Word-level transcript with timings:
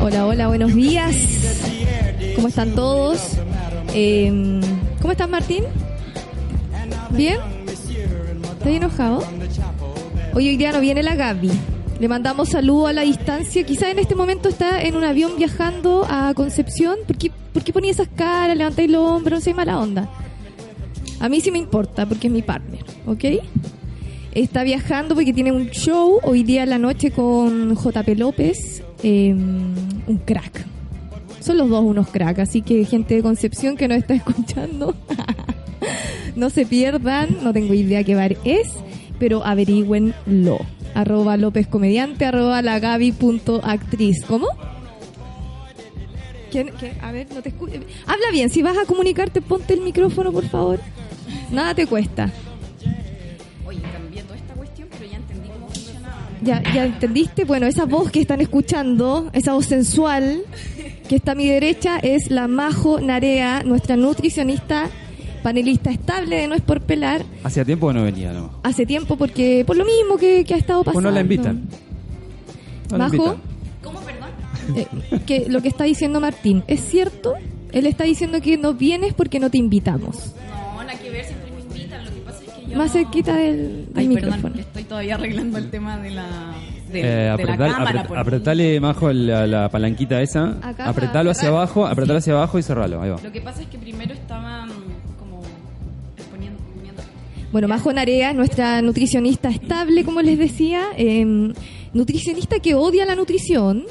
Hola, 0.00 0.26
hola, 0.26 0.48
buenos 0.48 0.74
días. 0.74 1.14
¿Cómo 2.36 2.48
están 2.48 2.74
todos? 2.74 3.38
Eh, 3.94 4.60
¿Cómo 5.00 5.12
estás, 5.12 5.28
Martín? 5.28 5.64
¿Bien? 7.10 7.38
¿Estás 7.66 8.66
enojado? 8.66 9.24
Hoy, 10.34 10.48
hoy 10.48 10.56
día 10.56 10.72
no 10.72 10.80
viene 10.80 11.02
la 11.02 11.14
Gaby. 11.14 11.50
Le 12.00 12.08
mandamos 12.08 12.48
saludo 12.48 12.86
a 12.86 12.92
la 12.92 13.02
distancia. 13.02 13.64
Quizá 13.64 13.90
en 13.90 13.98
este 13.98 14.14
momento 14.14 14.48
está 14.48 14.82
en 14.82 14.96
un 14.96 15.04
avión 15.04 15.32
viajando 15.36 16.06
a 16.08 16.32
Concepción. 16.34 16.96
¿Por 17.06 17.16
qué, 17.16 17.30
por 17.52 17.62
qué 17.62 17.72
ponía 17.72 17.90
esas 17.90 18.08
caras? 18.08 18.56
Levantáis 18.56 18.90
los 18.90 19.02
hombros, 19.02 19.38
no 19.38 19.44
sé, 19.44 19.54
mala 19.54 19.78
onda. 19.78 20.08
A 21.20 21.28
mí 21.28 21.40
sí 21.40 21.52
me 21.52 21.58
importa 21.58 22.06
porque 22.06 22.26
es 22.26 22.32
mi 22.32 22.42
partner, 22.42 22.84
¿ok? 23.06 23.24
Está 24.34 24.64
viajando 24.64 25.14
porque 25.14 25.34
tiene 25.34 25.52
un 25.52 25.68
show 25.68 26.18
hoy 26.22 26.42
día 26.42 26.62
en 26.62 26.70
la 26.70 26.78
noche 26.78 27.10
con 27.10 27.74
JP 27.74 28.16
López, 28.16 28.82
eh, 29.02 29.34
un 29.34 30.20
crack. 30.24 30.64
Son 31.40 31.58
los 31.58 31.68
dos 31.68 31.84
unos 31.84 32.08
crack, 32.08 32.38
así 32.38 32.62
que 32.62 32.82
gente 32.86 33.14
de 33.14 33.22
Concepción 33.22 33.76
que 33.76 33.88
nos 33.88 33.98
está 33.98 34.14
escuchando, 34.14 34.94
no 36.36 36.48
se 36.48 36.64
pierdan, 36.64 37.44
no 37.44 37.52
tengo 37.52 37.74
idea 37.74 38.04
qué 38.04 38.14
bar 38.14 38.38
es, 38.44 38.68
pero 39.18 39.44
averigüenlo. 39.44 40.60
Arroba 40.94 41.36
López 41.36 41.66
Comediante, 41.66 42.24
arroba 42.24 42.62
la 42.62 42.98
punto 43.18 43.60
actriz. 43.62 44.24
¿Cómo? 44.26 44.46
¿Quién? 46.50 46.70
A 47.02 47.12
ver, 47.12 47.26
no 47.34 47.42
te 47.42 47.50
escucho. 47.50 47.74
Habla 48.06 48.30
bien, 48.30 48.48
si 48.48 48.62
vas 48.62 48.78
a 48.78 48.86
comunicarte, 48.86 49.42
ponte 49.42 49.74
el 49.74 49.82
micrófono, 49.82 50.32
por 50.32 50.48
favor. 50.48 50.80
Nada 51.50 51.74
te 51.74 51.86
cuesta. 51.86 52.30
¿Ya, 56.42 56.62
¿Ya 56.74 56.84
entendiste? 56.84 57.44
Bueno, 57.44 57.66
esa 57.66 57.84
voz 57.84 58.10
que 58.10 58.20
están 58.20 58.40
escuchando, 58.40 59.30
esa 59.32 59.52
voz 59.52 59.66
sensual 59.66 60.42
que 61.08 61.16
está 61.16 61.32
a 61.32 61.34
mi 61.34 61.46
derecha 61.46 61.98
es 61.98 62.30
la 62.30 62.48
Majo 62.48 63.00
Narea, 63.00 63.62
nuestra 63.64 63.96
nutricionista, 63.96 64.88
panelista 65.42 65.90
estable 65.90 66.36
de 66.36 66.48
No 66.48 66.54
es 66.54 66.62
por 66.62 66.80
pelar. 66.80 67.24
Hacía 67.44 67.64
tiempo 67.64 67.88
que 67.88 67.94
no 67.94 68.02
venía, 68.04 68.32
¿no? 68.32 68.50
Hace 68.62 68.86
tiempo 68.86 69.16
porque, 69.16 69.64
por 69.66 69.76
lo 69.76 69.84
mismo 69.84 70.16
que, 70.16 70.44
que 70.44 70.54
ha 70.54 70.56
estado 70.56 70.82
pasando. 70.82 71.02
Pues 71.02 71.04
no 71.04 71.10
la 71.12 71.20
invitan. 71.20 71.68
No 72.90 72.98
la 72.98 73.04
Majo, 73.04 73.14
invitan. 73.14 73.36
¿Cómo, 73.82 74.00
perdón? 74.00 74.30
eh, 74.76 74.86
que 75.26 75.46
lo 75.48 75.62
que 75.62 75.68
está 75.68 75.84
diciendo 75.84 76.20
Martín, 76.20 76.64
¿es 76.66 76.80
cierto? 76.80 77.34
Él 77.72 77.86
está 77.86 78.04
diciendo 78.04 78.40
que 78.40 78.58
no 78.58 78.74
vienes 78.74 79.14
porque 79.14 79.38
no 79.40 79.50
te 79.50 79.58
invitamos. 79.58 80.34
No, 80.76 80.82
nada 80.82 80.98
que 80.98 81.08
ver, 81.10 81.24
siempre 81.24 81.41
Más 82.76 82.86
no- 82.94 83.00
cerquita 83.00 83.34
del, 83.34 83.56
del 83.86 83.88
Ay, 83.94 84.08
micrófono. 84.08 84.42
perdón, 84.42 84.58
estoy 84.60 84.84
todavía 84.84 85.14
arreglando 85.14 85.58
el 85.58 85.70
tema 85.70 85.98
de 85.98 86.10
la. 86.10 86.26
De, 86.92 87.00
Eh, 87.00 87.04
de 87.36 87.44
la 87.44 87.56
cámara. 87.56 88.04
apret- 88.06 88.18
apretale, 88.20 88.78
Majo, 88.80 89.12
la, 89.12 89.46
la 89.46 89.68
palanquita 89.70 90.20
esa. 90.20 90.58
Acá, 90.62 90.88
apretalo 90.88 91.30
hacia 91.30 91.44
cerrar. 91.44 91.56
abajo, 91.56 91.86
apretalo 91.86 92.18
hacia 92.18 92.32
abajo 92.34 92.58
y 92.58 92.62
cerralo. 92.62 93.00
Ahí 93.00 93.10
va. 93.10 93.20
Lo 93.22 93.32
que 93.32 93.40
pasa 93.40 93.62
es 93.62 93.68
que 93.68 93.78
primero 93.78 94.12
estaban 94.12 94.68
como 95.18 95.40
exponiendo. 96.18 96.58
poniendo- 96.74 97.02
Bueno, 97.50 97.66
Majo 97.68 97.92
Narea, 97.94 98.34
nuestra 98.34 98.82
nutricionista 98.82 99.48
estable, 99.48 100.04
como 100.04 100.20
les 100.20 100.38
decía, 100.38 100.82
eh, 100.98 101.24
nutricionista 101.94 102.58
que 102.60 102.74
odia 102.74 103.06
la 103.06 103.14
nutrición. 103.14 103.84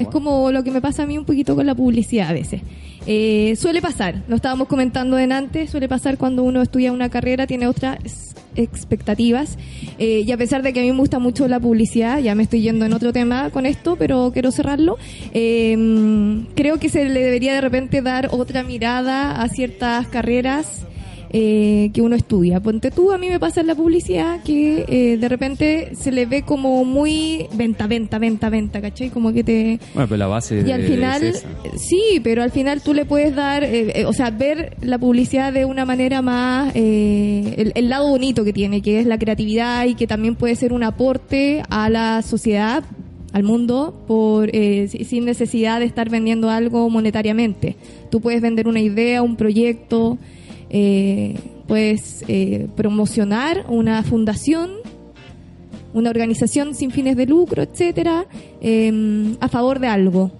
Es 0.00 0.08
como 0.08 0.50
lo 0.50 0.64
que 0.64 0.70
me 0.70 0.80
pasa 0.80 1.02
a 1.02 1.06
mí 1.06 1.18
un 1.18 1.24
poquito 1.24 1.54
con 1.54 1.66
la 1.66 1.74
publicidad 1.74 2.30
a 2.30 2.32
veces. 2.32 2.62
Eh, 3.06 3.54
suele 3.56 3.80
pasar, 3.80 4.22
lo 4.28 4.36
estábamos 4.36 4.68
comentando 4.68 5.18
en 5.18 5.32
antes, 5.32 5.70
suele 5.70 5.88
pasar 5.88 6.18
cuando 6.18 6.42
uno 6.42 6.62
estudia 6.62 6.92
una 6.92 7.08
carrera, 7.08 7.46
tiene 7.46 7.66
otras 7.66 7.98
expectativas. 8.56 9.56
Eh, 9.98 10.24
y 10.26 10.32
a 10.32 10.36
pesar 10.36 10.62
de 10.62 10.72
que 10.72 10.80
a 10.80 10.82
mí 10.82 10.90
me 10.90 10.98
gusta 10.98 11.18
mucho 11.18 11.48
la 11.48 11.60
publicidad, 11.60 12.18
ya 12.18 12.34
me 12.34 12.42
estoy 12.42 12.62
yendo 12.62 12.84
en 12.84 12.92
otro 12.92 13.12
tema 13.12 13.50
con 13.50 13.66
esto, 13.66 13.96
pero 13.96 14.30
quiero 14.32 14.50
cerrarlo, 14.50 14.98
eh, 15.32 15.76
creo 16.54 16.78
que 16.78 16.88
se 16.88 17.04
le 17.06 17.20
debería 17.20 17.54
de 17.54 17.60
repente 17.60 18.02
dar 18.02 18.28
otra 18.32 18.62
mirada 18.62 19.42
a 19.42 19.48
ciertas 19.48 20.06
carreras 20.08 20.86
eh, 21.32 21.90
que 21.94 22.02
uno 22.02 22.16
estudia. 22.16 22.60
Ponte 22.60 22.90
tú, 22.90 23.12
a 23.12 23.18
mí 23.18 23.28
me 23.28 23.38
pasa 23.38 23.60
en 23.60 23.68
la 23.68 23.74
publicidad 23.74 24.42
que 24.42 24.84
eh, 24.88 25.16
de 25.16 25.28
repente 25.28 25.92
se 25.94 26.10
le 26.12 26.26
ve 26.26 26.42
como 26.42 26.84
muy 26.84 27.46
venta, 27.54 27.86
venta, 27.86 28.18
venta, 28.18 28.50
venta, 28.50 28.80
¿cachai? 28.80 29.10
Como 29.10 29.32
que 29.32 29.44
te... 29.44 29.78
Bueno, 29.94 30.08
pero 30.08 30.16
la 30.18 30.26
base 30.26 30.62
Y 30.66 30.70
al 30.72 30.80
es 30.82 30.90
final, 30.90 31.22
esa. 31.22 31.48
sí, 31.76 32.20
pero 32.22 32.42
al 32.42 32.50
final 32.50 32.82
tú 32.82 32.94
le 32.94 33.04
puedes 33.04 33.34
dar, 33.34 33.64
eh, 33.64 34.00
eh, 34.00 34.04
o 34.06 34.12
sea, 34.12 34.30
ver 34.30 34.76
la 34.82 34.98
publicidad 34.98 35.52
de 35.52 35.64
una 35.64 35.84
manera 35.84 36.20
más, 36.22 36.72
eh, 36.74 37.54
el, 37.56 37.72
el 37.74 37.88
lado 37.88 38.08
bonito 38.08 38.44
que 38.44 38.52
tiene, 38.52 38.82
que 38.82 39.00
es 39.00 39.06
la 39.06 39.18
creatividad 39.18 39.86
y 39.86 39.94
que 39.94 40.06
también 40.06 40.34
puede 40.34 40.56
ser 40.56 40.72
un 40.72 40.82
aporte 40.82 41.62
a 41.70 41.88
la 41.90 42.22
sociedad, 42.22 42.82
al 43.32 43.44
mundo, 43.44 44.02
por 44.08 44.50
eh, 44.52 44.88
si- 44.88 45.04
sin 45.04 45.24
necesidad 45.24 45.78
de 45.78 45.86
estar 45.86 46.10
vendiendo 46.10 46.50
algo 46.50 46.90
monetariamente. 46.90 47.76
Tú 48.10 48.20
puedes 48.20 48.40
vender 48.40 48.66
una 48.66 48.80
idea, 48.80 49.22
un 49.22 49.36
proyecto, 49.36 50.18
eh, 50.70 51.38
puedes 51.66 52.24
eh, 52.28 52.68
promocionar 52.76 53.64
una 53.68 54.02
fundación 54.02 54.70
una 55.92 56.08
organización 56.10 56.76
sin 56.76 56.92
fines 56.92 57.16
de 57.16 57.26
lucro, 57.26 57.62
etcétera, 57.64 58.24
eh, 58.60 59.34
a 59.40 59.48
favor 59.48 59.80
de 59.80 59.88
algo. 59.88 60.30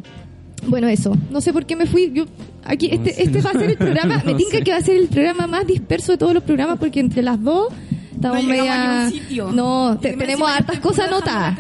Bueno, 0.69 0.87
eso. 0.87 1.17
No 1.31 1.41
sé 1.41 1.53
por 1.53 1.67
qué 1.67 1.75
me 1.75 1.87
fui. 1.87 2.13
Yo 2.15 2.27
aquí 2.65 2.87
No 2.89 2.95
este 2.95 3.15
sé. 3.15 3.23
este 3.25 3.41
va 3.41 3.51
a 3.51 3.55
ser 3.55 3.71
el 3.71 3.77
programa. 3.77 4.23
me 4.27 4.35
tinca 4.35 4.59
sé. 4.59 4.63
que 4.63 4.71
va 4.71 4.77
a 4.77 4.83
ser 4.83 4.97
el 4.97 5.09
programa 5.09 5.49
más 5.49 5.67
disperso 5.67 6.13
de 6.13 6.19
todos 6.19 6.35
los 6.35 6.45
programas 6.45 6.79
porque 6.79 7.01
entre 7.01 7.23
las 7.23 7.43
dos 7.43 7.73
estamos 8.15 8.45
No 8.45 8.49
llegamos 8.49 8.49
media. 8.49 9.01
a 9.01 9.05
ningún 9.07 9.21
sitio. 9.23 9.51
No, 9.53 9.99
te- 10.01 10.13
tenemos 10.17 10.49
hartas 10.49 10.79
cosas 10.79 11.09
anotadas. 11.09 11.59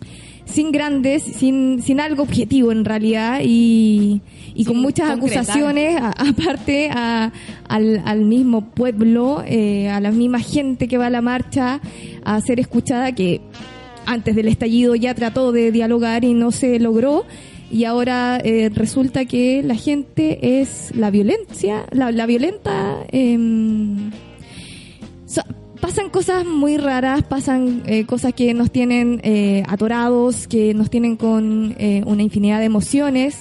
sin 0.45 0.71
grandes, 0.71 1.23
sin, 1.23 1.81
sin 1.81 1.99
algo 1.99 2.23
objetivo 2.23 2.71
en 2.71 2.85
realidad 2.85 3.39
y, 3.43 4.21
y 4.53 4.63
con 4.65 4.77
muchas 4.77 5.09
concretar. 5.11 5.39
acusaciones 5.39 5.99
aparte 6.17 6.89
a- 6.91 7.31
al, 7.67 8.01
al 8.05 8.21
mismo 8.25 8.69
pueblo, 8.69 9.43
eh, 9.45 9.89
a 9.89 9.99
la 9.99 10.11
misma 10.11 10.39
gente 10.39 10.87
que 10.87 10.97
va 10.97 11.07
a 11.07 11.09
la 11.09 11.21
marcha 11.21 11.81
a 12.23 12.39
ser 12.41 12.59
escuchada 12.59 13.11
que 13.13 13.41
antes 14.05 14.35
del 14.35 14.47
estallido 14.47 14.95
ya 14.95 15.15
trató 15.15 15.51
de 15.51 15.71
dialogar 15.71 16.23
y 16.23 16.33
no 16.35 16.51
se 16.51 16.79
logró 16.79 17.25
y 17.71 17.85
ahora 17.85 18.37
eh, 18.43 18.69
resulta 18.73 19.25
que 19.25 19.63
la 19.63 19.73
gente 19.75 20.59
es 20.61 20.95
la 20.95 21.09
violencia, 21.09 21.85
la, 21.91 22.11
la 22.11 22.27
violenta. 22.27 22.99
So- 25.25 25.41
pasan 25.79 26.09
cosas 26.09 26.45
muy 26.45 26.77
raras, 26.77 27.23
pasan 27.23 27.83
eh, 27.85 28.05
cosas 28.05 28.33
que 28.33 28.53
nos 28.53 28.71
tienen 28.71 29.21
eh, 29.23 29.63
atorados, 29.67 30.47
que 30.47 30.73
nos 30.73 30.89
tienen 30.89 31.15
con 31.15 31.75
eh, 31.77 32.03
una 32.05 32.23
infinidad 32.23 32.59
de 32.59 32.65
emociones. 32.65 33.37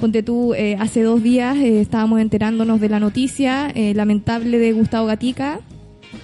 Ponte 0.00 0.22
tú, 0.22 0.54
eh, 0.54 0.76
hace 0.78 1.02
dos 1.02 1.22
días 1.22 1.56
estábamos 1.56 2.20
enterándonos 2.20 2.80
de 2.80 2.88
la 2.88 3.00
noticia 3.00 3.72
lamentable 3.74 4.58
de 4.58 4.72
Gustavo 4.72 5.06
Gatica, 5.06 5.60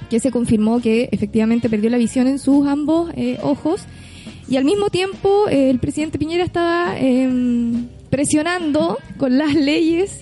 que 0.09 0.21
se 0.21 0.31
confirmó 0.31 0.81
que 0.81 1.09
efectivamente 1.11 1.69
perdió 1.69 1.91
la 1.91 1.99
visión 1.99 2.29
en 2.29 2.39
sus 2.39 2.67
ambos 2.69 3.11
ojos. 3.43 3.83
Y 4.49 4.57
al 4.59 4.65
mismo 4.65 4.91
tiempo, 4.91 5.49
el 5.49 5.81
presidente 5.81 6.19
Piñera 6.19 6.45
estaba 6.45 6.97
em, 6.99 7.89
presionando 8.11 8.99
con 9.17 9.39
las 9.39 9.55
leyes 9.55 10.21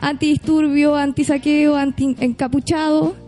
antidisturbio, 0.00 0.96
antisaqueo, 0.96 1.76
anti-encapuchado. 1.76 3.25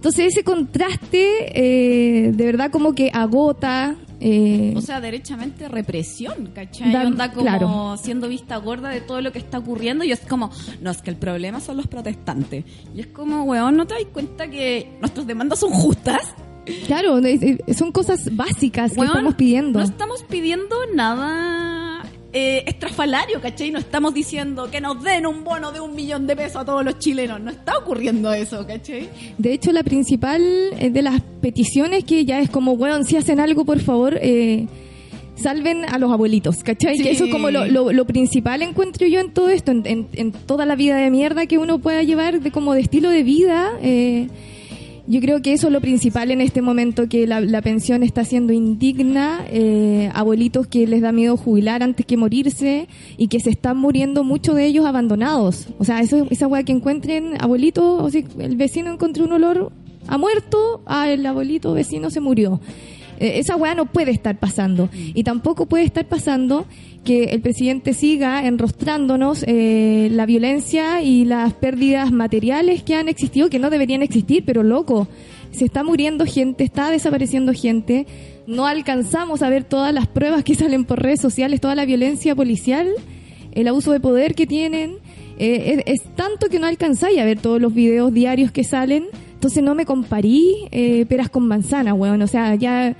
Entonces 0.00 0.28
ese 0.32 0.42
contraste 0.44 1.52
eh, 1.54 2.32
de 2.32 2.44
verdad 2.46 2.70
como 2.70 2.94
que 2.94 3.10
agota. 3.12 3.96
eh, 4.18 4.72
O 4.74 4.80
sea, 4.80 4.98
derechamente 4.98 5.68
represión, 5.68 6.52
¿cachai? 6.54 6.90
Da- 6.90 7.02
Onda 7.06 7.30
como 7.32 7.42
claro. 7.42 7.96
siendo 8.02 8.26
vista 8.26 8.56
gorda 8.56 8.88
de 8.88 9.02
todo 9.02 9.20
lo 9.20 9.30
que 9.30 9.38
está 9.38 9.58
ocurriendo 9.58 10.02
y 10.02 10.12
es 10.12 10.20
como, 10.20 10.50
no, 10.80 10.90
es 10.90 11.02
que 11.02 11.10
el 11.10 11.16
problema 11.16 11.60
son 11.60 11.76
los 11.76 11.86
protestantes. 11.86 12.64
Y 12.94 13.00
es 13.00 13.08
como, 13.08 13.42
weón, 13.44 13.76
¿no 13.76 13.86
te 13.86 13.92
das 13.92 14.04
cuenta 14.10 14.48
que 14.48 14.90
nuestras 15.00 15.26
demandas 15.26 15.58
son 15.58 15.70
justas? 15.70 16.22
claro, 16.86 17.20
son 17.76 17.92
cosas 17.92 18.34
básicas 18.34 18.92
que 18.92 19.00
Weón, 19.00 19.10
estamos 19.10 19.34
pidiendo. 19.34 19.78
No 19.80 19.84
estamos 19.84 20.22
pidiendo 20.22 20.76
nada 20.94 22.02
eh, 22.32 22.62
estrafalario, 22.66 23.40
¿cachai? 23.40 23.70
No 23.70 23.78
estamos 23.78 24.14
diciendo 24.14 24.70
que 24.70 24.80
nos 24.80 25.02
den 25.02 25.26
un 25.26 25.42
bono 25.44 25.72
de 25.72 25.80
un 25.80 25.94
millón 25.94 26.26
de 26.26 26.36
pesos 26.36 26.62
a 26.62 26.64
todos 26.64 26.84
los 26.84 26.98
chilenos. 26.98 27.40
No 27.40 27.50
está 27.50 27.76
ocurriendo 27.78 28.32
eso, 28.32 28.66
¿cachai? 28.66 29.08
De 29.38 29.52
hecho, 29.52 29.72
la 29.72 29.82
principal 29.82 30.40
eh, 30.78 30.90
de 30.90 31.02
las 31.02 31.20
peticiones 31.40 32.04
que 32.04 32.24
ya 32.24 32.40
es 32.40 32.48
como, 32.50 32.72
weón, 32.72 33.04
si 33.04 33.16
hacen 33.16 33.40
algo, 33.40 33.64
por 33.64 33.80
favor, 33.80 34.18
eh, 34.22 34.66
salven 35.34 35.84
a 35.86 35.98
los 35.98 36.12
abuelitos, 36.12 36.58
¿cachai? 36.62 36.98
Sí. 36.98 37.02
Que 37.02 37.10
eso 37.12 37.24
es 37.24 37.30
como 37.32 37.50
lo, 37.50 37.64
lo- 37.66 37.92
lo 37.92 38.04
principal 38.06 38.62
encuentro 38.62 39.06
yo 39.06 39.20
en 39.20 39.32
todo 39.32 39.48
esto, 39.48 39.72
en, 39.72 39.82
en- 39.86 40.08
en 40.12 40.32
toda 40.32 40.66
la 40.66 40.76
vida 40.76 40.96
de 40.98 41.10
mierda 41.10 41.46
que 41.46 41.58
uno 41.58 41.78
pueda 41.78 42.02
llevar 42.02 42.40
de 42.40 42.50
como 42.50 42.74
de 42.74 42.80
estilo 42.82 43.08
de 43.10 43.22
vida. 43.22 43.70
eh, 43.82 44.28
yo 45.10 45.20
creo 45.20 45.42
que 45.42 45.52
eso 45.52 45.66
es 45.66 45.72
lo 45.72 45.80
principal 45.80 46.30
en 46.30 46.40
este 46.40 46.62
momento, 46.62 47.08
que 47.08 47.26
la, 47.26 47.40
la 47.40 47.62
pensión 47.62 48.04
está 48.04 48.24
siendo 48.24 48.52
indigna, 48.52 49.44
eh, 49.50 50.08
abuelitos 50.14 50.68
que 50.68 50.86
les 50.86 51.00
da 51.00 51.10
miedo 51.10 51.36
jubilar 51.36 51.82
antes 51.82 52.06
que 52.06 52.16
morirse 52.16 52.86
y 53.16 53.26
que 53.26 53.40
se 53.40 53.50
están 53.50 53.76
muriendo 53.76 54.22
muchos 54.22 54.54
de 54.54 54.66
ellos 54.66 54.86
abandonados. 54.86 55.66
O 55.78 55.84
sea, 55.84 56.00
eso, 56.00 56.28
esa 56.30 56.46
weá 56.46 56.62
que 56.62 56.70
encuentren 56.70 57.34
abuelitos, 57.40 58.00
o 58.00 58.08
sea, 58.08 58.22
el 58.38 58.56
vecino 58.56 58.92
encontró 58.92 59.24
un 59.24 59.32
olor 59.32 59.72
a 60.06 60.16
muerto, 60.16 60.82
ah, 60.86 61.10
el 61.10 61.26
abuelito 61.26 61.72
vecino 61.72 62.08
se 62.10 62.20
murió. 62.20 62.60
Eh, 63.20 63.38
esa 63.38 63.54
weá 63.54 63.74
no 63.74 63.86
puede 63.86 64.10
estar 64.10 64.36
pasando. 64.38 64.88
Y 64.92 65.22
tampoco 65.22 65.66
puede 65.66 65.84
estar 65.84 66.06
pasando 66.06 66.66
que 67.04 67.24
el 67.24 67.40
presidente 67.40 67.94
siga 67.94 68.46
enrostrándonos 68.46 69.44
eh, 69.46 70.08
la 70.10 70.26
violencia 70.26 71.02
y 71.02 71.24
las 71.24 71.52
pérdidas 71.54 72.10
materiales 72.10 72.82
que 72.82 72.94
han 72.94 73.08
existido, 73.08 73.48
que 73.48 73.58
no 73.58 73.70
deberían 73.70 74.02
existir, 74.02 74.42
pero 74.44 74.62
loco, 74.62 75.06
se 75.52 75.64
está 75.64 75.82
muriendo 75.82 76.26
gente, 76.26 76.64
está 76.64 76.90
desapareciendo 76.90 77.52
gente, 77.52 78.06
no 78.46 78.66
alcanzamos 78.66 79.42
a 79.42 79.48
ver 79.48 79.64
todas 79.64 79.94
las 79.94 80.06
pruebas 80.06 80.44
que 80.44 80.54
salen 80.54 80.84
por 80.84 81.02
redes 81.02 81.20
sociales, 81.20 81.60
toda 81.60 81.74
la 81.74 81.84
violencia 81.86 82.34
policial, 82.34 82.88
el 83.52 83.68
abuso 83.68 83.92
de 83.92 84.00
poder 84.00 84.34
que 84.34 84.46
tienen. 84.46 84.96
eh, 85.38 85.82
es, 85.86 86.00
es 86.00 86.14
tanto 86.16 86.48
que 86.48 86.58
no 86.58 86.66
alcanzáis 86.66 87.18
a 87.18 87.24
ver 87.24 87.40
todos 87.40 87.60
los 87.60 87.72
videos 87.72 88.12
diarios 88.12 88.52
que 88.52 88.64
salen. 88.64 89.06
Entonces 89.40 89.62
no 89.62 89.74
me 89.74 89.86
comparí 89.86 90.68
eh, 90.70 91.06
peras 91.06 91.30
con 91.30 91.48
manzana, 91.48 91.94
weón. 91.94 92.20
O 92.20 92.26
sea, 92.26 92.56
ya 92.56 92.94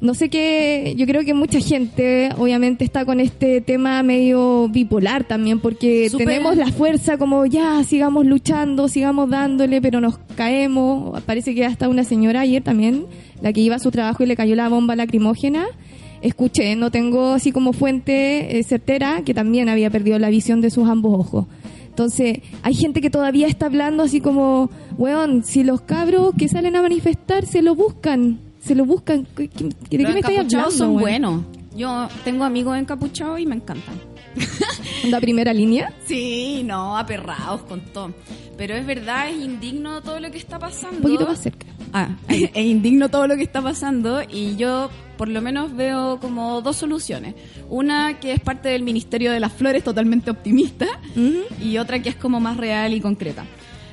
no 0.00 0.14
sé 0.14 0.28
qué, 0.28 0.94
yo 0.96 1.04
creo 1.04 1.24
que 1.24 1.34
mucha 1.34 1.58
gente 1.58 2.28
obviamente 2.38 2.84
está 2.84 3.04
con 3.04 3.18
este 3.18 3.60
tema 3.60 4.00
medio 4.04 4.68
bipolar 4.68 5.24
también, 5.24 5.58
porque 5.58 6.12
tenemos 6.16 6.56
la 6.56 6.68
fuerza 6.68 7.18
como 7.18 7.44
ya, 7.44 7.82
sigamos 7.82 8.24
luchando, 8.24 8.86
sigamos 8.86 9.30
dándole, 9.30 9.82
pero 9.82 10.00
nos 10.00 10.18
caemos. 10.36 11.20
Parece 11.24 11.56
que 11.56 11.66
hasta 11.66 11.88
una 11.88 12.04
señora 12.04 12.42
ayer 12.42 12.62
también, 12.62 13.06
la 13.42 13.52
que 13.52 13.60
iba 13.60 13.74
a 13.74 13.80
su 13.80 13.90
trabajo 13.90 14.22
y 14.22 14.26
le 14.26 14.36
cayó 14.36 14.54
la 14.54 14.68
bomba 14.68 14.94
lacrimógena. 14.94 15.66
Escuché, 16.22 16.76
no 16.76 16.92
tengo 16.92 17.32
así 17.32 17.50
como 17.50 17.72
fuente 17.72 18.60
eh, 18.60 18.62
certera, 18.62 19.22
que 19.24 19.34
también 19.34 19.68
había 19.68 19.90
perdido 19.90 20.20
la 20.20 20.30
visión 20.30 20.60
de 20.60 20.70
sus 20.70 20.88
ambos 20.88 21.18
ojos. 21.18 21.46
Entonces, 22.02 22.38
hay 22.62 22.74
gente 22.74 23.00
que 23.00 23.10
todavía 23.10 23.48
está 23.48 23.66
hablando 23.66 24.04
así 24.04 24.20
como, 24.20 24.70
weón, 24.96 25.42
si 25.42 25.64
los 25.64 25.80
cabros 25.80 26.30
que 26.38 26.48
salen 26.48 26.76
a 26.76 26.82
manifestar 26.82 27.44
se 27.44 27.60
lo 27.60 27.74
buscan, 27.74 28.38
se 28.60 28.76
lo 28.76 28.84
buscan, 28.84 29.26
¿qué- 29.36 29.48
qué- 29.48 29.64
¿de 29.64 29.74
qué 29.90 29.98
Los 29.98 30.12
me 30.12 30.20
estáis 30.20 30.38
hablando? 30.38 30.70
son 30.70 30.88
weón? 30.90 31.00
buenos. 31.00 31.42
Yo 31.76 32.06
tengo 32.22 32.44
amigos 32.44 32.78
encapuchados 32.78 33.40
y 33.40 33.46
me 33.46 33.56
encantan. 33.56 33.96
¿Onda 35.06 35.20
primera 35.20 35.52
línea? 35.52 35.92
Sí, 36.06 36.62
no, 36.64 36.96
aperrados 36.96 37.62
con 37.62 37.80
todo. 37.80 38.12
Pero 38.56 38.74
es 38.76 38.86
verdad, 38.86 39.28
es 39.30 39.42
indigno 39.44 40.00
todo 40.00 40.20
lo 40.20 40.30
que 40.30 40.38
está 40.38 40.60
pasando. 40.60 40.98
Un 40.98 41.02
poquito 41.02 41.26
más 41.26 41.40
cerca. 41.40 41.66
Ah, 41.92 42.10
es 42.28 42.56
indigno 42.64 43.08
todo 43.08 43.26
lo 43.26 43.34
que 43.34 43.42
está 43.42 43.60
pasando 43.60 44.20
y 44.22 44.54
yo 44.54 44.88
por 45.18 45.28
lo 45.28 45.42
menos 45.42 45.76
veo 45.76 46.18
como 46.20 46.62
dos 46.62 46.76
soluciones. 46.76 47.34
Una 47.68 48.18
que 48.20 48.32
es 48.32 48.40
parte 48.40 48.70
del 48.70 48.82
Ministerio 48.84 49.30
de 49.32 49.40
las 49.40 49.52
Flores, 49.52 49.84
totalmente 49.84 50.30
optimista, 50.30 50.86
y 51.60 51.76
otra 51.76 52.00
que 52.00 52.08
es 52.08 52.16
como 52.16 52.40
más 52.40 52.56
real 52.56 52.94
y 52.94 53.00
concreta. 53.00 53.44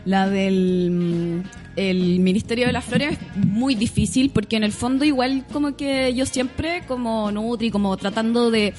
La 0.06 0.30
del 0.30 0.92
mm, 0.92 1.50
el 1.78 2.20
Ministerio 2.20 2.68
de 2.68 2.72
las 2.74 2.86
Flores 2.86 3.18
es 3.20 3.46
muy 3.46 3.76
difícil 3.76 4.30
porque 4.30 4.56
en 4.56 4.64
el 4.64 4.72
fondo 4.72 5.04
igual 5.04 5.46
como 5.52 5.76
que 5.76 6.14
yo 6.14 6.26
siempre 6.26 6.84
como 6.88 7.32
Nutri, 7.32 7.70
como 7.72 7.98
tratando 7.98 8.50
de 8.52 8.74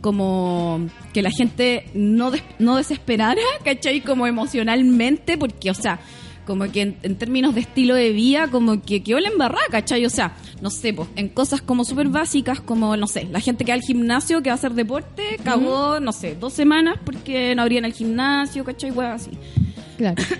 como 0.00 0.86
que 1.12 1.22
la 1.22 1.30
gente 1.30 1.86
no, 1.94 2.30
des- 2.30 2.42
no 2.58 2.76
desesperara, 2.76 3.40
¿cachai? 3.64 4.00
Como 4.02 4.26
emocionalmente, 4.26 5.36
porque, 5.38 5.70
o 5.70 5.74
sea, 5.74 5.98
como 6.46 6.70
que 6.70 6.80
en, 6.82 6.96
en 7.02 7.16
términos 7.16 7.54
de 7.54 7.60
estilo 7.62 7.94
de 7.94 8.12
vida, 8.12 8.48
como 8.48 8.80
que 8.82 9.02
quedó 9.02 9.20
la 9.20 9.28
embarrada, 9.28 9.66
¿cachai? 9.70 10.04
O 10.06 10.10
sea, 10.10 10.36
no 10.62 10.70
sé, 10.70 10.94
pues, 10.94 11.08
en 11.16 11.28
cosas 11.28 11.60
como 11.60 11.84
súper 11.84 12.08
básicas, 12.08 12.60
como, 12.60 12.96
no 12.96 13.06
sé, 13.06 13.28
la 13.30 13.40
gente 13.40 13.64
que 13.64 13.72
va 13.72 13.76
al 13.76 13.82
gimnasio, 13.82 14.42
que 14.42 14.50
va 14.50 14.54
a 14.54 14.58
hacer 14.58 14.72
deporte, 14.74 15.38
cagó, 15.44 16.00
no 16.00 16.12
sé, 16.12 16.36
dos 16.38 16.52
semanas 16.52 16.96
porque 17.04 17.54
no 17.54 17.62
abrían 17.62 17.84
el 17.84 17.92
gimnasio, 17.92 18.64
¿cachai? 18.64 18.90
Hueá 18.92 19.14
así. 19.14 19.30
Claro. 19.98 20.22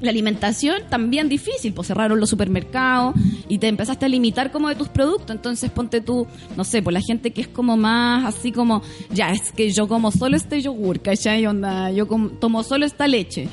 La 0.00 0.10
alimentación 0.10 0.82
también 0.88 1.28
difícil, 1.28 1.72
pues 1.72 1.88
cerraron 1.88 2.20
los 2.20 2.30
supermercados 2.30 3.16
y 3.48 3.58
te 3.58 3.66
empezaste 3.66 4.06
a 4.06 4.08
limitar 4.08 4.52
como 4.52 4.68
de 4.68 4.76
tus 4.76 4.88
productos. 4.88 5.34
Entonces 5.34 5.72
ponte 5.72 6.00
tú, 6.00 6.24
no 6.56 6.62
sé, 6.62 6.82
pues 6.82 6.94
la 6.94 7.00
gente 7.00 7.32
que 7.32 7.40
es 7.40 7.48
como 7.48 7.76
más 7.76 8.24
así 8.24 8.52
como, 8.52 8.80
ya, 9.10 9.32
es 9.32 9.50
que 9.50 9.72
yo 9.72 9.88
como 9.88 10.12
solo 10.12 10.36
este 10.36 10.62
yogur, 10.62 11.00
¿cachai? 11.00 11.44
Onda, 11.46 11.90
yo 11.90 12.06
com- 12.06 12.30
tomo 12.38 12.62
solo 12.62 12.86
esta 12.86 13.08
leche. 13.08 13.48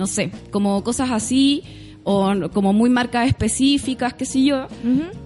No 0.00 0.06
sé, 0.06 0.32
como 0.50 0.82
cosas 0.82 1.10
así 1.10 1.62
o 2.04 2.32
como 2.54 2.72
muy 2.72 2.88
marcas 2.88 3.28
específicas, 3.28 4.14
qué 4.14 4.24
sé 4.24 4.42
yo. 4.42 4.66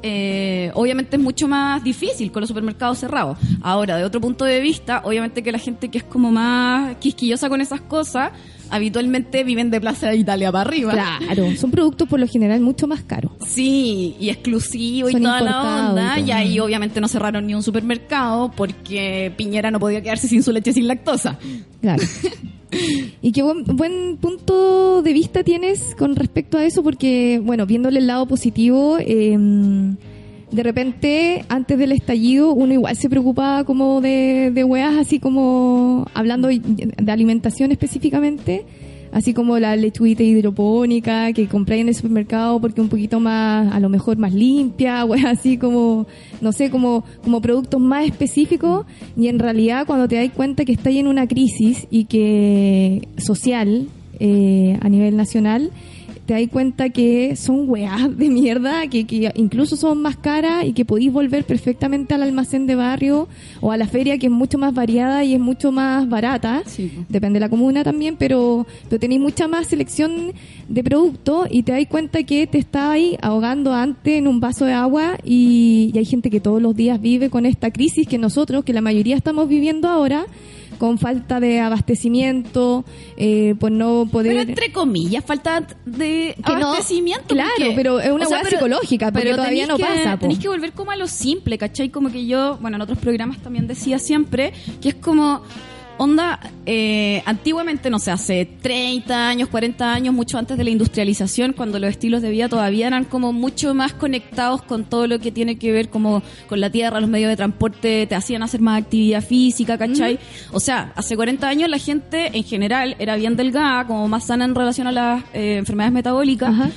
Eh, 0.02 0.72
obviamente 0.74 1.14
es 1.14 1.22
mucho 1.22 1.46
más 1.46 1.84
difícil 1.84 2.32
con 2.32 2.40
los 2.40 2.48
supermercados 2.48 2.98
cerrados. 2.98 3.38
Ahora, 3.62 3.96
de 3.96 4.02
otro 4.02 4.20
punto 4.20 4.44
de 4.44 4.58
vista, 4.58 5.02
obviamente 5.04 5.44
que 5.44 5.52
la 5.52 5.60
gente 5.60 5.90
que 5.90 5.98
es 5.98 6.04
como 6.04 6.32
más 6.32 6.96
quisquillosa 6.96 7.48
con 7.48 7.60
esas 7.60 7.82
cosas, 7.82 8.32
habitualmente 8.68 9.44
viven 9.44 9.70
de 9.70 9.80
Plaza 9.80 10.08
de 10.08 10.16
Italia 10.16 10.50
para 10.50 10.68
arriba. 10.68 10.92
Claro, 10.92 11.54
son 11.56 11.70
productos 11.70 12.08
por 12.08 12.18
lo 12.18 12.26
general 12.26 12.60
mucho 12.60 12.88
más 12.88 13.04
caros. 13.04 13.30
Sí, 13.46 14.16
y 14.18 14.30
exclusivo 14.30 15.08
y 15.08 15.12
toda 15.12 15.40
la 15.40 15.90
onda. 15.90 16.18
y 16.18 16.32
ahí 16.32 16.58
obviamente 16.58 17.00
no 17.00 17.06
cerraron 17.06 17.46
ni 17.46 17.54
un 17.54 17.62
supermercado 17.62 18.50
porque 18.50 19.32
Piñera 19.36 19.70
no 19.70 19.78
podía 19.78 20.02
quedarse 20.02 20.26
sin 20.26 20.42
su 20.42 20.50
leche 20.50 20.72
sin 20.72 20.88
lactosa. 20.88 21.38
Claro. 21.80 22.02
Y 23.22 23.32
qué 23.32 23.42
buen, 23.42 23.64
buen 23.64 24.16
punto 24.18 25.02
de 25.02 25.12
vista 25.12 25.42
tienes 25.42 25.94
con 25.96 26.16
respecto 26.16 26.58
a 26.58 26.64
eso, 26.64 26.82
porque, 26.82 27.40
bueno, 27.42 27.66
viéndole 27.66 28.00
el 28.00 28.06
lado 28.06 28.26
positivo, 28.26 28.96
eh, 29.00 29.36
de 30.50 30.62
repente, 30.62 31.44
antes 31.48 31.78
del 31.78 31.92
estallido, 31.92 32.52
uno 32.52 32.72
igual 32.72 32.96
se 32.96 33.08
preocupaba 33.08 33.64
como 33.64 34.00
de, 34.00 34.52
de 34.54 34.64
weas, 34.64 34.96
así 34.96 35.18
como 35.18 36.06
hablando 36.14 36.48
de 36.48 37.12
alimentación 37.12 37.72
específicamente, 37.72 38.64
así 39.14 39.32
como 39.32 39.60
la 39.60 39.76
lechuita 39.76 40.24
hidropónica 40.24 41.32
que 41.32 41.46
compré 41.46 41.78
en 41.78 41.88
el 41.88 41.94
supermercado 41.94 42.60
porque 42.60 42.80
un 42.80 42.88
poquito 42.88 43.20
más, 43.20 43.72
a 43.72 43.78
lo 43.78 43.88
mejor 43.88 44.18
más 44.18 44.34
limpia, 44.34 45.04
weas 45.06 45.38
así 45.38 45.56
como, 45.56 46.06
no 46.40 46.50
sé, 46.52 46.68
como, 46.68 47.04
como 47.22 47.40
productos 47.40 47.80
más 47.80 48.06
específicos. 48.06 48.86
Y 49.16 49.28
en 49.28 49.38
realidad 49.38 49.86
cuando 49.86 50.08
te 50.08 50.16
das 50.16 50.34
cuenta 50.34 50.64
que 50.64 50.72
está 50.72 50.90
en 50.90 51.06
una 51.06 51.28
crisis 51.28 51.86
y 51.90 52.06
que 52.06 53.08
social 53.16 53.86
eh, 54.18 54.78
a 54.82 54.88
nivel 54.88 55.16
nacional, 55.16 55.70
te 56.26 56.34
das 56.34 56.48
cuenta 56.50 56.88
que 56.88 57.36
son 57.36 57.68
weas 57.68 58.16
de 58.16 58.28
mierda, 58.30 58.86
que, 58.88 59.06
que 59.06 59.30
incluso 59.34 59.76
son 59.76 60.00
más 60.00 60.16
caras 60.16 60.64
y 60.64 60.72
que 60.72 60.84
podéis 60.84 61.12
volver 61.12 61.44
perfectamente 61.44 62.14
al 62.14 62.22
almacén 62.22 62.66
de 62.66 62.74
barrio 62.74 63.28
o 63.60 63.72
a 63.72 63.76
la 63.76 63.86
feria 63.86 64.18
que 64.18 64.26
es 64.26 64.32
mucho 64.32 64.58
más 64.58 64.72
variada 64.74 65.24
y 65.24 65.34
es 65.34 65.40
mucho 65.40 65.72
más 65.72 66.08
barata. 66.08 66.62
Sí. 66.66 66.90
Depende 67.08 67.36
de 67.36 67.40
la 67.40 67.48
comuna 67.48 67.84
también, 67.84 68.16
pero, 68.16 68.66
pero 68.88 69.00
tenéis 69.00 69.20
mucha 69.20 69.48
más 69.48 69.66
selección 69.66 70.32
de 70.68 70.82
productos 70.82 71.48
y 71.50 71.62
te 71.62 71.72
das 71.72 71.86
cuenta 71.88 72.22
que 72.22 72.46
te 72.46 72.58
está 72.58 72.92
ahí 72.92 73.18
ahogando 73.20 73.74
antes 73.74 74.14
en 74.14 74.26
un 74.26 74.40
vaso 74.40 74.64
de 74.64 74.72
agua 74.72 75.18
y, 75.24 75.90
y 75.92 75.98
hay 75.98 76.04
gente 76.04 76.30
que 76.30 76.40
todos 76.40 76.62
los 76.62 76.74
días 76.74 77.00
vive 77.00 77.28
con 77.28 77.44
esta 77.44 77.70
crisis 77.70 78.08
que 78.08 78.18
nosotros, 78.18 78.64
que 78.64 78.72
la 78.72 78.80
mayoría 78.80 79.16
estamos 79.16 79.48
viviendo 79.48 79.88
ahora, 79.88 80.26
con 80.78 80.98
falta 80.98 81.40
de 81.40 81.60
abastecimiento, 81.60 82.84
eh, 83.16 83.54
por 83.58 83.70
no 83.72 84.06
poder... 84.10 84.32
Pero 84.36 84.48
entre 84.48 84.72
comillas, 84.72 85.24
falta 85.24 85.66
de 85.84 86.34
Que 86.44 86.52
no, 86.52 86.68
abastecimiento. 86.68 87.26
claro, 87.34 87.50
porque- 87.56 87.72
pero 87.74 88.00
es 88.00 88.10
una 88.10 88.26
o 88.26 88.28
sea, 88.28 88.38
pero- 88.42 88.50
psicológica, 88.58 89.06
porque 89.12 89.24
pero 89.24 89.36
todavía 89.36 89.66
no 89.66 89.76
que- 89.76 89.84
pasa. 89.84 90.16
Tenéis 90.18 90.38
que 90.38 90.48
volver 90.48 90.72
como 90.72 90.90
a 90.90 90.96
lo 90.96 91.06
simple, 91.06 91.58
¿cachai? 91.58 91.88
Como 91.90 92.10
que 92.10 92.26
yo, 92.26 92.58
bueno, 92.60 92.76
en 92.76 92.82
otros 92.82 92.98
programas 92.98 93.38
también 93.38 93.66
decía 93.66 93.98
siempre 93.98 94.52
que 94.80 94.90
es 94.90 94.94
como, 94.94 95.42
onda, 95.98 96.40
eh, 96.66 97.22
antiguamente, 97.26 97.90
no 97.90 97.98
sé, 97.98 98.10
hace 98.10 98.46
30 98.46 99.28
años, 99.28 99.48
40 99.48 99.92
años, 99.92 100.14
mucho 100.14 100.38
antes 100.38 100.56
de 100.58 100.64
la 100.64 100.70
industrialización, 100.70 101.52
cuando 101.52 101.78
los 101.78 101.90
estilos 101.90 102.22
de 102.22 102.30
vida 102.30 102.48
todavía 102.48 102.86
eran 102.86 103.04
como 103.04 103.32
mucho 103.32 103.74
más 103.74 103.92
conectados 103.92 104.62
con 104.62 104.84
todo 104.84 105.06
lo 105.06 105.18
que 105.18 105.30
tiene 105.30 105.56
que 105.56 105.72
ver 105.72 105.88
como 105.88 106.22
con 106.48 106.60
la 106.60 106.70
tierra, 106.70 107.00
los 107.00 107.10
medios 107.10 107.30
de 107.30 107.36
transporte, 107.36 108.06
te 108.06 108.14
hacían 108.14 108.42
hacer 108.42 108.60
más 108.60 108.82
actividad 108.82 109.22
física, 109.22 109.78
¿cachai? 109.78 110.18
O 110.52 110.60
sea, 110.60 110.92
hace 110.96 111.16
40 111.16 111.48
años 111.48 111.68
la 111.68 111.78
gente 111.78 112.36
en 112.36 112.44
general 112.44 112.96
era 112.98 113.16
bien 113.16 113.36
delgada, 113.36 113.86
como 113.86 114.08
más 114.08 114.26
sana 114.26 114.44
en 114.44 114.54
relación 114.54 114.86
a 114.86 114.92
las 114.92 115.24
eh, 115.32 115.56
enfermedades 115.58 115.92
metabólicas 115.92 116.50
Ajá. 116.50 116.70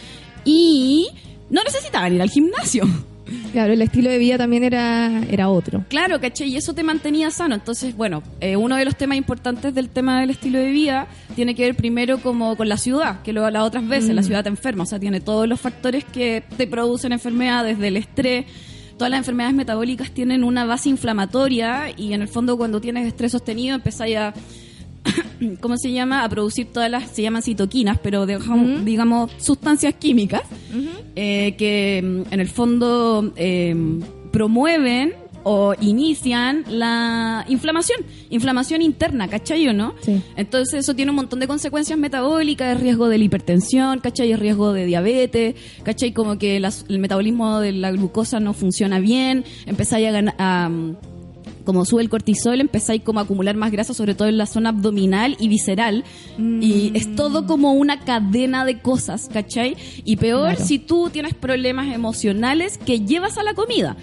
y 0.45 1.07
no 1.49 1.63
necesitaban 1.63 2.13
ir 2.13 2.21
al 2.21 2.29
gimnasio. 2.29 2.87
Claro, 3.51 3.73
el 3.73 3.81
estilo 3.81 4.09
de 4.09 4.17
vida 4.17 4.37
también 4.37 4.63
era, 4.63 5.21
era 5.29 5.49
otro. 5.49 5.83
Claro, 5.89 6.19
¿cachai? 6.19 6.49
Y 6.49 6.57
eso 6.57 6.73
te 6.73 6.83
mantenía 6.83 7.31
sano. 7.31 7.55
Entonces, 7.55 7.95
bueno, 7.95 8.23
eh, 8.39 8.55
uno 8.55 8.75
de 8.75 8.85
los 8.85 8.95
temas 8.95 9.17
importantes 9.17 9.73
del 9.73 9.89
tema 9.89 10.19
del 10.19 10.31
estilo 10.31 10.59
de 10.59 10.69
vida 10.69 11.07
tiene 11.35 11.55
que 11.55 11.63
ver 11.63 11.75
primero 11.75 12.19
como 12.19 12.55
con 12.55 12.69
la 12.69 12.77
ciudad, 12.77 13.21
que 13.21 13.33
lo 13.33 13.41
he 13.41 13.45
hablado 13.45 13.65
otras 13.65 13.87
veces, 13.87 14.13
la 14.15 14.23
ciudad 14.23 14.43
te 14.43 14.49
enferma, 14.49 14.83
o 14.83 14.85
sea, 14.85 14.99
tiene 14.99 15.19
todos 15.21 15.47
los 15.47 15.59
factores 15.59 16.03
que 16.05 16.43
te 16.57 16.67
producen 16.67 17.11
enfermedad, 17.11 17.63
desde 17.63 17.87
el 17.87 17.97
estrés, 17.97 18.45
todas 18.97 19.11
las 19.11 19.19
enfermedades 19.19 19.55
metabólicas 19.55 20.11
tienen 20.11 20.43
una 20.43 20.65
base 20.65 20.89
inflamatoria 20.89 21.91
y 21.95 22.13
en 22.13 22.21
el 22.21 22.27
fondo 22.27 22.57
cuando 22.57 22.81
tienes 22.81 23.07
estrés 23.07 23.31
sostenido 23.31 23.75
empezáis 23.75 24.17
a 24.17 24.33
¿cómo 25.61 25.77
se 25.77 25.91
llama? 25.91 26.23
A 26.23 26.29
producir 26.29 26.67
todas 26.67 26.89
las, 26.89 27.09
se 27.11 27.21
llaman 27.21 27.41
citoquinas, 27.41 27.97
pero 28.01 28.25
dejamos, 28.25 28.83
digamos, 28.85 29.31
sustancias 29.37 29.93
químicas 29.99 30.41
eh, 31.15 31.55
que 31.57 32.01
mm, 32.03 32.33
en 32.33 32.39
el 32.39 32.47
fondo 32.47 33.33
eh, 33.35 33.75
promueven 34.31 35.13
o 35.49 35.73
inician 35.79 36.65
la 36.67 37.45
inflamación, 37.47 37.99
inflamación 38.29 38.81
interna, 38.81 39.29
¿cachai 39.29 39.65
o 39.69 39.73
no? 39.73 39.93
Sí. 40.01 40.21
Entonces 40.35 40.79
eso 40.81 40.93
tiene 40.93 41.11
un 41.11 41.15
montón 41.15 41.39
de 41.39 41.47
consecuencias 41.47 41.97
metabólicas, 41.97 42.67
de 42.77 42.83
riesgo 42.83 43.07
de 43.07 43.17
la 43.17 43.23
hipertensión, 43.23 43.99
¿cachai? 43.99 44.31
El 44.33 44.39
riesgo 44.39 44.73
de 44.73 44.85
diabetes, 44.85 45.55
¿cachai? 45.83 46.11
Como 46.11 46.37
que 46.37 46.59
las- 46.59 46.83
el 46.89 46.99
metabolismo 46.99 47.61
de 47.61 47.71
la 47.71 47.91
glucosa 47.91 48.41
no 48.41 48.53
funciona 48.53 48.99
bien, 48.99 49.45
empezáis 49.65 50.07
a 50.09 50.11
ganar... 50.11 50.35
mm, 51.67 51.77
como 51.77 51.85
sube 51.85 52.01
el 52.01 52.09
cortisol, 52.09 52.61
empezáis 52.61 53.03
como 53.03 53.19
a 53.19 53.23
acumular 53.23 53.55
más 53.55 53.71
grasa, 53.71 53.93
sobre 53.93 54.15
todo 54.15 54.29
en 54.29 54.37
la 54.37 54.45
zona 54.45 54.69
abdominal 54.69 55.35
y 55.39 55.49
visceral. 55.49 56.03
Y 56.39 56.91
es 56.95 57.15
todo 57.15 57.45
como 57.45 57.73
una 57.73 57.99
cadena 57.99 58.65
de 58.65 58.79
cosas, 58.79 59.29
¿cachai? 59.31 59.75
Y 60.05 60.15
peor 60.15 60.51
Claro. 60.55 60.65
si 60.65 60.79
tú 60.79 61.09
tienes 61.11 61.33
problemas 61.33 61.93
emocionales 61.93 62.77
que 62.77 63.01
llevas 63.01 63.37
a 63.37 63.43
la 63.43 63.53
comida. 63.53 63.95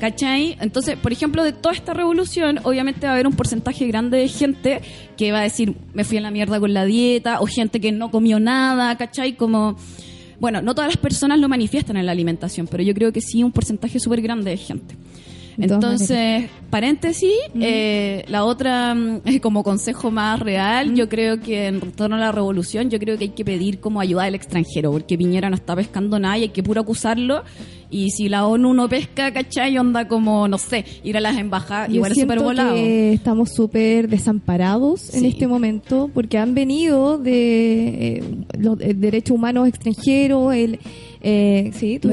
¿Cachai? 0.00 0.56
Entonces, 0.60 0.96
por 0.96 1.10
ejemplo, 1.10 1.42
de 1.42 1.52
toda 1.52 1.74
esta 1.74 1.92
revolución, 1.92 2.60
obviamente 2.62 3.06
va 3.06 3.10
a 3.10 3.14
haber 3.14 3.26
un 3.26 3.32
porcentaje 3.32 3.84
grande 3.88 4.18
de 4.18 4.28
gente 4.28 4.80
que 5.16 5.32
va 5.32 5.40
a 5.40 5.42
decir, 5.42 5.74
me 5.92 6.04
fui 6.04 6.18
a 6.18 6.20
la 6.20 6.30
mierda 6.30 6.60
con 6.60 6.72
la 6.72 6.84
dieta, 6.84 7.40
o 7.40 7.46
gente 7.46 7.80
que 7.80 7.90
no 7.90 8.10
comió 8.12 8.38
nada, 8.38 8.96
¿cachai? 8.96 9.36
Como, 9.36 9.76
bueno, 10.38 10.62
no 10.62 10.74
todas 10.76 10.90
las 10.90 10.98
personas 10.98 11.40
lo 11.40 11.48
manifiestan 11.48 11.96
en 11.96 12.06
la 12.06 12.12
alimentación, 12.12 12.68
pero 12.68 12.84
yo 12.84 12.94
creo 12.94 13.12
que 13.12 13.20
sí 13.20 13.42
un 13.42 13.50
porcentaje 13.50 13.98
súper 13.98 14.22
grande 14.22 14.52
de 14.52 14.56
gente. 14.56 14.94
Entonces, 15.58 16.48
paréntesis, 16.70 17.32
eh, 17.60 18.24
la 18.28 18.44
otra, 18.44 18.94
mm, 18.94 19.22
como 19.42 19.62
consejo 19.62 20.10
más 20.10 20.40
real, 20.40 20.94
yo 20.94 21.08
creo 21.08 21.40
que 21.40 21.66
en 21.66 21.80
torno 21.92 22.16
a 22.16 22.18
la 22.18 22.32
revolución, 22.32 22.90
yo 22.90 22.98
creo 22.98 23.18
que 23.18 23.24
hay 23.24 23.30
que 23.30 23.44
pedir 23.44 23.80
como 23.80 24.00
ayuda 24.00 24.24
del 24.24 24.34
extranjero, 24.34 24.92
porque 24.92 25.18
Piñera 25.18 25.50
no 25.50 25.56
está 25.56 25.74
pescando 25.74 26.18
nada 26.18 26.38
y 26.38 26.42
hay 26.42 26.48
que 26.50 26.62
puro 26.62 26.80
acusarlo. 26.80 27.42
Y 27.90 28.10
si 28.10 28.28
la 28.28 28.46
ONU 28.46 28.74
no 28.74 28.86
pesca, 28.86 29.32
¿cachai? 29.32 29.78
Onda 29.78 30.08
como, 30.08 30.46
no 30.46 30.58
sé, 30.58 30.84
ir 31.04 31.16
a 31.16 31.20
las 31.20 31.38
embajadas, 31.38 31.88
Yo 31.88 31.96
igual 31.96 32.12
es 32.12 32.18
súper 32.20 32.40
volado. 32.40 32.74
que 32.74 33.14
estamos 33.14 33.54
súper 33.54 34.08
desamparados 34.08 35.14
en 35.14 35.24
este 35.24 35.46
momento 35.46 36.10
porque 36.12 36.36
han 36.36 36.54
venido 36.54 37.16
de 37.16 37.88
eh, 38.18 38.24
los 38.58 38.78
eh, 38.80 38.92
derechos 38.94 39.34
humanos 39.34 39.68
extranjeros, 39.68 40.54
el 40.54 40.78
eh, 41.20 41.70
sí, 41.74 41.98
tú 41.98 42.10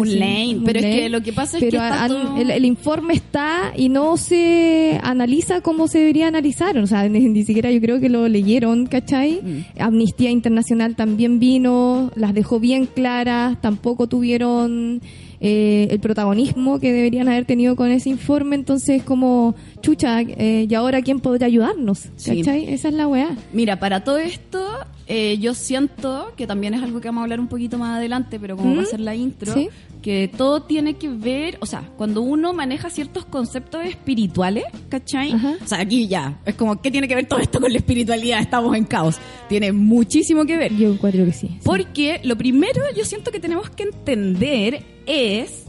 pero 0.65 0.79
es 0.79 0.85
que 0.85 1.09
lo 1.09 1.21
que 1.21 1.31
pasa 1.33 1.57
es 1.57 1.63
Pero 1.63 1.79
que 1.79 2.07
todo- 2.07 2.37
el, 2.37 2.49
el 2.51 2.65
informe 2.65 3.13
está 3.13 3.71
y 3.75 3.89
no 3.89 4.17
se 4.17 4.99
analiza 5.03 5.61
como 5.61 5.87
se 5.87 5.99
debería 5.99 6.27
analizar, 6.27 6.77
o 6.77 6.87
sea, 6.87 7.07
ni, 7.09 7.19
ni 7.29 7.43
siquiera 7.43 7.71
yo 7.71 7.79
creo 7.81 7.99
que 7.99 8.09
lo 8.09 8.27
leyeron, 8.27 8.87
¿cachai? 8.87 9.41
Mm. 9.43 9.81
Amnistía 9.81 10.31
Internacional 10.31 10.95
también 10.95 11.39
vino, 11.39 12.11
las 12.15 12.33
dejó 12.33 12.59
bien 12.59 12.85
claras, 12.87 13.61
tampoco 13.61 14.07
tuvieron 14.07 15.01
eh, 15.41 15.87
el 15.91 15.99
protagonismo 15.99 16.79
que 16.79 16.91
deberían 16.91 17.27
haber 17.27 17.45
tenido 17.45 17.75
con 17.75 17.91
ese 17.91 18.09
informe, 18.09 18.55
entonces 18.55 19.03
como, 19.03 19.53
chucha, 19.81 20.21
eh, 20.21 20.65
¿y 20.69 20.73
ahora 20.73 21.01
quién 21.01 21.19
podría 21.19 21.47
ayudarnos? 21.47 22.09
Sí. 22.15 22.37
¿Cachai? 22.39 22.73
Esa 22.73 22.87
es 22.87 22.93
la 22.95 23.07
weá. 23.07 23.35
Mira, 23.53 23.77
para 23.79 24.03
todo 24.03 24.17
esto, 24.17 24.65
eh, 25.07 25.37
yo 25.39 25.53
siento 25.53 26.31
que 26.35 26.47
también 26.47 26.73
es 26.73 26.81
algo 26.81 26.99
que 27.01 27.09
vamos 27.09 27.19
a 27.21 27.23
hablar 27.25 27.39
un 27.39 27.47
poquito 27.47 27.77
más 27.77 27.97
adelante, 27.97 28.39
pero 28.39 28.57
como 28.57 28.73
¿Mm? 28.75 28.85
La 28.99 29.15
intro, 29.15 29.53
Sí. 29.53 29.69
que 30.01 30.29
todo 30.35 30.61
tiene 30.63 30.95
que 30.95 31.09
ver, 31.09 31.57
o 31.61 31.65
sea, 31.65 31.89
cuando 31.97 32.21
uno 32.21 32.53
maneja 32.53 32.89
ciertos 32.89 33.25
conceptos 33.25 33.83
espirituales, 33.85 34.63
¿cachai? 34.89 35.31
Ajá. 35.31 35.55
O 35.63 35.67
sea, 35.67 35.79
aquí 35.79 36.07
ya, 36.07 36.39
es 36.45 36.53
como, 36.55 36.79
¿qué 36.81 36.91
tiene 36.91 37.07
que 37.07 37.15
ver 37.15 37.25
todo 37.27 37.39
esto 37.39 37.59
con 37.59 37.71
la 37.71 37.77
espiritualidad? 37.79 38.39
Estamos 38.39 38.75
en 38.77 38.85
caos. 38.85 39.17
Tiene 39.49 39.71
muchísimo 39.71 40.45
que 40.45 40.57
ver. 40.57 40.75
Yo 40.75 40.89
encuentro 40.93 41.25
que 41.25 41.33
sí. 41.33 41.47
sí. 41.47 41.59
Porque 41.63 42.19
lo 42.23 42.37
primero 42.37 42.81
yo 42.95 43.03
siento 43.03 43.31
que 43.31 43.39
tenemos 43.39 43.69
que 43.71 43.83
entender 43.83 44.83
es 45.07 45.63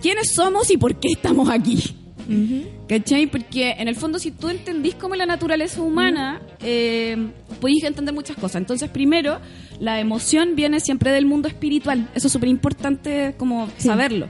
quiénes 0.00 0.32
somos 0.34 0.70
y 0.70 0.76
por 0.76 0.94
qué 1.00 1.08
estamos 1.08 1.48
aquí. 1.50 1.96
Ujú. 2.30 2.62
¿Cachai? 2.88 3.26
Porque 3.26 3.72
en 3.72 3.88
el 3.88 3.96
fondo 3.96 4.18
si 4.18 4.30
tú 4.30 4.48
entendís 4.48 4.94
cómo 4.94 5.14
es 5.14 5.18
la 5.18 5.26
naturaleza 5.26 5.82
humana, 5.82 6.40
eh, 6.62 7.16
podéis 7.60 7.84
entender 7.84 8.14
muchas 8.14 8.36
cosas. 8.36 8.56
Entonces, 8.56 8.88
primero, 8.88 9.40
la 9.80 10.00
emoción 10.00 10.54
viene 10.56 10.80
siempre 10.80 11.10
del 11.12 11.26
mundo 11.26 11.48
espiritual. 11.48 12.08
Eso 12.14 12.28
es 12.28 12.32
súper 12.32 12.48
importante 12.48 13.34
como 13.36 13.66
Sí. 13.76 13.88
saberlo. 13.88 14.28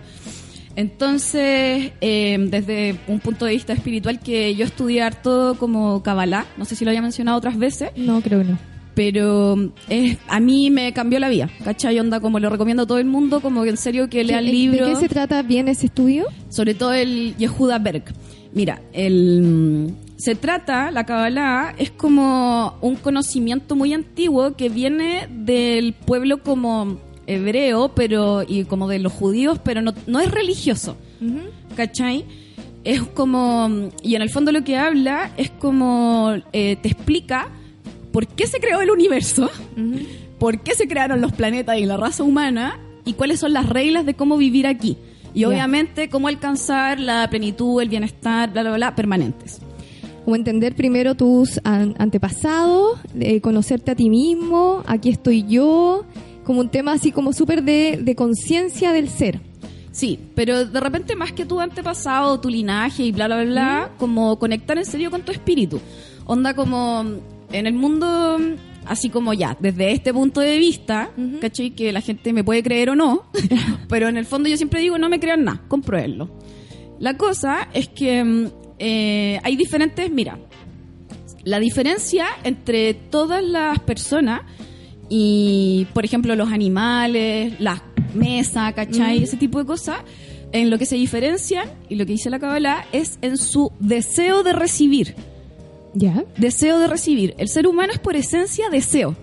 Entonces, 0.76 1.92
eh, 2.00 2.38
desde 2.48 2.96
un 3.08 3.20
punto 3.20 3.44
de 3.44 3.52
vista 3.52 3.72
espiritual 3.72 4.20
que 4.20 4.54
yo 4.54 4.64
estudié 4.64 5.02
harto 5.02 5.56
como 5.58 6.02
Kabbalah, 6.02 6.46
no 6.56 6.64
sé 6.64 6.76
si 6.76 6.84
lo 6.84 6.90
había 6.90 7.02
mencionado 7.02 7.36
otras 7.38 7.58
veces, 7.58 7.90
No, 7.96 8.20
creo 8.22 8.40
que 8.42 8.48
no. 8.52 8.58
Pero 9.02 9.56
es, 9.88 10.18
a 10.28 10.40
mí 10.40 10.68
me 10.68 10.92
cambió 10.92 11.18
la 11.20 11.30
vida, 11.30 11.48
¿cachai? 11.64 11.98
Onda, 11.98 12.20
como 12.20 12.38
lo 12.38 12.50
recomiendo 12.50 12.82
a 12.82 12.86
todo 12.86 12.98
el 12.98 13.06
mundo, 13.06 13.40
como 13.40 13.62
que 13.62 13.70
en 13.70 13.78
serio 13.78 14.10
que 14.10 14.22
lean 14.24 14.44
¿De- 14.44 14.52
libros 14.52 14.88
¿De 14.88 14.92
qué 14.94 15.00
se 15.00 15.08
trata 15.08 15.40
bien 15.40 15.68
ese 15.68 15.86
estudio? 15.86 16.26
sobre 16.50 16.74
todo 16.74 16.92
el 16.92 17.34
Yehuda 17.38 17.78
Berg. 17.78 18.04
Mira, 18.52 18.82
el, 18.92 19.94
se 20.18 20.34
trata, 20.34 20.90
la 20.90 21.06
Kabbalah 21.06 21.74
es 21.78 21.90
como 21.90 22.74
un 22.82 22.96
conocimiento 22.96 23.74
muy 23.74 23.94
antiguo 23.94 24.54
que 24.54 24.68
viene 24.68 25.26
del 25.30 25.94
pueblo 25.94 26.42
como 26.42 27.00
hebreo, 27.26 27.92
pero 27.94 28.42
y 28.46 28.64
como 28.64 28.86
de 28.86 28.98
los 28.98 29.14
judíos, 29.14 29.58
pero 29.64 29.80
no, 29.80 29.94
no 30.06 30.20
es 30.20 30.30
religioso, 30.30 30.98
¿cachai? 31.74 32.26
Es 32.84 33.00
como, 33.00 33.88
y 34.02 34.14
en 34.14 34.20
el 34.20 34.28
fondo 34.28 34.52
lo 34.52 34.62
que 34.62 34.76
habla 34.76 35.30
es 35.38 35.48
como, 35.48 36.34
eh, 36.52 36.76
te 36.82 36.88
explica 36.88 37.48
por 38.12 38.26
qué 38.26 38.46
se 38.46 38.58
creó 38.60 38.80
el 38.80 38.90
universo, 38.90 39.48
por 40.38 40.60
qué 40.62 40.74
se 40.74 40.88
crearon 40.88 41.20
los 41.20 41.32
planetas 41.32 41.78
y 41.78 41.86
la 41.86 41.96
raza 41.96 42.22
humana 42.24 42.78
y 43.04 43.12
cuáles 43.14 43.40
son 43.40 43.52
las 43.52 43.68
reglas 43.68 44.06
de 44.06 44.14
cómo 44.14 44.36
vivir 44.36 44.66
aquí. 44.66 44.96
Y 45.32 45.44
obviamente 45.44 46.08
cómo 46.08 46.26
alcanzar 46.28 46.98
la 46.98 47.28
plenitud, 47.30 47.80
el 47.80 47.88
bienestar, 47.88 48.52
bla, 48.52 48.62
bla, 48.62 48.74
bla, 48.74 48.96
permanentes. 48.96 49.60
Como 50.24 50.34
entender 50.36 50.74
primero 50.74 51.14
tus 51.14 51.60
an- 51.64 51.94
antepasados, 51.98 52.98
eh, 53.18 53.40
conocerte 53.40 53.92
a 53.92 53.94
ti 53.94 54.10
mismo, 54.10 54.82
aquí 54.86 55.08
estoy 55.08 55.44
yo, 55.46 56.04
como 56.44 56.60
un 56.60 56.68
tema 56.68 56.92
así 56.92 57.12
como 57.12 57.32
súper 57.32 57.62
de, 57.62 58.00
de 58.02 58.14
conciencia 58.16 58.92
del 58.92 59.08
ser. 59.08 59.40
Sí, 59.92 60.18
pero 60.34 60.66
de 60.66 60.80
repente 60.80 61.14
más 61.16 61.32
que 61.32 61.44
tu 61.46 61.60
antepasado, 61.60 62.40
tu 62.40 62.48
linaje 62.48 63.04
y 63.04 63.12
bla, 63.12 63.26
bla, 63.26 63.44
bla, 63.44 63.90
como 63.98 64.36
conectar 64.38 64.76
en 64.78 64.84
serio 64.84 65.10
con 65.10 65.22
tu 65.22 65.30
espíritu. 65.32 65.80
Onda 66.26 66.54
como 66.54 67.04
en 67.52 67.66
el 67.66 67.74
mundo, 67.74 68.38
así 68.86 69.10
como 69.10 69.32
ya, 69.32 69.56
desde 69.60 69.92
este 69.92 70.12
punto 70.12 70.40
de 70.40 70.58
vista, 70.58 71.10
¿cachai? 71.40 71.70
Que 71.70 71.92
la 71.92 72.00
gente 72.00 72.32
me 72.32 72.44
puede 72.44 72.62
creer 72.62 72.90
o 72.90 72.96
no, 72.96 73.24
pero 73.88 74.08
en 74.08 74.16
el 74.16 74.26
fondo 74.26 74.48
yo 74.48 74.56
siempre 74.56 74.80
digo, 74.80 74.98
no 74.98 75.08
me 75.08 75.20
crean 75.20 75.44
nada, 75.44 75.62
compruébenlo. 75.68 76.30
La 76.98 77.16
cosa 77.16 77.68
es 77.72 77.88
que 77.88 78.22
mm, 78.22 78.46
eh, 78.78 79.40
hay 79.42 79.56
diferentes, 79.56 80.10
mira, 80.10 80.38
la 81.44 81.58
diferencia 81.58 82.26
entre 82.44 82.94
todas 82.94 83.42
las 83.42 83.78
personas 83.80 84.42
y, 85.08 85.86
por 85.92 86.04
ejemplo, 86.04 86.36
los 86.36 86.52
animales, 86.52 87.58
las 87.58 87.82
mesas, 88.14 88.72
¿cachai? 88.74 89.22
Ese 89.22 89.36
tipo 89.36 89.58
de 89.58 89.64
cosas, 89.64 89.98
en 90.52 90.70
lo 90.70 90.78
que 90.78 90.86
se 90.86 90.96
diferencian, 90.96 91.68
y 91.88 91.96
lo 91.96 92.06
que 92.06 92.12
dice 92.12 92.30
la 92.30 92.38
Kabbalah, 92.38 92.86
es 92.92 93.18
en 93.22 93.36
su 93.36 93.72
deseo 93.80 94.42
de 94.42 94.52
recibir. 94.52 95.14
¿Ya? 95.94 96.24
Deseo 96.36 96.78
de 96.78 96.86
recibir. 96.86 97.34
El 97.38 97.48
ser 97.48 97.66
humano 97.66 97.92
es 97.92 97.98
por 97.98 98.16
esencia 98.16 98.68
deseo. 98.70 99.16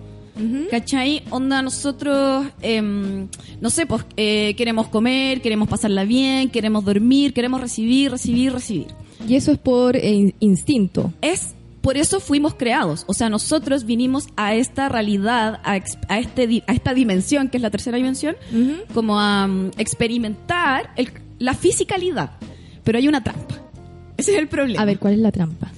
¿Cachai? 0.70 1.22
Onda, 1.30 1.62
nosotros, 1.62 2.46
em, 2.62 3.26
no 3.60 3.70
sé, 3.70 3.86
pues 3.86 4.04
eh, 4.16 4.54
queremos 4.56 4.86
comer, 4.86 5.40
queremos 5.40 5.68
pasarla 5.68 6.04
bien, 6.04 6.48
queremos 6.50 6.84
dormir, 6.84 7.32
queremos 7.32 7.60
recibir, 7.60 8.12
recibir, 8.12 8.52
recibir. 8.52 8.86
Y 9.26 9.34
eso 9.34 9.50
es 9.50 9.58
por 9.58 9.96
eh, 9.96 10.10
in- 10.12 10.34
instinto. 10.38 11.12
es 11.22 11.54
por 11.80 11.96
eso 11.96 12.20
fuimos 12.20 12.54
creados. 12.54 13.04
O 13.08 13.14
sea, 13.14 13.28
nosotros 13.30 13.84
vinimos 13.84 14.28
a 14.36 14.54
esta 14.54 14.88
realidad, 14.88 15.60
a, 15.64 15.76
este, 15.76 16.62
a 16.66 16.72
esta 16.72 16.94
dimensión, 16.94 17.48
que 17.48 17.56
es 17.56 17.62
la 17.62 17.70
tercera 17.70 17.96
dimensión, 17.96 18.36
como 18.94 19.18
a 19.18 19.46
mm, 19.48 19.70
experimentar 19.78 20.90
el- 20.96 21.10
la 21.40 21.54
fisicalidad. 21.54 22.32
Pero 22.84 22.98
hay 22.98 23.08
una 23.08 23.24
trampa. 23.24 23.56
Ese 24.16 24.32
es 24.34 24.38
el 24.38 24.48
problema. 24.48 24.82
A 24.82 24.84
ver, 24.84 24.98
¿cuál 24.98 25.14
es 25.14 25.20
la 25.20 25.32
trampa? 25.32 25.70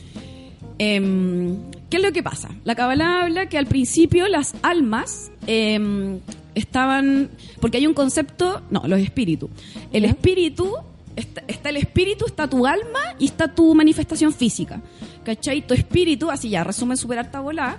Em, 0.82 1.58
¿Qué 1.90 1.98
es 1.98 2.02
lo 2.02 2.10
que 2.10 2.22
pasa? 2.22 2.48
La 2.64 2.74
Kabbalah 2.74 3.24
habla 3.24 3.50
que 3.50 3.58
al 3.58 3.66
principio 3.66 4.26
las 4.28 4.54
almas 4.62 5.30
em, 5.46 6.20
estaban, 6.54 7.28
porque 7.60 7.76
hay 7.76 7.86
un 7.86 7.92
concepto, 7.92 8.62
no, 8.70 8.84
los 8.86 8.98
espíritus. 8.98 9.50
El 9.92 10.06
espíritu, 10.06 10.74
está, 11.16 11.42
está 11.48 11.68
el 11.68 11.76
espíritu, 11.76 12.24
está 12.24 12.48
tu 12.48 12.66
alma 12.66 13.14
y 13.18 13.26
está 13.26 13.54
tu 13.54 13.74
manifestación 13.74 14.32
física. 14.32 14.80
¿Cachai? 15.22 15.66
Tu 15.66 15.74
espíritu, 15.74 16.30
así 16.30 16.48
ya, 16.48 16.64
resumen 16.64 16.96
super 16.96 17.18
alta 17.18 17.40
volada, 17.40 17.78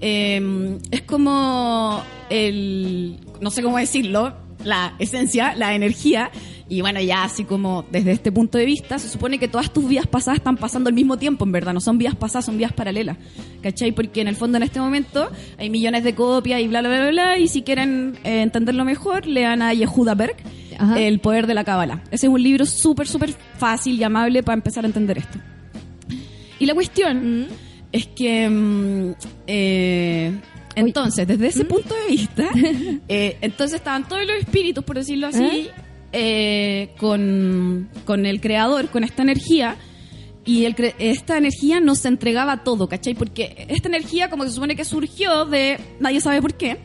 eh, 0.00 0.76
es 0.90 1.02
como 1.02 2.02
el, 2.30 3.16
no 3.40 3.52
sé 3.52 3.62
cómo 3.62 3.78
decirlo, 3.78 4.34
la 4.64 4.96
esencia, 4.98 5.54
la 5.54 5.76
energía. 5.76 6.32
Y 6.70 6.82
bueno, 6.82 7.00
ya 7.00 7.24
así 7.24 7.42
como 7.42 7.84
desde 7.90 8.12
este 8.12 8.30
punto 8.30 8.56
de 8.56 8.64
vista, 8.64 9.00
se 9.00 9.08
supone 9.08 9.40
que 9.40 9.48
todas 9.48 9.72
tus 9.72 9.88
vidas 9.88 10.06
pasadas 10.06 10.38
están 10.38 10.56
pasando 10.56 10.88
al 10.88 10.94
mismo 10.94 11.18
tiempo, 11.18 11.44
en 11.44 11.50
verdad. 11.50 11.74
No 11.74 11.80
son 11.80 11.98
vidas 11.98 12.14
pasadas, 12.14 12.44
son 12.44 12.56
vidas 12.56 12.72
paralelas. 12.72 13.16
¿Cachai? 13.60 13.90
Porque 13.90 14.20
en 14.20 14.28
el 14.28 14.36
fondo 14.36 14.56
en 14.56 14.62
este 14.62 14.78
momento 14.78 15.28
hay 15.58 15.68
millones 15.68 16.04
de 16.04 16.14
copias 16.14 16.60
y 16.60 16.68
bla, 16.68 16.80
bla, 16.80 16.90
bla, 16.90 17.10
bla. 17.10 17.38
Y 17.38 17.48
si 17.48 17.62
quieren 17.62 18.20
eh, 18.22 18.42
entenderlo 18.42 18.84
mejor, 18.84 19.26
lean 19.26 19.62
a 19.62 19.74
Yehuda 19.74 20.14
Berg, 20.14 20.36
Ajá. 20.78 20.98
El 20.98 21.18
poder 21.18 21.48
de 21.48 21.54
la 21.54 21.64
cábala. 21.64 22.04
Ese 22.12 22.28
es 22.28 22.32
un 22.32 22.42
libro 22.42 22.64
súper, 22.64 23.08
súper 23.08 23.34
fácil 23.58 23.98
y 23.98 24.04
amable 24.04 24.44
para 24.44 24.54
empezar 24.54 24.84
a 24.84 24.86
entender 24.86 25.18
esto. 25.18 25.38
Y 26.60 26.66
la 26.66 26.74
cuestión 26.74 27.48
es 27.90 28.06
que, 28.06 28.48
mm, 28.48 29.14
eh, 29.48 30.32
entonces, 30.76 31.26
desde 31.26 31.48
ese 31.48 31.64
punto 31.64 31.94
de 31.94 32.10
vista, 32.10 32.48
eh, 33.08 33.38
entonces 33.40 33.78
estaban 33.78 34.06
todos 34.06 34.24
los 34.24 34.36
espíritus, 34.36 34.84
por 34.84 34.96
decirlo 34.96 35.26
así, 35.26 35.42
eh, 35.42 35.70
con, 36.98 37.88
con 38.04 38.26
el 38.26 38.40
creador, 38.40 38.88
con 38.88 39.04
esta 39.04 39.22
energía. 39.22 39.76
Y 40.44 40.64
el 40.64 40.74
cre- 40.74 40.94
esta 40.98 41.36
energía 41.36 41.80
nos 41.80 42.04
entregaba 42.04 42.64
todo, 42.64 42.88
¿cachai? 42.88 43.14
Porque 43.14 43.66
esta 43.68 43.88
energía 43.88 44.30
como 44.30 44.44
se 44.44 44.50
supone 44.50 44.74
que 44.74 44.84
surgió 44.84 45.44
de 45.44 45.78
nadie 46.00 46.20
sabe 46.20 46.40
por 46.40 46.54
qué. 46.54 46.78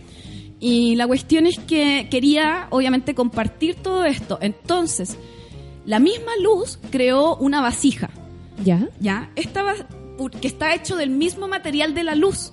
Y 0.60 0.96
la 0.96 1.08
cuestión 1.08 1.48
es 1.48 1.58
que 1.60 2.08
quería, 2.12 2.67
obviamente, 2.70 3.15
compartir 3.15 3.75
todo 3.75 4.05
esto. 4.05 4.38
Entonces, 4.41 5.17
la 5.86 6.00
misma 6.00 6.32
luz 6.41 6.79
creó 6.91 7.36
una 7.38 7.62
vasija. 7.62 8.10
¿Ya? 8.63 8.88
¿ya? 9.00 9.32
Esta 9.36 9.63
va- 9.63 9.75
que 10.39 10.48
está 10.48 10.74
hecho 10.74 10.96
del 10.96 11.10
mismo 11.10 11.48
material 11.48 11.94
de 11.94 12.03
la 12.03 12.15
luz 12.15 12.51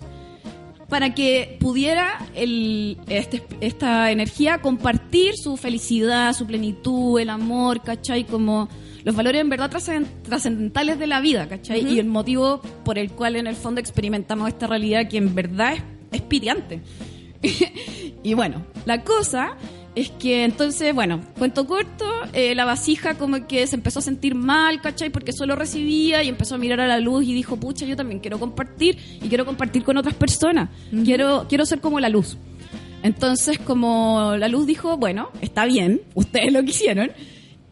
para 0.92 1.14
que 1.14 1.56
pudiera 1.58 2.18
el, 2.34 2.98
este- 3.08 3.42
esta 3.62 4.10
energía 4.10 4.58
compartir 4.58 5.32
su 5.42 5.56
felicidad, 5.56 6.34
su 6.34 6.46
plenitud, 6.46 7.18
el 7.18 7.30
amor, 7.30 7.80
¿cachai? 7.82 8.24
Como 8.24 8.68
los 9.02 9.16
valores 9.16 9.40
en 9.40 9.48
verdad 9.48 9.70
trascend- 9.70 10.06
trascendentales 10.22 10.98
de 10.98 11.06
la 11.06 11.22
vida, 11.22 11.48
¿cachai? 11.48 11.80
Y 11.94 11.98
el 11.98 12.04
motivo 12.08 12.60
por 12.84 12.98
el 12.98 13.10
cual 13.10 13.36
en 13.36 13.46
el 13.46 13.56
fondo 13.56 13.80
experimentamos 13.80 14.48
esta 14.48 14.66
realidad 14.66 15.08
que 15.08 15.16
en 15.16 15.34
verdad 15.34 15.72
es, 15.72 15.82
es 16.12 16.20
piriante. 16.20 16.82
y 18.22 18.34
bueno, 18.34 18.62
la 18.84 19.02
cosa 19.02 19.56
es 19.94 20.10
que 20.10 20.44
entonces, 20.44 20.94
bueno, 20.94 21.20
cuento 21.38 21.66
corto, 21.66 22.06
eh, 22.32 22.54
la 22.54 22.64
vasija 22.64 23.14
como 23.14 23.46
que 23.46 23.66
se 23.66 23.76
empezó 23.76 23.98
a 23.98 24.02
sentir 24.02 24.34
mal, 24.34 24.80
¿cachai? 24.80 25.10
Porque 25.10 25.32
solo 25.32 25.54
recibía 25.54 26.22
y 26.22 26.28
empezó 26.28 26.54
a 26.54 26.58
mirar 26.58 26.80
a 26.80 26.86
la 26.86 26.98
luz 26.98 27.24
y 27.24 27.34
dijo, 27.34 27.56
pucha, 27.56 27.84
yo 27.84 27.94
también 27.94 28.20
quiero 28.20 28.38
compartir 28.38 28.96
y 29.20 29.28
quiero 29.28 29.44
compartir 29.44 29.84
con 29.84 29.98
otras 29.98 30.14
personas. 30.14 30.70
Quiero, 31.04 31.46
quiero 31.48 31.66
ser 31.66 31.80
como 31.80 32.00
la 32.00 32.08
luz. 32.08 32.38
Entonces, 33.02 33.58
como 33.58 34.34
la 34.38 34.48
luz 34.48 34.66
dijo, 34.66 34.96
bueno, 34.96 35.28
está 35.42 35.66
bien, 35.66 36.00
ustedes 36.14 36.52
lo 36.52 36.62
quisieron. 36.62 37.10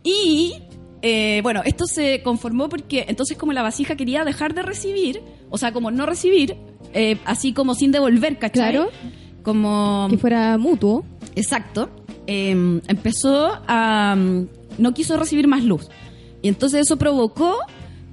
Y, 0.02 0.56
eh, 1.00 1.40
bueno, 1.42 1.62
esto 1.64 1.86
se 1.86 2.22
conformó 2.22 2.68
porque 2.68 3.06
entonces 3.08 3.38
como 3.38 3.54
la 3.54 3.62
vasija 3.62 3.96
quería 3.96 4.24
dejar 4.24 4.54
de 4.54 4.62
recibir, 4.62 5.22
o 5.48 5.56
sea, 5.56 5.72
como 5.72 5.90
no 5.90 6.04
recibir, 6.04 6.56
eh, 6.92 7.16
así 7.24 7.54
como 7.54 7.74
sin 7.74 7.92
devolver, 7.92 8.38
¿cachai? 8.38 8.72
Claro. 8.72 8.90
Como... 9.42 10.08
Que 10.10 10.18
fuera 10.18 10.58
mutuo. 10.58 11.04
Exacto. 11.34 11.88
Eh, 12.26 12.80
empezó 12.86 13.50
a... 13.66 14.14
mm, 14.16 14.48
no 14.78 14.94
quiso 14.94 15.16
recibir 15.16 15.46
más 15.48 15.64
luz. 15.64 15.88
Y 16.42 16.48
entonces 16.48 16.82
eso 16.82 16.96
provocó 16.96 17.58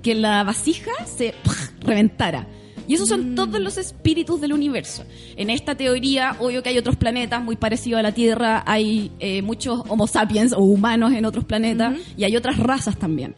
que 0.02 0.16
la 0.16 0.44
vasija 0.44 0.92
se 1.06 1.34
reventara. 1.82 2.48
Y 2.88 2.94
esos 2.94 3.10
son 3.10 3.36
todos 3.36 3.60
los 3.60 3.78
espíritus 3.78 4.40
del 4.40 4.54
universo. 4.54 5.04
En 5.36 5.50
esta 5.50 5.76
teoría, 5.76 6.38
obvio 6.40 6.64
que 6.64 6.70
hay 6.70 6.78
otros 6.78 6.96
planetas 6.96 7.44
muy 7.44 7.58
parecidos 7.58 8.00
a 8.00 8.02
la 8.02 8.14
Tierra, 8.14 8.64
hay 8.66 9.12
eh, 9.20 9.42
muchos 9.42 9.82
Homo 9.90 10.08
sapiens 10.08 10.54
o 10.54 10.60
humanos 10.60 11.12
en 11.12 11.26
otros 11.26 11.44
planetas 11.44 11.96
y 12.16 12.24
hay 12.24 12.38
otras 12.38 12.58
razas 12.58 12.98
también. 12.98 13.36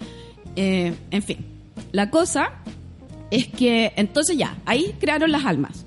Eh, 0.55 0.93
en 1.09 1.23
fin, 1.23 1.37
la 1.91 2.11
cosa 2.11 2.51
es 3.31 3.47
que 3.47 3.91
entonces 3.95 4.37
ya, 4.37 4.55
ahí 4.65 4.93
crearon 4.99 5.31
las 5.31 5.45
almas. 5.45 5.85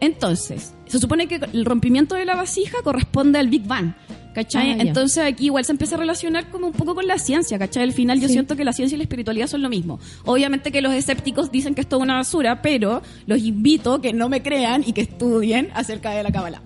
Entonces, 0.00 0.74
se 0.86 0.98
supone 0.98 1.26
que 1.26 1.40
el 1.52 1.64
rompimiento 1.64 2.14
de 2.16 2.26
la 2.26 2.34
vasija 2.34 2.78
corresponde 2.82 3.38
al 3.38 3.48
Big 3.48 3.66
Bang. 3.66 3.94
¿Cachai? 4.34 4.70
Ah. 4.72 4.76
Entonces 4.80 5.24
aquí 5.24 5.46
igual 5.46 5.64
se 5.64 5.72
empieza 5.72 5.96
a 5.96 5.98
relacionar 5.98 6.50
como 6.50 6.68
un 6.68 6.72
poco 6.72 6.94
con 6.94 7.06
la 7.06 7.18
ciencia, 7.18 7.58
¿cachai? 7.58 7.82
Al 7.82 7.92
final 7.92 8.20
yo 8.20 8.28
Sí. 8.28 8.34
siento 8.34 8.56
que 8.56 8.64
la 8.64 8.72
ciencia 8.72 8.94
y 8.94 8.98
la 8.98 9.04
espiritualidad 9.04 9.46
son 9.48 9.62
lo 9.62 9.68
mismo. 9.68 9.98
Obviamente 10.24 10.70
que 10.70 10.80
los 10.82 10.92
escépticos 10.94 11.50
dicen 11.50 11.74
que 11.74 11.80
esto 11.80 11.96
es 11.96 12.02
una 12.02 12.14
basura, 12.16 12.62
pero 12.62 13.02
los 13.26 13.40
invito 13.42 14.00
que 14.00 14.12
no 14.12 14.28
me 14.28 14.42
crean 14.42 14.84
y 14.86 14.92
que 14.92 15.00
estudien 15.00 15.70
acerca 15.74 16.10
de 16.12 16.22
la 16.22 16.30
Kabbalah. 16.30 16.62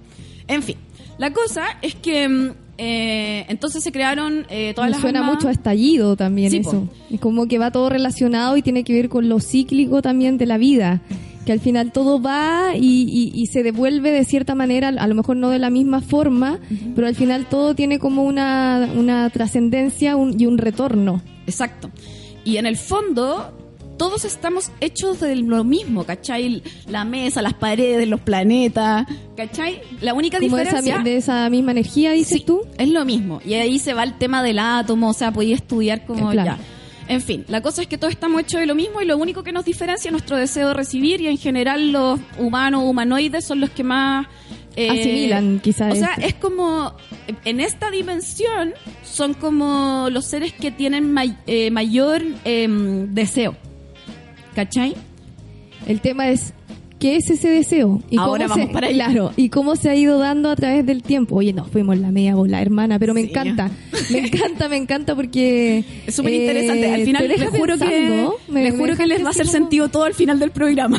En 0.46 0.62
fin, 0.62 0.76
la 1.18 1.32
cosa 1.32 1.64
es 1.80 1.94
que 1.94 2.28
mm, 2.28 2.50
eh, 2.76 3.46
entonces 3.48 3.82
se 3.82 3.92
crearon 3.92 4.46
eh, 4.50 4.72
todas 4.74 4.88
Me 4.88 4.92
las 4.92 5.00
suena 5.00 5.22
mucho 5.22 5.48
a 5.48 5.52
estallido 5.52 6.16
también 6.16 6.50
Sí, 6.50 6.58
eso. 6.58 6.70
po. 6.70 6.88
Y 7.08 7.18
como 7.18 7.46
que 7.48 7.56
va 7.58 7.70
todo 7.70 7.88
relacionado 7.88 8.56
y 8.56 8.62
tiene 8.62 8.84
que 8.84 8.92
ver 8.92 9.08
con 9.08 9.28
lo 9.28 9.40
cíclico 9.40 10.02
también 10.02 10.36
de 10.38 10.46
la 10.46 10.58
vida. 10.58 11.00
Que 11.44 11.52
al 11.52 11.60
final 11.60 11.92
todo 11.92 12.22
va 12.22 12.70
y, 12.74 13.02
y- 13.02 13.32
y 13.38 13.46
se 13.48 13.62
devuelve 13.62 14.10
de 14.12 14.24
cierta 14.24 14.54
manera, 14.54 14.88
a 14.88 15.06
lo 15.06 15.14
mejor 15.14 15.36
no 15.36 15.50
de 15.50 15.58
la 15.58 15.68
misma 15.70 16.00
forma, 16.00 16.58
pero 16.94 17.06
al 17.06 17.14
final 17.14 17.46
todo 17.46 17.74
tiene 17.74 17.98
como 17.98 18.22
una, 18.24 18.88
una 18.96 19.28
trascendencia 19.30 20.16
un- 20.16 20.40
y 20.40 20.46
un 20.46 20.56
retorno. 20.58 21.22
Exacto. 21.46 21.90
Y 22.44 22.56
en 22.56 22.64
el 22.66 22.76
fondo, 22.78 23.52
todos 23.98 24.24
estamos 24.24 24.70
hechos 24.80 25.20
de 25.20 25.36
lo 25.36 25.64
mismo, 25.64 26.04
¿cachai? 26.04 26.62
La 26.88 27.04
mesa, 27.04 27.42
las 27.42 27.54
paredes, 27.54 28.08
los 28.08 28.20
planetas, 28.20 29.06
¿cachai? 29.36 29.80
La 30.00 30.14
única 30.14 30.38
Como 30.40 30.56
de 30.56 30.62
esa, 30.62 30.78
diferencia... 30.80 31.02
de 31.04 31.16
esa 31.18 31.50
misma 31.50 31.72
energía, 31.72 32.12
dices 32.12 32.38
Sí, 32.38 32.44
tú. 32.44 32.62
es 32.78 32.88
lo 32.88 33.04
mismo. 33.04 33.40
Y 33.46 33.54
ahí 33.54 33.78
se 33.78 33.92
va 33.94 34.02
el 34.02 34.14
tema 34.18 34.42
del 34.42 34.58
átomo, 34.58 35.10
o 35.10 35.12
sea, 35.14 35.30
podía 35.32 35.54
estudiar 35.54 36.06
como 36.06 36.30
claro. 36.30 36.52
ya. 36.56 36.58
En 37.06 37.20
fin, 37.20 37.44
la 37.48 37.60
cosa 37.60 37.82
es 37.82 37.88
que 37.88 37.98
todos 37.98 38.12
estamos 38.14 38.40
hechos 38.40 38.60
de 38.60 38.66
lo 38.66 38.74
mismo 38.74 39.02
y 39.02 39.04
lo 39.04 39.16
único 39.18 39.42
que 39.42 39.52
nos 39.52 39.64
diferencia 39.64 40.08
es 40.08 40.12
nuestro 40.12 40.36
deseo 40.38 40.68
de 40.68 40.74
recibir 40.74 41.20
y 41.20 41.26
en 41.28 41.36
general 41.38 41.92
los 41.92 42.18
humanos 42.38 42.82
humanoides 42.84 43.44
son 43.44 43.60
los 43.60 43.68
que 43.70 43.84
más... 43.84 44.26
eh, 44.74 44.88
Asimilan, 44.88 45.60
quizás, 45.60 45.92
O 45.92 45.96
sea, 45.96 46.14
es 46.14 46.34
como... 46.34 46.94
En 47.44 47.60
esta 47.60 47.90
dimensión 47.90 48.72
son 49.02 49.34
como 49.34 50.08
los 50.10 50.24
seres 50.24 50.52
que 50.54 50.70
tienen 50.70 51.12
may- 51.12 51.36
eh, 51.46 51.70
mayor 51.70 52.22
em, 52.44 53.12
deseo. 53.14 53.54
¿Cachai? 54.54 54.94
El 55.86 56.00
tema 56.00 56.28
es 56.28 56.54
qué 57.04 57.16
es 57.16 57.28
ese 57.28 57.50
deseo 57.50 58.00
y 58.08 58.16
Ahora 58.16 58.44
cómo 58.46 58.54
vamos 58.54 58.66
se, 58.68 58.72
para 58.72 58.86
allá. 58.86 59.04
claro 59.08 59.32
y 59.36 59.50
cómo 59.50 59.76
se 59.76 59.90
ha 59.90 59.94
ido 59.94 60.18
dando 60.18 60.48
a 60.48 60.56
través 60.56 60.86
del 60.86 61.02
tiempo. 61.02 61.36
Oye, 61.36 61.52
nos 61.52 61.68
fuimos 61.68 61.98
la 61.98 62.10
media 62.10 62.34
bola, 62.34 62.62
hermana, 62.62 62.98
pero 62.98 63.12
me 63.12 63.20
Sí. 63.24 63.28
encanta, 63.28 63.70
me 64.10 64.20
encanta, 64.20 64.68
me 64.70 64.76
encanta 64.78 65.14
porque 65.14 65.84
Es 66.06 66.14
súper 66.14 66.32
interesante. 66.32 66.86
eh, 66.86 66.94
Al 66.94 67.04
final 67.04 67.22
te 67.22 67.28
les 67.28 67.40
deja 67.40 67.50
juro, 67.58 67.74
que, 67.74 67.84
pensando, 67.84 68.36
me- 68.48 68.62
les 68.64 68.72
me 68.72 68.78
juro 68.78 68.96
que 68.96 69.06
les 69.06 69.22
va 69.22 69.26
a 69.26 69.30
hacer 69.32 69.44
como- 69.44 69.58
sentido 69.58 69.88
todo 69.88 70.04
al 70.04 70.14
final 70.14 70.38
del 70.38 70.50
programa. 70.50 70.98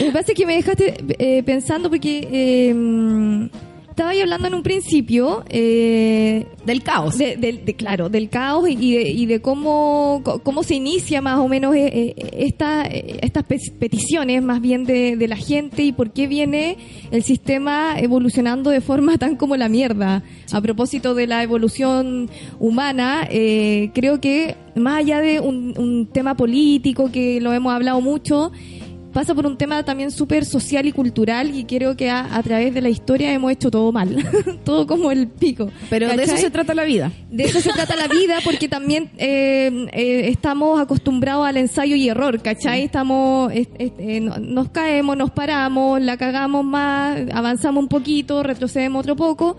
Lo 0.00 0.04
que 0.06 0.12
pasa 0.12 0.32
es 0.32 0.34
que 0.36 0.44
me 0.44 0.54
dejaste 0.56 0.94
eh, 1.18 1.42
pensando 1.44 1.88
porque 1.88 2.28
eh, 2.30 3.48
estaba 3.98 4.10
ahí 4.10 4.20
hablando 4.20 4.46
en 4.46 4.54
un 4.54 4.62
principio 4.62 5.42
eh, 5.48 6.46
del 6.64 6.84
caos. 6.84 7.18
de, 7.18 7.36
del- 7.36 7.64
de- 7.64 7.74
claro, 7.74 8.08
del 8.08 8.28
caos 8.28 8.68
y 8.68 8.74
y 8.78 8.92
de, 8.94 9.10
y 9.10 9.26
de 9.26 9.40
cómo, 9.40 10.22
cómo 10.44 10.62
se 10.62 10.76
inicia 10.76 11.20
más 11.20 11.40
o 11.40 11.48
menos 11.48 11.74
eh, 11.74 12.14
eh, 12.16 12.30
esta, 12.38 12.84
eh, 12.86 13.18
estas 13.22 13.42
pe- 13.42 13.58
peticiones 13.76 14.40
más 14.40 14.60
bien 14.60 14.84
de, 14.84 15.16
de 15.16 15.26
la 15.26 15.34
gente 15.34 15.82
y 15.82 15.90
por 15.90 16.12
qué 16.12 16.28
viene 16.28 16.76
el 17.10 17.24
sistema 17.24 17.96
evolucionando 17.98 18.70
de 18.70 18.80
forma 18.80 19.18
tan 19.18 19.34
como 19.34 19.56
la 19.56 19.68
mierda. 19.68 20.22
A 20.52 20.60
propósito 20.60 21.14
de 21.16 21.26
la 21.26 21.42
evolución 21.42 22.30
humana, 22.60 23.26
eh, 23.30 23.90
creo 23.94 24.20
que 24.20 24.54
más 24.76 24.98
allá 25.00 25.18
de 25.20 25.40
un, 25.40 25.74
un 25.76 26.06
tema 26.06 26.36
político 26.36 27.10
que 27.10 27.40
lo 27.40 27.52
hemos 27.52 27.72
hablado 27.72 28.00
mucho, 28.00 28.52
pasa 29.12 29.34
por 29.34 29.46
un 29.46 29.56
tema 29.56 29.82
también 29.84 30.10
súper 30.10 30.44
social 30.44 30.86
y 30.86 30.92
cultural 30.92 31.54
y 31.54 31.64
creo 31.64 31.96
que 31.96 32.10
a, 32.10 32.36
a 32.36 32.42
través 32.42 32.74
de 32.74 32.80
la 32.80 32.88
historia 32.88 33.32
hemos 33.32 33.50
hecho 33.52 33.70
todo 33.70 33.90
mal, 33.92 34.16
todo 34.64 34.86
como 34.86 35.10
el 35.10 35.28
pico. 35.28 35.70
Pero 35.90 36.08
de 36.08 36.22
eso 36.22 36.36
se 36.36 36.50
trata 36.50 36.74
la 36.74 36.84
vida. 36.84 37.10
De 37.30 37.44
eso 37.44 37.60
se 37.60 37.70
trata 37.72 37.96
la 37.96 38.06
vida, 38.08 38.38
porque 38.44 38.68
también 38.68 39.10
eh, 39.18 39.88
eh, 39.92 40.28
estamos 40.28 40.80
acostumbrados 40.80 41.46
al 41.46 41.56
ensayo 41.56 41.96
y 41.96 42.08
error, 42.08 42.40
¿cachai? 42.42 42.82
Estamos, 42.84 43.52
es- 43.52 43.68
es- 43.78 43.92
eh, 43.98 44.20
no- 44.20 44.38
nos 44.38 44.68
caemos, 44.70 45.16
nos 45.16 45.30
paramos, 45.30 46.00
la 46.00 46.16
cagamos 46.16 46.64
más, 46.64 47.18
avanzamos 47.32 47.82
un 47.82 47.88
poquito, 47.88 48.42
retrocedemos 48.42 49.00
otro 49.00 49.16
poco, 49.16 49.56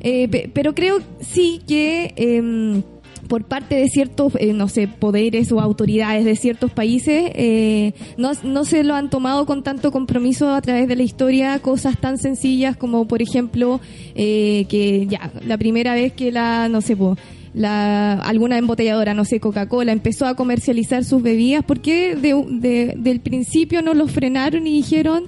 eh, 0.00 0.28
pe- 0.28 0.50
pero 0.52 0.74
creo 0.74 0.98
sí 1.20 1.60
que... 1.66 2.82
por 3.32 3.44
parte 3.44 3.76
de 3.76 3.88
ciertos, 3.88 4.34
eh, 4.38 4.52
no 4.52 4.68
sé, 4.68 4.86
poderes 4.88 5.50
o 5.52 5.60
autoridades 5.62 6.26
de 6.26 6.36
ciertos 6.36 6.70
países, 6.70 7.30
eh, 7.34 7.94
no, 8.18 8.32
no 8.44 8.66
se 8.66 8.84
lo 8.84 8.94
han 8.94 9.08
tomado 9.08 9.46
con 9.46 9.62
tanto 9.62 9.90
compromiso 9.90 10.50
a 10.52 10.60
través 10.60 10.86
de 10.86 10.96
la 10.96 11.02
historia 11.02 11.58
cosas 11.60 11.98
tan 11.98 12.18
sencillas 12.18 12.76
como, 12.76 13.08
por 13.08 13.22
ejemplo, 13.22 13.80
eh, 14.14 14.66
que 14.68 15.06
ya, 15.06 15.32
la 15.46 15.56
primera 15.56 15.94
vez 15.94 16.12
que 16.12 16.30
la, 16.30 16.68
no 16.68 16.82
sé, 16.82 16.94
po, 16.94 17.16
la, 17.54 18.12
alguna 18.20 18.58
embotelladora, 18.58 19.14
no 19.14 19.24
sé, 19.24 19.40
Coca-Cola, 19.40 19.92
empezó 19.92 20.26
a 20.26 20.34
comercializar 20.36 21.02
sus 21.02 21.22
bebidas, 21.22 21.64
¿por 21.64 21.80
qué 21.80 22.14
de, 22.14 22.34
de- 22.50 22.94
del 22.98 23.20
principio 23.20 23.80
no 23.80 23.94
los 23.94 24.10
frenaron 24.10 24.66
y 24.66 24.72
dijeron 24.76 25.24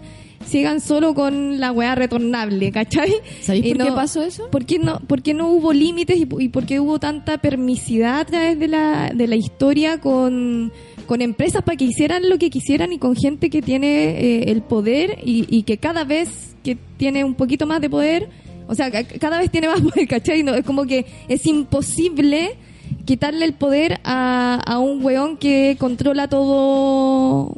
sigan 0.47 0.81
solo 0.81 1.15
con 1.15 1.59
la 1.61 1.73
weá 1.73 1.95
retornable, 1.95 2.71
¿cachai? 2.73 3.13
¿Sabéis 3.41 3.67
Y 3.67 3.75
por 3.75 3.87
qué 3.87 3.93
pasó 3.93 4.23
eso? 4.23 4.51
¿Por 4.51 4.65
qué 4.65 4.79
no, 4.79 5.01
por 5.01 5.23
qué 5.23 5.35
no 5.35 5.49
hubo 5.49 5.73
límites 5.73 6.17
y, 6.19 6.29
y 6.39 6.49
por 6.49 6.67
qué 6.67 6.81
hubo 6.81 6.99
tanta 6.99 7.39
permisidad 7.39 8.21
a 8.21 8.25
través 8.25 8.59
de 8.59 8.69
la, 8.69 9.11
de 9.15 9.27
la 9.27 9.37
historia 9.37 10.01
con, 10.01 10.73
con 11.07 11.21
empresas 11.23 11.63
para 11.63 11.77
que 11.77 11.85
hicieran 11.85 12.29
lo 12.29 12.39
que 12.39 12.51
quisieran 12.51 12.93
y 12.93 12.99
con 12.99 13.17
gente 13.17 13.51
que 13.51 13.63
tiene 13.63 14.11
eh, 14.21 14.51
el 14.51 14.63
poder 14.63 15.19
y, 15.25 15.47
y 15.49 15.63
que 15.65 15.79
cada 15.79 16.05
vez 16.05 16.55
que 16.63 16.77
tiene 16.97 17.25
un 17.25 17.35
poquito 17.35 17.67
más 17.67 17.81
de 17.81 17.91
poder, 17.91 18.29
o 18.69 18.75
sea, 18.75 18.91
ca- 18.91 19.05
cada 19.05 19.39
vez 19.39 19.51
tiene 19.51 19.69
más 19.69 19.81
poder, 19.83 20.07
¿cachai? 20.09 20.43
No, 20.43 20.55
es 20.55 20.65
como 20.65 20.85
que 20.87 21.05
es 21.29 21.45
imposible 21.47 22.57
quitarle 23.05 23.45
el 23.45 23.53
poder 23.55 24.01
a, 24.05 24.61
a 24.67 24.79
un 24.79 25.05
weón 25.05 25.37
que 25.37 25.77
controla 25.79 26.29
todo, 26.29 27.55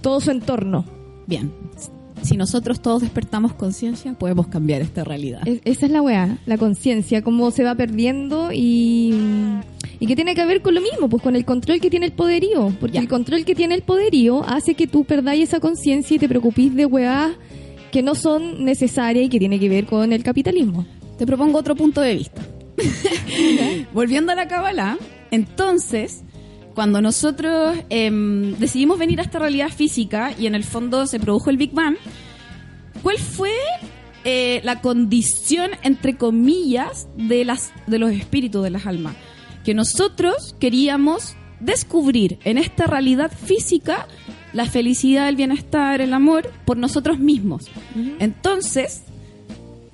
todo 0.00 0.20
su 0.20 0.30
entorno. 0.30 0.84
Bien. 1.26 1.50
Si 2.26 2.36
nosotros 2.36 2.80
todos 2.80 3.02
despertamos 3.02 3.54
conciencia, 3.54 4.12
podemos 4.14 4.48
cambiar 4.48 4.82
esta 4.82 5.04
realidad. 5.04 5.46
Es- 5.46 5.60
esa 5.64 5.86
es 5.86 5.92
la 5.92 6.02
weá, 6.02 6.38
la 6.46 6.58
conciencia, 6.58 7.22
cómo 7.22 7.50
se 7.52 7.62
va 7.62 7.74
perdiendo 7.76 8.50
y, 8.52 9.14
y 10.00 10.06
que 10.06 10.16
tiene 10.16 10.34
que 10.34 10.44
ver 10.44 10.60
con 10.60 10.74
lo 10.74 10.80
mismo, 10.80 11.08
pues 11.08 11.22
con 11.22 11.36
el 11.36 11.44
control 11.44 11.80
que 11.80 11.88
tiene 11.88 12.06
el 12.06 12.12
poderío. 12.12 12.72
Porque 12.80 12.94
Ya. 12.96 13.00
el 13.00 13.08
control 13.08 13.44
que 13.44 13.54
tiene 13.54 13.74
el 13.76 13.82
poderío 13.82 14.42
hace 14.48 14.74
que 14.74 14.86
tú 14.86 15.04
perdáis 15.04 15.44
esa 15.44 15.60
conciencia 15.60 16.16
y 16.16 16.18
te 16.18 16.28
preocupís 16.28 16.74
de 16.74 16.86
weá 16.86 17.32
que 17.92 18.02
no 18.02 18.14
son 18.16 18.64
necesarias 18.64 19.26
y 19.26 19.28
que 19.28 19.38
tiene 19.38 19.60
que 19.60 19.68
ver 19.68 19.86
con 19.86 20.12
el 20.12 20.22
capitalismo. 20.24 20.84
Te 21.18 21.26
propongo 21.26 21.58
otro 21.58 21.76
punto 21.76 22.00
de 22.00 22.14
vista. 22.14 22.42
Volviendo 23.94 24.32
a 24.32 24.34
la 24.34 24.48
Kabbalah, 24.48 24.98
entonces, 25.30 26.22
cuando 26.76 27.00
nosotros 27.00 27.74
em, 27.88 28.54
decidimos 28.58 28.98
venir 28.98 29.18
a 29.18 29.22
esta 29.22 29.38
realidad 29.38 29.70
física 29.70 30.34
y 30.38 30.46
en 30.46 30.54
el 30.54 30.62
fondo 30.62 31.06
se 31.06 31.18
produjo 31.18 31.48
el 31.48 31.56
Big 31.56 31.72
Bang, 31.72 31.96
¿cuál 33.02 33.16
fue 33.16 33.54
eh, 34.24 34.60
la 34.62 34.82
condición, 34.82 35.70
entre 35.82 36.18
comillas, 36.18 37.08
de, 37.16 37.46
las, 37.46 37.72
de 37.86 37.98
los 37.98 38.10
espíritus, 38.10 38.62
de 38.62 38.68
las 38.68 38.86
almas? 38.86 39.16
Que 39.64 39.72
nosotros 39.72 40.54
queríamos 40.60 41.34
descubrir 41.60 42.38
en 42.44 42.58
esta 42.58 42.84
realidad 42.84 43.32
física 43.32 44.06
la 44.52 44.66
felicidad, 44.66 45.30
el 45.30 45.36
bienestar, 45.36 46.02
el 46.02 46.12
amor 46.12 46.52
por 46.66 46.76
nosotros 46.76 47.18
mismos. 47.18 47.70
Entonces, 48.18 49.04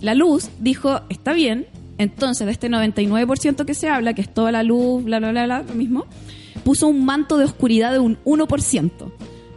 la 0.01 0.17
luz 0.17 0.51
dijo, 0.59 1.03
está 1.11 1.33
bien, 1.33 1.69
entonces 1.99 2.45
de 2.45 2.53
este 2.53 2.69
99% 2.69 3.65
que 3.65 3.75
se 3.75 3.89
habla, 3.89 4.15
que 4.15 4.23
es 4.23 4.35
toda 4.35 4.51
la 4.51 4.65
luz, 4.65 5.05
bla, 5.05 5.21
bla, 5.21 5.31
bla, 5.31 5.45
bla, 5.45 5.63
lo 5.63 5.75
mismo, 5.75 6.07
puso 6.65 6.87
un 6.87 7.05
manto 7.05 7.39
de 7.39 7.45
oscuridad 7.45 7.93
de 7.93 7.99
un 7.99 8.19
1%. 8.25 8.91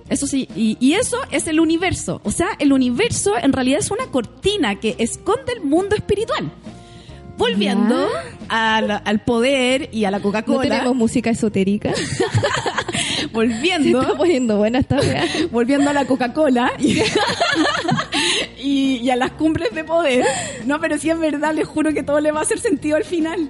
Eso 0.07 0.27
sí, 0.27 0.47
y, 0.55 0.77
y 0.79 0.93
eso 0.93 1.17
es 1.31 1.47
el 1.47 1.59
universo. 1.59 2.21
O 2.23 2.31
sea, 2.31 2.49
el 2.59 2.73
universo 2.73 3.33
en 3.41 3.53
realidad 3.53 3.79
es 3.79 3.89
una 3.89 4.05
cortina 4.07 4.75
que 4.79 4.95
esconde 4.99 5.53
el 5.53 5.61
mundo 5.61 5.95
espiritual. 5.95 6.51
Volviendo 7.37 8.07
al 8.47 9.23
poder 9.25 9.89
y 9.91 10.05
a 10.05 10.11
la 10.11 10.19
No 10.19 10.23
Coca-Cola, 10.23 10.61
tenemos 10.61 10.95
música 10.95 11.29
esotérica. 11.31 11.93
Se 11.93 13.27
volviendo, 13.33 14.01
está 14.03 14.15
poniendo 14.15 14.57
buena 14.57 14.79
esta 14.79 14.99
volviendo 15.51 15.89
a 15.89 15.93
la 15.93 16.05
Coca-Cola 16.05 16.71
y, 18.65 19.09
a 19.09 19.15
las 19.15 19.31
cumbres 19.31 19.73
de 19.73 19.83
poder. 19.83 20.25
No, 20.65 20.79
pero 20.79 20.97
si 20.97 21.09
es 21.09 21.19
verdad, 21.19 21.53
les 21.53 21.67
juro 21.67 21.93
que 21.93 22.01
todo 22.03 22.19
le 22.19 22.31
va 22.31 22.39
a 22.39 22.43
hacer 22.43 22.59
sentido 22.59 22.97
al 22.97 23.03
final. 23.03 23.49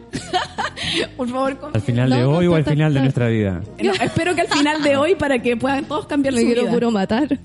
Por 1.17 1.30
favor, 1.30 1.58
con- 1.58 1.75
Al 1.75 1.82
final 1.82 2.10
de 2.10 2.19
no, 2.19 2.30
hoy 2.32 2.47
o 2.47 2.56
al 2.56 2.65
final 2.65 2.93
de 2.93 2.99
nuestra 3.01 3.28
vida. 3.30 3.62
No, 3.82 3.93
espero 3.93 4.36
que 4.36 4.41
al 4.41 4.47
final 4.47 4.84
de 4.84 4.97
hoy 4.97 5.15
para 5.15 5.39
que 5.41 5.56
puedan 5.58 5.86
todos 5.86 6.06
cambiar 6.08 6.34
Me 6.34 6.41
su 6.41 6.45
quiero 6.47 6.62
vida. 6.63 6.71
puro 6.71 6.91
matar. 6.91 7.28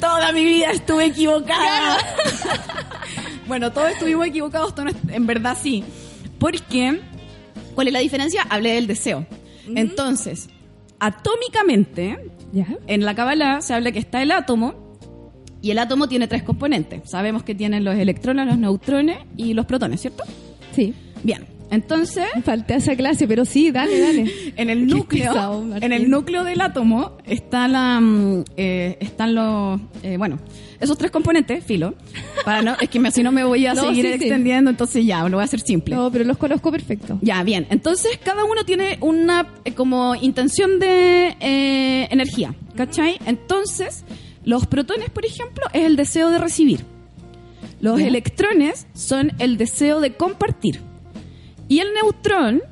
Toda 0.00 0.32
mi 0.32 0.44
vida 0.44 0.70
estuve 0.72 1.06
equivocada. 1.06 1.98
bueno, 3.46 3.72
todos 3.72 3.90
estuvimos 3.90 4.26
equivocados, 4.26 4.74
todos 4.74 4.92
en 5.08 5.26
verdad 5.26 5.56
sí. 5.60 5.84
Porque, 6.38 7.00
¿cuál 7.74 7.86
es 7.88 7.92
la 7.92 8.00
diferencia? 8.00 8.42
Hablé 8.48 8.72
del 8.74 8.86
deseo. 8.86 9.26
Entonces, 9.74 10.48
atómicamente, 10.98 12.18
¿Ya? 12.52 12.66
en 12.86 13.04
la 13.04 13.14
Kabbalah 13.14 13.60
se 13.62 13.72
habla 13.74 13.92
que 13.92 13.98
está 13.98 14.22
el 14.22 14.30
átomo 14.30 14.83
y 15.64 15.70
el 15.70 15.78
átomo 15.78 16.06
tiene 16.08 16.28
tres 16.28 16.42
componentes. 16.42 17.00
Sabemos 17.08 17.42
que 17.42 17.54
tienen 17.54 17.84
los 17.84 17.96
electrones, 17.96 18.46
los 18.46 18.58
neutrones 18.58 19.18
y 19.36 19.54
los 19.54 19.64
protones, 19.66 20.00
¿cierto? 20.02 20.22
Sí. 20.76 20.92
Bien, 21.22 21.46
entonces 21.70 22.26
Falté 22.44 22.74
a 22.74 22.76
esa 22.76 22.94
clase, 22.94 23.26
pero 23.26 23.44
sí, 23.46 23.70
dale, 23.70 23.98
dale. 23.98 24.30
en 24.56 24.68
el 24.70 24.86
núcleo 24.86 25.32
pesado, 25.32 25.64
en 25.80 25.92
el 25.92 26.10
núcleo 26.10 26.44
del 26.44 26.60
átomo 26.60 27.16
está 27.26 27.66
la 27.66 27.98
mm, 28.00 28.44
eh, 28.58 28.98
están 29.00 29.34
los 29.34 29.80
eh, 30.02 30.16
bueno 30.18 30.38
esos 30.80 30.98
tres 30.98 31.10
componentes 31.10 31.64
filo 31.64 31.94
para 32.44 32.60
no 32.60 32.76
es 32.78 32.90
que 32.90 33.00
me- 33.00 33.10
si 33.10 33.22
no 33.22 33.32
me 33.32 33.42
voy 33.42 33.64
a 33.66 33.72
No, 33.74 33.84
seguir 33.88 34.04
sí, 34.04 34.10
sí. 34.10 34.14
extendiendo 34.24 34.68
entonces 34.70 35.06
ya 35.06 35.22
lo 35.26 35.38
voy 35.38 35.42
a 35.42 35.44
hacer 35.44 35.60
simple 35.60 35.94
No, 35.96 36.10
pero 36.12 36.24
los 36.24 36.36
conozco 36.36 36.70
perfecto. 36.70 37.18
ya 37.22 37.42
bien 37.42 37.66
entonces 37.70 38.18
cada 38.22 38.44
uno 38.44 38.64
tiene 38.66 38.98
una 39.00 39.46
eh, 39.64 39.72
como 39.72 40.14
intención 40.16 40.78
de 40.78 41.34
eh, 41.40 42.08
energía 42.10 42.54
¿cachai? 42.76 43.16
entonces 43.24 44.04
los 44.44 44.66
protones 44.66 45.10
por 45.10 45.24
ejemplo 45.24 45.64
es 45.72 45.84
el 45.84 45.96
deseo 45.96 46.30
de 46.30 46.38
recibir 46.38 46.84
los 47.80 48.00
electrones 48.00 48.86
son 48.94 49.32
el 49.38 49.56
deseo 49.56 50.00
de 50.00 50.14
compartir 50.14 50.80
y 51.68 51.80
el 51.80 51.92
neutrón 51.92 52.62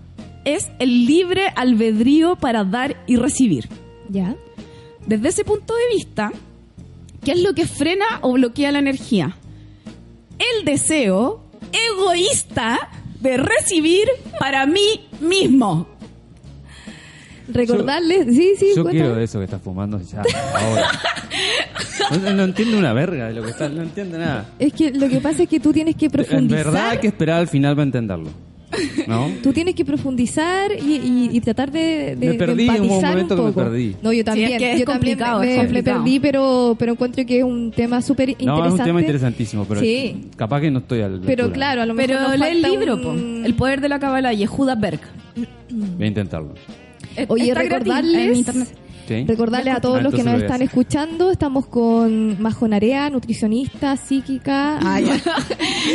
es 0.44 0.70
el 0.78 1.06
libre 1.06 1.48
albedrío 1.54 2.36
para 2.36 2.64
dar 2.64 3.02
y 3.06 3.16
recibir. 3.16 3.68
¿Ya? 4.08 4.36
Desde 5.06 5.28
ese 5.28 5.44
punto 5.44 5.74
de 5.74 5.96
vista, 5.96 6.32
¿qué 7.24 7.32
es 7.32 7.42
lo 7.42 7.54
que 7.54 7.66
frena 7.66 8.04
o 8.22 8.32
bloquea 8.32 8.72
la 8.72 8.78
energía? 8.78 9.36
El 10.38 10.64
deseo 10.64 11.44
egoísta 11.72 12.90
de 13.20 13.36
recibir 13.36 14.08
para 14.38 14.66
mí 14.66 15.08
mismo. 15.20 15.86
Recordarles, 17.52 18.26
sí, 18.34 18.52
sí, 18.58 18.66
Yo 18.76 18.82
cuéntame. 18.82 18.90
quiero 18.92 19.14
de 19.16 19.24
eso 19.24 19.38
que 19.38 19.44
estás 19.46 19.62
fumando 19.62 20.00
ya, 20.00 20.22
ahora. 20.54 20.86
No, 22.22 22.32
no 22.34 22.44
entiendo 22.44 22.78
una 22.78 22.92
verga 22.92 23.28
de 23.28 23.34
lo 23.34 23.42
que 23.42 23.50
estás, 23.50 23.70
no 23.72 23.82
entiendo 23.82 24.18
nada. 24.18 24.46
Es 24.58 24.72
que 24.72 24.90
lo 24.92 25.08
que 25.08 25.20
pasa 25.20 25.44
es 25.44 25.48
que 25.48 25.60
tú 25.60 25.72
tienes 25.72 25.96
que 25.96 26.06
En 26.06 26.12
profundizar. 26.12 26.64
verdad 26.64 26.90
hay 26.90 26.98
que 26.98 27.06
esperar 27.08 27.38
al 27.40 27.48
final 27.48 27.74
para 27.74 27.84
entenderlo. 27.84 28.30
¿No? 29.06 29.30
Tú 29.42 29.52
tienes 29.52 29.74
que 29.74 29.84
profundizar 29.84 30.72
y, 30.72 30.94
y- 30.96 31.28
y 31.30 31.40
tratar 31.42 31.70
de, 31.70 32.16
de, 32.18 32.28
Me 32.28 32.34
perdí, 32.34 32.66
de 32.66 32.80
un 32.80 32.88
momento 32.88 33.36
que 33.36 33.42
me 33.42 33.48
poco. 33.52 33.64
perdí. 33.64 33.96
No, 34.02 34.14
yo 34.14 34.24
también. 34.24 34.52
es 34.52 34.58
que 34.58 34.72
es 34.72 34.78
yo 34.80 34.86
también 34.86 35.18
complicado, 35.18 35.40
me, 35.40 35.46
es 35.50 35.56
me 35.58 35.64
complicado. 35.64 35.98
perdí, 36.02 36.20
pero, 36.20 36.76
pero 36.78 36.92
encuentro 36.92 37.26
que 37.26 37.38
es 37.38 37.44
un 37.44 37.70
tema 37.70 38.00
súper 38.00 38.30
interesante. 38.30 38.60
No, 38.62 38.66
es 38.74 38.80
un 38.80 38.84
tema 38.86 39.00
interesantísimo, 39.00 39.66
pero 39.66 39.80
Sí. 39.80 40.30
capaz 40.36 40.62
que 40.62 40.70
no 40.70 40.78
estoy 40.78 41.02
al 41.02 41.20
Pero 41.20 41.52
claro, 41.52 41.82
a 41.82 41.86
lo 41.86 41.92
mejor 41.92 42.08
Pero 42.16 42.22
nos 42.22 42.38
lee 42.38 42.46
el 42.48 42.62
libro, 42.62 42.94
un- 42.94 43.02
po. 43.02 43.12
El 43.46 43.54
poder 43.54 43.82
de 43.82 43.88
la 43.90 43.98
Kabbalah, 43.98 44.32
Yehuda 44.32 44.74
Berg. 44.74 45.00
Voy 45.70 46.04
a 46.04 46.06
intentarlo. 46.06 46.54
Oye, 47.28 47.48
Está 47.48 47.62
gratis 47.64 47.72
recordarles, 47.78 48.28
en 48.30 48.36
internet. 48.36 48.68
¿Sí? 49.08 49.24
recordarles 49.26 49.74
a 49.74 49.80
todos 49.80 49.98
Ah, 49.98 50.02
los 50.02 50.14
que 50.14 50.22
nos 50.22 50.40
están 50.40 50.62
escuchando, 50.62 51.32
estamos 51.32 51.66
con 51.66 52.40
Majo 52.40 52.68
Narea, 52.68 53.10
nutricionista, 53.10 53.96
psíquica, 53.96 54.78
Ah, 54.80 55.00
ya. 55.06 55.20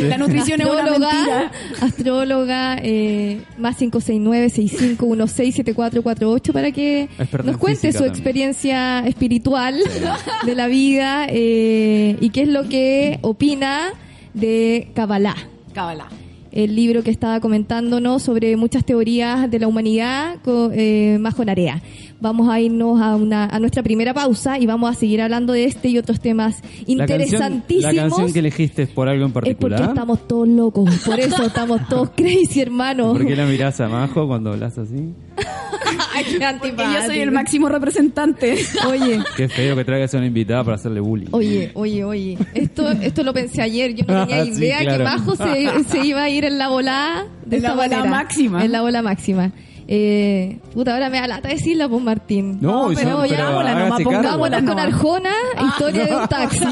La 0.02 0.18
nutrición 0.18 0.60
es 0.60 0.66
una 0.68 0.82
astróloga, 0.84 1.12
mentira. 1.14 1.50
astróloga, 1.80 2.76
eh, 2.82 3.40
más 3.56 3.78
569-6516-7448 3.80 6.52
para 6.52 6.70
que 6.70 7.08
nos 7.18 7.32
en 7.46 7.54
cuente 7.58 7.80
física 7.80 7.92
su 7.92 7.98
también. 8.04 8.12
experiencia 8.14 9.00
espiritual 9.06 9.80
de 10.46 10.54
la 10.54 10.66
vida 10.66 11.26
eh, 11.30 12.16
y 12.20 12.28
qué 12.30 12.42
es 12.42 12.48
lo 12.48 12.68
que 12.68 13.18
opina 13.22 13.92
de 14.34 14.90
Kabbalah 14.94 15.34
Kabbalah. 15.72 16.08
El 16.52 16.74
libro 16.74 17.02
que 17.02 17.10
estaba 17.10 17.40
comentándonos 17.40 18.22
sobre 18.22 18.56
muchas 18.56 18.84
teorías 18.84 19.50
de 19.50 19.58
la 19.58 19.68
humanidad 19.68 20.36
con 20.42 20.72
eh, 20.74 21.18
Majo 21.20 21.44
Narea. 21.44 21.82
Vamos 22.20 22.48
a 22.48 22.60
irnos 22.60 23.00
a, 23.00 23.14
una, 23.14 23.44
a 23.46 23.60
nuestra 23.60 23.82
primera 23.82 24.12
pausa 24.12 24.58
y 24.58 24.66
vamos 24.66 24.90
a 24.90 24.94
seguir 24.98 25.22
hablando 25.22 25.52
de 25.52 25.64
este 25.66 25.88
y 25.88 25.98
otros 25.98 26.18
temas 26.20 26.56
La 26.86 27.06
canción, 27.06 27.20
interesantísimos. 27.20 27.94
la 27.94 28.02
canción 28.02 28.32
que 28.32 28.38
elegiste 28.40 28.82
es 28.82 28.88
por 28.88 29.08
algo 29.08 29.22
en 29.24 29.28
es 29.28 29.32
porque 29.34 29.54
particular. 29.54 29.88
estamos 29.90 30.26
todos 30.26 30.48
locos, 30.48 30.90
por 31.06 31.20
eso 31.20 31.44
estamos 31.44 31.88
todos 31.88 32.10
crazy, 32.16 32.60
hermanos. 32.60 33.16
¿Por 33.16 33.24
qué 33.26 33.36
la 33.36 33.46
mirás 33.46 33.80
a 33.80 33.88
Majo 33.88 34.26
cuando 34.26 34.50
hablas 34.52 34.78
así? 34.78 35.14
Ay, 36.14 36.24
Porque 36.58 36.74
yo 36.76 37.06
soy 37.06 37.20
el 37.20 37.30
máximo 37.30 37.68
representante. 37.68 38.56
Oye, 38.88 39.20
Qué 39.36 39.48
feo 39.48 39.76
que 39.76 39.84
traigas 39.84 40.12
a 40.14 40.18
una 40.18 40.26
invitada 40.26 40.64
para 40.64 40.74
hacerle 40.74 41.00
bullying. 41.00 41.28
oye, 41.30 41.70
oye, 41.74 42.04
oye. 42.04 42.38
Esto, 42.54 42.90
esto 42.90 43.22
lo 43.22 43.32
pensé 43.32 43.62
ayer. 43.62 43.94
Yo 43.94 44.04
no 44.06 44.26
tenía 44.26 44.44
Sí, 44.44 44.50
idea 44.58 44.80
claro. 44.80 44.98
que 44.98 45.04
Majo 45.04 45.36
se, 45.36 45.84
se 45.84 46.06
iba 46.06 46.22
a 46.24 46.28
ir 46.28 46.44
en 46.44 46.58
la 46.58 46.68
volada 46.68 47.26
de 47.46 47.56
En 47.56 47.62
la 47.62 47.68
esta 47.68 47.80
bola 47.82 47.96
manera. 47.98 48.10
máxima. 48.10 48.64
En 48.64 48.72
la 48.72 48.80
bola 48.82 49.02
máxima. 49.02 49.52
Eh, 49.90 50.58
puta, 50.74 50.92
ahora 50.92 51.08
me 51.08 51.18
da 51.18 51.26
lata 51.26 51.48
decirla, 51.48 51.88
pues 51.88 52.02
Martín. 52.02 52.58
No, 52.60 52.88
pero 52.94 53.22
sí, 53.24 53.30
ya, 53.30 53.36
pero 53.36 53.48
pongámosla 53.48 53.74
nomás, 53.74 54.02
pongámosla 54.02 54.56
con 54.58 54.76
no. 54.76 54.82
Arjona, 54.82 55.32
historia 55.66 56.04
de 56.04 56.14
un 56.16 56.28
taxi. 56.28 56.64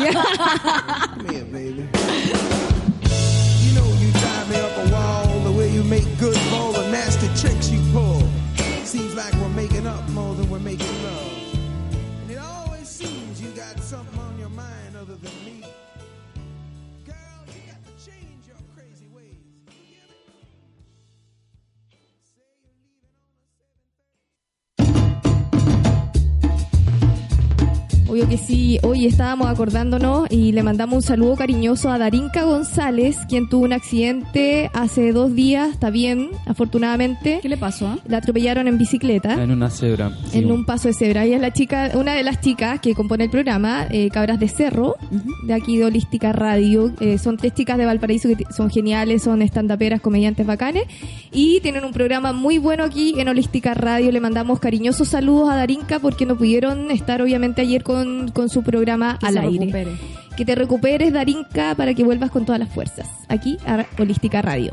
Obvio 28.08 28.28
que 28.28 28.38
sí. 28.38 28.78
Hoy 28.84 29.04
estábamos 29.06 29.48
acordándonos 29.48 30.30
y 30.30 30.52
le 30.52 30.62
mandamos 30.62 30.96
un 30.96 31.02
saludo 31.02 31.34
cariñoso 31.34 31.90
a 31.90 31.98
Darinka 31.98 32.44
González, 32.44 33.16
quien 33.28 33.48
tuvo 33.48 33.64
un 33.64 33.72
accidente 33.72 34.70
hace 34.74 35.12
dos 35.12 35.34
días. 35.34 35.70
Está 35.70 35.90
bien, 35.90 36.30
afortunadamente. 36.46 37.40
¿Qué 37.42 37.48
le 37.48 37.56
pasó? 37.56 37.98
La 38.06 38.18
atropellaron 38.18 38.68
en 38.68 38.78
bicicleta. 38.78 39.42
En 39.42 39.50
una 39.50 39.70
cebra. 39.70 40.12
Sí. 40.30 40.38
en 40.38 40.52
un 40.52 40.64
paso 40.64 40.86
de 40.86 40.94
cebra. 40.94 41.24
Ella 41.24 41.36
es 41.36 41.42
la 41.42 41.52
chica, 41.52 41.90
una 41.94 42.14
de 42.14 42.22
las 42.22 42.40
chicas 42.40 42.78
que 42.80 42.94
compone 42.94 43.24
el 43.24 43.30
programa, 43.30 43.86
eh, 43.90 44.08
Cabras 44.10 44.38
de 44.38 44.48
Cerro, 44.48 44.94
de 45.42 45.54
aquí 45.54 45.76
de 45.76 45.86
Holística 45.86 46.32
Radio. 46.32 46.92
Eh, 47.00 47.18
son 47.18 47.36
tres 47.36 47.54
chicas 47.54 47.76
de 47.76 47.86
Valparaíso 47.86 48.28
que 48.28 48.44
son 48.56 48.70
geniales, 48.70 49.24
son 49.24 49.42
estandaperas, 49.42 50.00
comediantes 50.00 50.46
bacanes. 50.46 50.84
Y 51.32 51.58
tienen 51.60 51.84
un 51.84 51.92
programa 51.92 52.32
muy 52.32 52.58
bueno 52.58 52.84
aquí 52.84 53.14
en 53.18 53.26
Holística 53.26 53.74
Radio. 53.74 54.12
Le 54.12 54.20
mandamos 54.20 54.60
cariñosos 54.60 55.08
saludos 55.08 55.50
a 55.50 55.56
Darinka 55.56 55.98
porque 55.98 56.24
no 56.24 56.36
pudieron 56.36 56.92
estar 56.92 57.20
obviamente 57.20 57.62
ayer 57.62 57.82
con, 57.82 57.95
con 58.32 58.48
su 58.48 58.62
programa 58.62 59.18
Que 59.18 59.26
al 59.26 59.38
aire. 59.38 59.66
recupere. 59.66 59.92
Que 60.36 60.44
te 60.44 60.54
recuperes, 60.54 61.12
Darinka, 61.12 61.74
para 61.76 61.94
que 61.94 62.04
vuelvas 62.04 62.30
con 62.30 62.44
todas 62.44 62.58
las 62.58 62.68
fuerzas. 62.68 63.08
Aquí 63.28 63.56
a 63.66 63.86
Holística 63.98 64.42
Radio. 64.42 64.72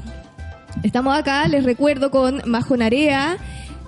Estamos 0.83 1.17
acá, 1.17 1.47
les 1.47 1.63
recuerdo, 1.63 2.11
con 2.11 2.41
Majo 2.45 2.75
Narea. 2.75 3.37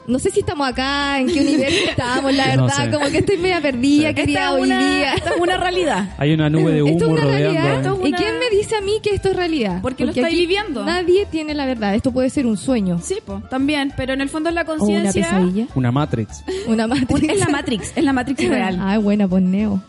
No 0.07 0.19
sé 0.19 0.29
si 0.29 0.41
estamos 0.41 0.67
acá, 0.67 1.19
en 1.19 1.27
qué 1.27 1.41
universo 1.41 1.77
estamos, 1.89 2.33
la 2.33 2.55
No 2.55 2.65
verdad, 2.65 2.85
sé. 2.85 2.91
como 2.91 3.09
que 3.09 3.17
estoy 3.19 3.37
media 3.37 3.59
perdida, 3.61 4.13
qué 4.13 4.25
día 4.25 4.39
Esta 4.39 4.49
es, 4.55 4.61
hoy 4.61 4.67
una, 4.67 4.95
día. 4.95 5.13
esta 5.15 5.29
es 5.33 5.39
una 5.41 5.57
realidad. 5.57 6.09
Hay 6.19 6.33
una 6.33 6.49
nube 6.49 6.71
de 6.73 6.79
¿Esto 6.79 6.89
es 6.91 7.01
humo 7.03 7.11
una 7.13 7.21
rodeando. 7.23 7.51
realidad? 7.53 7.75
Esto 7.81 7.99
es 8.03 8.09
¿Y 8.09 8.13
quién 8.13 8.39
me 8.39 8.49
dice 8.55 8.75
a 8.75 8.81
mí 8.81 8.99
que 9.01 9.09
esto 9.15 9.29
es 9.29 9.35
realidad? 9.35 9.79
Porque 9.81 10.03
lo 10.05 10.11
estáis 10.11 10.27
aquí 10.27 10.35
viviendo. 10.37 10.85
Nadie 10.85 11.25
tiene 11.25 11.53
la 11.55 11.65
verdad, 11.65 11.95
esto 11.95 12.11
puede 12.11 12.29
ser 12.29 12.45
un 12.45 12.57
sueño. 12.57 12.99
Sí, 13.01 13.17
po, 13.25 13.41
también, 13.49 13.93
pero 13.97 14.13
en 14.13 14.21
el 14.21 14.29
fondo 14.29 14.49
es 14.49 14.55
la 14.55 14.61
O 14.61 14.65
una 14.65 14.77
conciencia. 14.77 15.23
pesadilla. 15.23 15.65
Una 15.75 15.91
Matrix. 15.91 16.43
Una 16.67 16.85
Un- 16.85 16.89
matriz. 16.99 17.29
es 17.29 17.39
la 17.39 17.47
Matrix, 17.49 17.93
es 17.95 18.03
la 18.03 18.13
Matrix 18.13 18.47
real. 18.47 18.79
Ay, 18.81 18.99
buena, 18.99 19.27
pues 19.27 19.41
Neo. 19.43 19.81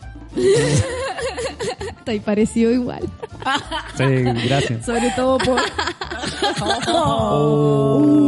Ahí 2.05 2.19
parecido 2.21 2.71
igual. 2.71 3.01
Sí, 3.97 4.03
gracias. 4.47 4.85
Sobre 4.85 5.11
todo 5.15 5.37
por. 5.39 5.59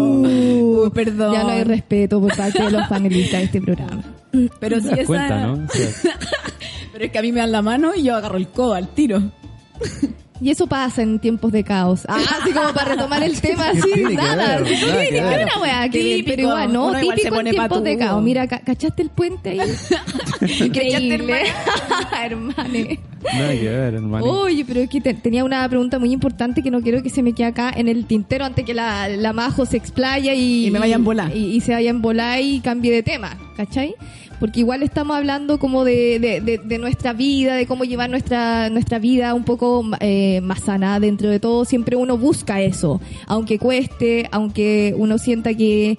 Uh, 0.09 0.89
perdón. 0.93 1.33
Ya 1.33 1.43
no 1.43 1.49
hay 1.49 1.63
respeto 1.63 2.19
por 2.21 2.35
parte 2.35 2.61
de 2.63 2.71
los 2.71 2.87
panelistas 2.87 3.39
de 3.39 3.45
este 3.45 3.61
programa. 3.61 4.03
Pero 4.59 4.77
das 4.81 4.97
esa- 4.99 5.05
Pero 6.91 7.05
es 7.05 7.11
que 7.11 7.19
a 7.19 7.21
mí 7.21 7.31
me 7.31 7.39
dan 7.39 7.51
la 7.51 7.61
mano 7.61 7.93
y 7.95 8.03
yo 8.03 8.15
agarro 8.15 8.37
el 8.37 8.47
codo 8.49 8.73
al 8.73 8.89
tiro. 8.89 9.21
Y 10.41 10.49
eso 10.51 10.67
pasa 10.67 11.01
en 11.01 11.19
tiempos 11.19 11.51
de 11.51 11.63
caos. 11.63 12.03
Ah, 12.07 12.17
así 12.41 12.51
como 12.51 12.73
para 12.73 12.95
retomar 12.95 13.21
el 13.23 13.39
tema, 13.41 13.69
así, 13.69 14.03
nada. 14.15 14.59
ver? 14.61 14.79
No 14.81 14.87
Nada 14.87 15.03
que 15.05 15.21
ver. 15.21 15.43
una 15.45 15.61
weá 15.61 15.89
que 15.89 16.23
pero 16.25 16.41
igual, 16.43 16.73
no, 16.73 16.87
Uno 16.87 16.99
igual 17.01 17.17
típico 17.17 17.39
en 17.41 17.49
tiempos 17.49 17.83
de 17.83 17.97
caos. 17.97 18.23
Mira, 18.23 18.47
ca- 18.47 18.59
¿cachaste 18.61 19.01
el 19.03 19.09
puente 19.09 19.49
ahí? 19.49 19.59
Increíble. 20.65 21.41
Hermane. 22.23 22.99
nada 23.33 23.51
que 23.51 23.69
ver, 23.69 23.93
hermano. 23.95 24.25
Oye, 24.25 24.63
pero 24.65 24.79
es 24.81 24.89
que 24.89 25.01
te- 25.01 25.13
tenía 25.13 25.43
una 25.43 25.67
pregunta 25.67 25.99
muy 25.99 26.11
importante 26.11 26.61
que 26.63 26.71
no 26.71 26.81
quiero 26.81 27.01
que 27.03 27.09
se 27.09 27.21
me 27.23 27.33
quede 27.33 27.47
acá 27.47 27.71
en 27.75 27.87
el 27.87 28.05
tintero 28.05 28.45
antes 28.45 28.65
que 28.65 28.73
la, 28.73 29.07
la 29.07 29.33
Majo 29.33 29.65
se 29.65 29.77
explaya 29.77 30.33
y, 30.33 30.67
Y 30.67 30.71
me 30.71 30.79
vaya 30.79 30.97
bola. 30.97 31.31
Y, 31.33 31.55
y 31.55 31.61
se 31.61 31.73
vaya 31.73 31.89
en 31.89 32.01
bola 32.01 32.39
y 32.39 32.59
cambie 32.61 32.91
de 32.91 33.03
tema, 33.03 33.37
¿cachai? 33.57 33.95
Porque 34.39 34.61
igual 34.61 34.83
estamos 34.83 35.17
hablando 35.17 35.59
como 35.59 35.83
de, 35.83 36.17
de, 36.19 36.39
de- 36.41 36.57
de 36.59 36.77
nuestra 36.77 37.11
vida, 37.13 37.55
de 37.55 37.65
cómo 37.67 37.83
llevar 37.83 38.09
nuestra, 38.09 38.69
nuestra 38.69 38.97
vida 38.99 39.33
un 39.33 39.43
poco 39.43 39.83
eh, 39.99 40.39
más 40.41 40.61
sana 40.61 40.99
dentro 40.99 41.29
de 41.29 41.39
todo. 41.39 41.65
Siempre 41.65 41.95
uno 41.97 42.17
busca 42.17 42.61
eso, 42.61 43.01
aunque 43.27 43.59
cueste, 43.59 44.29
aunque 44.31 44.93
uno 44.97 45.17
sienta 45.17 45.53
que, 45.53 45.97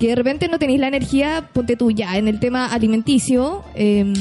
que 0.00 0.08
de 0.08 0.14
repente 0.14 0.48
no 0.48 0.58
tenéis 0.58 0.80
la 0.80 0.88
energía, 0.88 1.48
ponte 1.52 1.76
tú 1.76 1.90
ya 1.90 2.16
en 2.16 2.26
el 2.28 2.40
tema 2.40 2.66
alimenticio. 2.72 3.62
em, 3.74 4.14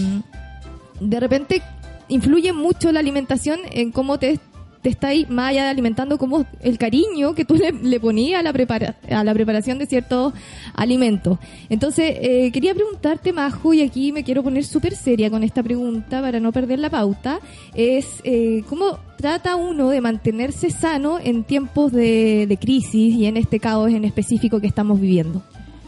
de 0.99 1.19
repente 1.19 1.61
influye 2.09 2.53
mucho 2.53 2.91
la 2.91 2.99
alimentación 2.99 3.59
en 3.71 3.91
cómo 3.91 4.19
te, 4.19 4.39
te 4.83 4.89
estáis 4.89 5.27
más 5.29 5.49
allá 5.49 5.63
de 5.63 5.69
alimentando, 5.69 6.19
como 6.19 6.45
el 6.61 6.77
cariño 6.77 7.33
que 7.33 7.45
tú 7.45 7.55
le, 7.55 7.71
le 7.71 7.99
ponías 7.99 8.41
a 8.41 8.43
la, 8.43 8.53
prepara- 8.53 8.95
a 9.09 9.23
la 9.23 9.33
preparación 9.33 9.79
de 9.79 9.87
ciertos 9.87 10.33
alimentos. 10.75 11.39
Entonces, 11.69 12.17
eh, 12.21 12.51
quería 12.51 12.75
preguntarte, 12.75 13.33
Majo, 13.33 13.73
y 13.73 13.81
aquí 13.81 14.11
me 14.11 14.23
quiero 14.23 14.43
poner 14.43 14.65
súper 14.65 14.95
seria 14.95 15.31
con 15.31 15.43
esta 15.43 15.63
pregunta 15.63 16.21
para 16.21 16.39
no 16.39 16.51
perder 16.51 16.79
la 16.79 16.89
pauta, 16.89 17.39
es 17.73 18.05
eh, 18.25 18.63
cómo 18.69 18.99
trata 19.17 19.55
uno 19.55 19.89
de 19.89 20.01
mantenerse 20.01 20.69
sano 20.69 21.17
en 21.17 21.45
tiempos 21.45 21.93
de, 21.93 22.45
de 22.45 22.57
crisis 22.57 23.15
y 23.15 23.25
en 23.25 23.37
este 23.37 23.59
caos 23.59 23.89
en 23.89 24.03
específico 24.03 24.59
que 24.59 24.67
estamos 24.67 24.99
viviendo. 24.99 25.41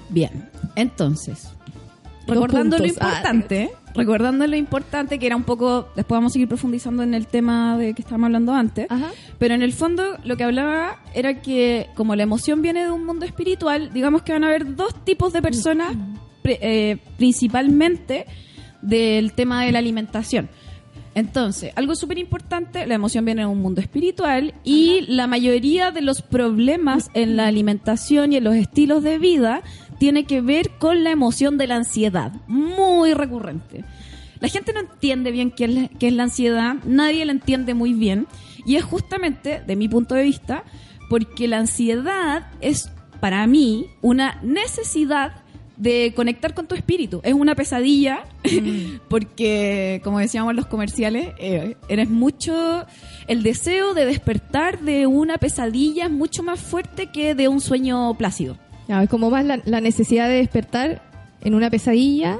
Bien, 0.09 0.47
entonces, 0.77 1.49
recordando 2.27 2.77
lo. 2.77 2.85
Ah, 2.85 2.87
importante, 2.87 3.71
recordando 3.95 4.45
lo 4.47 4.55
importante 4.55 5.17
que 5.19 5.25
era 5.25 5.35
un 5.35 5.43
poco, 5.43 5.87
después 5.95 6.17
vamos 6.17 6.31
a 6.31 6.33
seguir 6.33 6.47
profundizando 6.47 7.03
en 7.03 7.13
el 7.13 7.27
tema 7.27 7.77
de 7.77 7.93
que 7.93 8.01
estábamos 8.01 8.25
hablando 8.27 8.53
antes, 8.53 8.87
Ajá. 8.89 9.11
pero 9.39 9.53
en 9.55 9.61
el 9.61 9.73
fondo 9.73 10.03
lo 10.23 10.37
que 10.37 10.43
hablaba 10.43 10.99
era 11.13 11.41
que 11.41 11.87
como 11.95 12.15
la 12.15 12.23
emoción 12.23 12.61
viene 12.61 12.83
de 12.83 12.91
un 12.91 13.05
mundo 13.05 13.25
espiritual, 13.25 13.91
digamos 13.93 14.21
que 14.23 14.33
van 14.33 14.43
a 14.43 14.47
haber 14.47 14.75
dos 14.75 14.93
tipos 15.05 15.33
de 15.33 15.41
personas, 15.41 15.95
pre- 16.41 16.59
eh, 16.61 16.97
principalmente 17.17 18.25
del 18.81 19.33
tema 19.33 19.63
de 19.65 19.71
la 19.71 19.79
alimentación. 19.79 20.49
Entonces, 21.15 21.71
algo 21.77 21.95
súper 21.95 22.17
importante, 22.17 22.85
la 22.85 22.95
emoción 22.95 23.23
viene 23.23 23.43
de 23.43 23.47
un 23.47 23.61
mundo 23.61 23.79
espiritual 23.79 24.53
y 24.65 25.05
la 25.07 25.27
mayoría 25.27 25.91
de 25.91 26.01
los 26.01 26.21
problemas 26.21 27.09
en 27.13 27.37
la 27.37 27.47
alimentación 27.47 28.33
y 28.33 28.35
en 28.35 28.43
los 28.43 28.55
estilos 28.55 29.01
de 29.01 29.17
vida 29.17 29.61
tiene 29.97 30.25
que 30.25 30.41
ver 30.41 30.71
con 30.77 31.03
la 31.03 31.11
emoción 31.11 31.57
de 31.57 31.67
la 31.67 31.75
ansiedad, 31.75 32.33
muy 32.47 33.13
recurrente. 33.13 33.83
La 34.39 34.49
gente 34.49 34.73
no 34.73 34.81
entiende 34.81 35.31
bien 35.31 35.51
qué 35.51 35.65
es 35.65 35.73
la, 35.73 35.87
qué 35.87 36.07
es 36.07 36.13
la 36.13 36.23
ansiedad, 36.23 36.75
nadie 36.85 37.25
la 37.25 37.31
entiende 37.31 37.73
muy 37.73 37.93
bien 37.93 38.27
y 38.65 38.75
es 38.75 38.83
justamente, 38.83 39.61
de 39.65 39.75
mi 39.75 39.87
punto 39.87 40.15
de 40.15 40.23
vista, 40.23 40.63
porque 41.09 41.47
la 41.47 41.59
ansiedad 41.59 42.47
es 42.61 42.89
para 43.19 43.45
mí 43.47 43.87
una 44.01 44.39
necesidad 44.43 45.45
de 45.77 46.13
conectar 46.15 46.53
con 46.53 46.67
tu 46.67 46.75
espíritu. 46.75 47.21
Es 47.23 47.33
una 47.33 47.55
pesadilla 47.55 48.23
porque, 49.09 50.01
como 50.03 50.19
decíamos 50.19 50.51
en 50.51 50.57
los 50.57 50.67
comerciales, 50.67 51.29
eh, 51.37 51.75
eres 51.87 52.09
mucho... 52.09 52.85
El 53.27 53.43
deseo 53.43 53.93
de 53.93 54.05
despertar 54.05 54.81
de 54.81 55.07
una 55.07 55.37
pesadilla 55.37 56.05
es 56.05 56.11
mucho 56.11 56.43
más 56.43 56.59
fuerte 56.59 57.07
que 57.07 57.35
de 57.35 57.47
un 57.47 57.59
sueño 57.59 58.15
plácido. 58.17 58.57
Es 58.87 59.09
como 59.09 59.29
más 59.29 59.43
la, 59.45 59.59
la 59.65 59.81
necesidad 59.81 60.27
de 60.27 60.35
despertar 60.35 61.01
en 61.41 61.55
una 61.55 61.69
pesadilla 61.69 62.37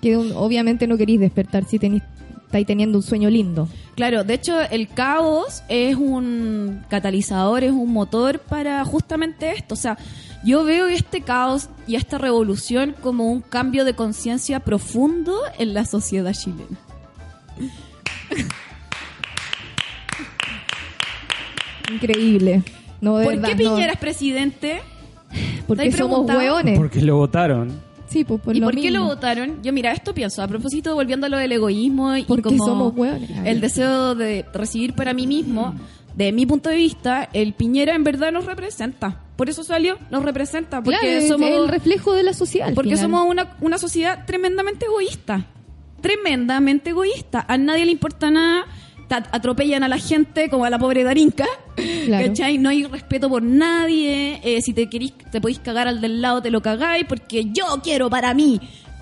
que 0.00 0.16
un- 0.16 0.32
obviamente 0.32 0.86
no 0.86 0.96
queréis 0.96 1.20
despertar 1.20 1.64
si 1.64 1.78
tenéis, 1.78 2.02
estáis 2.46 2.66
teniendo 2.66 2.98
un 2.98 3.02
sueño 3.02 3.30
lindo. 3.30 3.68
Claro, 3.94 4.24
de 4.24 4.34
hecho 4.34 4.60
el 4.60 4.88
caos 4.88 5.62
es 5.68 5.96
un 5.96 6.82
catalizador, 6.88 7.62
es 7.64 7.72
un 7.72 7.92
motor 7.92 8.38
para 8.38 8.84
justamente 8.84 9.50
esto. 9.52 9.74
O 9.74 9.76
sea, 9.76 9.96
yo 10.44 10.64
veo 10.64 10.86
este 10.88 11.20
caos 11.22 11.68
y 11.86 11.94
esta 11.94 12.18
revolución 12.18 12.94
como 13.00 13.30
un 13.30 13.40
cambio 13.40 13.84
de 13.84 13.94
conciencia 13.94 14.60
profundo 14.60 15.38
en 15.58 15.72
la 15.72 15.84
sociedad 15.84 16.32
chilena. 16.32 16.78
Increíble. 21.92 22.62
No, 23.00 23.16
de 23.18 23.24
¿Por 23.24 23.34
verdad, 23.36 23.48
qué 23.56 23.64
no. 23.64 23.74
Piñera 23.74 23.92
es 23.92 23.98
presidente? 23.98 24.82
Porque 25.66 25.84
¿Te 25.84 25.88
has 25.90 25.96
somos 25.96 26.26
hueones. 26.28 26.78
Porque 26.78 27.00
lo 27.02 27.16
votaron. 27.16 27.72
Sí, 28.08 28.24
pues 28.24 28.40
por 28.42 28.54
¿Y 28.54 28.60
lo 28.60 28.66
por 28.66 28.74
qué 28.74 28.90
lo 28.90 29.00
mismo. 29.00 29.14
votaron? 29.14 29.62
Yo, 29.62 29.72
mira, 29.72 29.92
esto 29.92 30.12
pienso, 30.12 30.42
a 30.42 30.48
propósito, 30.48 30.94
volviendo 30.94 31.26
a 31.26 31.28
lo 31.30 31.38
del 31.38 31.50
egoísmo 31.52 32.14
y 32.16 32.24
Porque 32.24 32.50
como 32.50 32.66
somos 32.66 32.92
hueones. 32.94 33.30
el 33.44 33.60
deseo 33.62 34.14
de 34.14 34.44
recibir 34.52 34.92
para 34.94 35.14
mí 35.14 35.26
mismo, 35.26 35.74
de 36.14 36.30
mi 36.32 36.44
punto 36.44 36.68
de 36.68 36.76
vista, 36.76 37.28
el 37.32 37.54
Piñera 37.54 37.94
en 37.94 38.04
verdad 38.04 38.30
nos 38.30 38.44
representa. 38.44 39.18
Por 39.36 39.48
eso 39.48 39.64
salió, 39.64 39.96
nos 40.10 40.22
representa, 40.24 40.82
porque 40.82 40.98
Claro, 41.00 41.16
es 41.16 41.28
somos 41.28 41.48
el 41.48 41.68
reflejo 41.68 42.12
de 42.12 42.22
la 42.22 42.34
sociedad. 42.34 42.74
porque 42.74 42.90
final. 42.96 43.02
somos 43.04 43.26
una, 43.30 43.56
una 43.62 43.78
sociedad 43.78 44.26
tremendamente 44.26 44.84
egoísta. 44.84 45.46
Tremendamente 46.02 46.90
egoísta. 46.90 47.44
A 47.48 47.56
nadie 47.56 47.86
le 47.86 47.92
importa 47.92 48.30
nada. 48.30 48.64
Atropellan 49.16 49.82
a 49.82 49.88
la 49.88 49.98
gente 49.98 50.48
como 50.48 50.64
a 50.64 50.70
la 50.70 50.78
pobre 50.78 51.04
Darinka. 51.04 51.46
Claro. 52.06 52.28
¿Cachai? 52.28 52.58
No 52.58 52.68
hay 52.68 52.84
respeto 52.84 53.28
por 53.28 53.42
nadie. 53.42 54.40
Eh, 54.42 54.60
si 54.62 54.72
te 54.72 54.88
querís, 54.88 55.14
te 55.30 55.40
podéis 55.40 55.58
cagar 55.60 55.88
al 55.88 56.00
del 56.00 56.20
lado, 56.20 56.42
te 56.42 56.50
lo 56.50 56.60
cagáis 56.62 57.04
porque 57.08 57.44
yo 57.52 57.80
quiero 57.82 58.10
para 58.10 58.34
mí. 58.34 58.60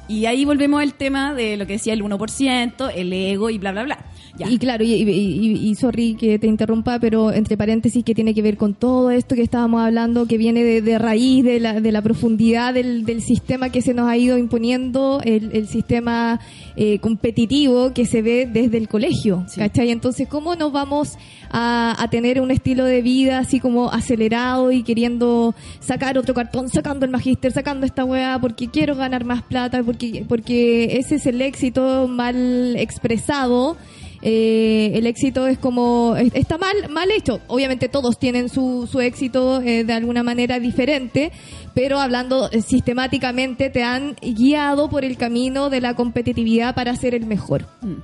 Y 0.09 0.27
ahí 0.27 0.44
volvemos 0.44 0.83
al 0.83 0.94
tema 0.94 1.35
de 1.35 1.57
lo 1.57 1.66
que 1.66 1.75
decía 1.75 1.92
el 1.92 2.03
1%, 2.03 2.92
el 2.94 3.12
ego 3.12 3.49
y 3.49 3.59
bla, 3.59 3.73
bla, 3.73 3.85
bla. 3.85 3.99
Ya. 4.38 4.49
Y 4.51 4.59
claro, 4.59 4.85
y, 4.85 4.93
y, 4.95 5.03
y- 5.11 5.69
y 5.71 5.75
sorry 5.75 6.14
que 6.14 6.38
te 6.38 6.47
interrumpa, 6.47 6.99
pero 7.01 7.33
entre 7.33 7.57
paréntesis 7.57 8.05
que 8.05 8.14
tiene 8.14 8.33
que 8.33 8.43
ver 8.43 8.57
con 8.57 8.75
todo 8.75 9.11
esto 9.11 9.35
que 9.35 9.43
estábamos 9.43 9.83
hablando, 9.83 10.27
que 10.27 10.38
viene 10.38 10.62
de, 10.64 10.83
de 10.83 10.99
raíz 10.99 11.45
de 11.45 11.61
la, 11.61 11.81
de 11.81 11.93
la 11.93 12.01
profundidad 12.01 12.73
del, 12.75 13.05
del 13.05 13.23
sistema 13.23 13.71
que 13.71 13.83
se 13.83 13.93
nos 13.93 14.09
ha 14.09 14.16
ido 14.16 14.38
imponiendo, 14.38 15.21
el, 15.25 15.51
el 15.53 15.66
sistema 15.69 16.40
eh, 16.77 16.99
competitivo 17.01 17.93
que 17.93 18.07
se 18.07 18.23
ve 18.23 18.49
desde 18.51 18.79
el 18.79 18.88
colegio, 18.88 19.45
Sí. 19.49 19.61
¿cachai? 19.61 19.90
Entonces, 19.90 20.29
¿cómo 20.29 20.55
nos 20.55 20.73
vamos 20.73 21.16
a, 21.51 21.97
a 22.01 22.09
tener 22.11 22.40
un 22.40 22.51
estilo 22.51 22.85
de 22.85 23.03
vida 23.03 23.38
así 23.38 23.59
como 23.61 23.90
acelerado 23.90 24.71
y 24.73 24.83
queriendo 24.85 25.55
sacar 25.81 26.16
otro 26.16 26.35
cartón, 26.35 26.69
sacando 26.69 27.05
el 27.05 27.11
magíster, 27.11 27.53
sacando 27.53 27.85
esta 27.85 28.05
weá 28.05 28.38
porque 28.40 28.69
quiero 28.69 28.95
ganar 28.95 29.25
más 29.25 29.43
plata, 29.43 29.83
porque, 29.83 30.25
porque 30.29 30.97
ese 30.99 31.16
es 31.16 31.27
el 31.27 31.40
éxito 31.43 32.07
mal 32.09 32.77
expresado? 32.77 33.77
Eh, 34.22 34.90
el 34.94 35.06
éxito 35.06 35.46
es 35.46 35.56
como 35.59 36.14
es- 36.14 36.35
está 36.35 36.59
mal 36.59 36.74
mal 36.90 37.11
hecho 37.11 37.40
obviamente 37.46 37.88
todos 37.88 38.18
tienen 38.18 38.50
su, 38.50 38.87
su 38.87 39.00
éxito 39.00 39.62
eh, 39.62 39.83
de 39.83 39.92
alguna 39.94 40.22
manera 40.22 40.61
diferente 40.61 41.33
pero 41.72 41.98
hablando 41.98 42.50
eh, 42.52 42.61
sistemáticamente 42.61 43.70
te 43.70 43.83
han 43.83 44.16
guiado 44.20 44.90
por 44.90 45.06
el 45.06 45.16
camino 45.16 45.70
de 45.70 45.80
la 45.80 45.94
competitividad 45.94 46.74
para 46.74 46.94
ser 46.96 47.14
el 47.14 47.24
mejor 47.24 47.66
Mm. 47.80 47.94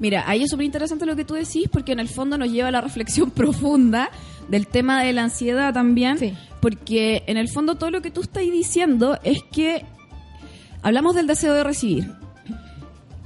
Mira, 0.00 0.22
ahí 0.28 0.44
es 0.44 0.50
súper 0.50 0.64
interesante 0.64 1.04
lo 1.04 1.16
que 1.16 1.24
tú 1.24 1.34
decís 1.34 1.68
porque 1.70 1.92
en 1.92 1.98
el 2.00 2.08
fondo 2.08 2.38
nos 2.38 2.50
lleva 2.52 2.68
a 2.68 2.70
la 2.70 2.80
reflexión 2.80 3.30
profunda 3.32 4.10
del 4.48 4.66
tema 4.68 5.02
de 5.02 5.12
la 5.12 5.24
ansiedad 5.24 5.74
también. 5.74 6.18
Sí. 6.18 6.32
Porque 6.62 7.24
en 7.26 7.36
el 7.36 7.48
fondo 7.48 7.74
todo 7.74 7.90
lo 7.90 8.00
que 8.00 8.10
tú 8.12 8.20
estás 8.22 8.44
diciendo 8.44 9.18
es 9.24 9.42
que 9.52 9.84
hablamos 10.82 11.14
del 11.16 11.26
deseo 11.26 11.52
de 11.52 11.64
recibir. 11.64 12.12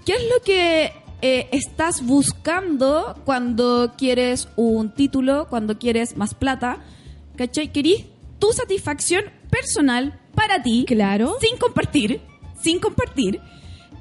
¿Qué 0.07 0.15
es 0.15 0.23
lo 0.35 0.43
que 0.43 0.93
eh, 1.23 1.49
estás 1.53 2.05
buscando 2.05 3.17
cuando 3.25 3.93
quieres 3.97 4.49
un 4.57 4.93
título, 4.93 5.47
cuando 5.49 5.79
quieres 5.79 6.17
más 6.17 6.35
plata? 6.35 6.79
¿Cachai? 7.37 7.73
Querís 7.73 8.05
tu 8.39 8.53
satisfacción 8.53 9.25
personal 9.51 10.19
para 10.35 10.63
ti 10.63 10.85
Claro. 10.87 11.37
sin 11.41 11.57
compartir, 11.59 12.21
sin 12.61 12.79
compartir. 12.81 13.41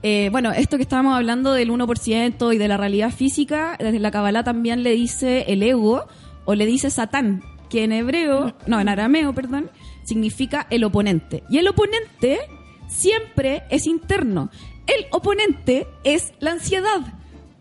Eh, 0.03 0.29
bueno, 0.31 0.51
esto 0.51 0.77
que 0.77 0.83
estábamos 0.83 1.15
hablando 1.15 1.53
del 1.53 1.69
1% 1.69 2.53
y 2.53 2.57
de 2.57 2.67
la 2.67 2.77
realidad 2.77 3.11
física, 3.11 3.75
desde 3.79 3.99
la 3.99 4.09
Kabbalah 4.09 4.43
también 4.43 4.81
le 4.81 4.91
dice 4.91 5.45
el 5.47 5.61
ego 5.61 6.07
o 6.45 6.55
le 6.55 6.65
dice 6.65 6.89
Satán, 6.89 7.43
que 7.69 7.83
en 7.83 7.91
hebreo, 7.91 8.55
no, 8.65 8.79
en 8.79 8.89
arameo, 8.89 9.33
perdón, 9.33 9.69
significa 10.03 10.65
el 10.71 10.83
oponente. 10.83 11.43
Y 11.49 11.59
el 11.59 11.67
oponente 11.67 12.39
siempre 12.87 13.63
es 13.69 13.85
interno. 13.85 14.49
El 14.87 15.05
oponente 15.11 15.87
es 16.03 16.33
la 16.39 16.51
ansiedad. 16.51 17.01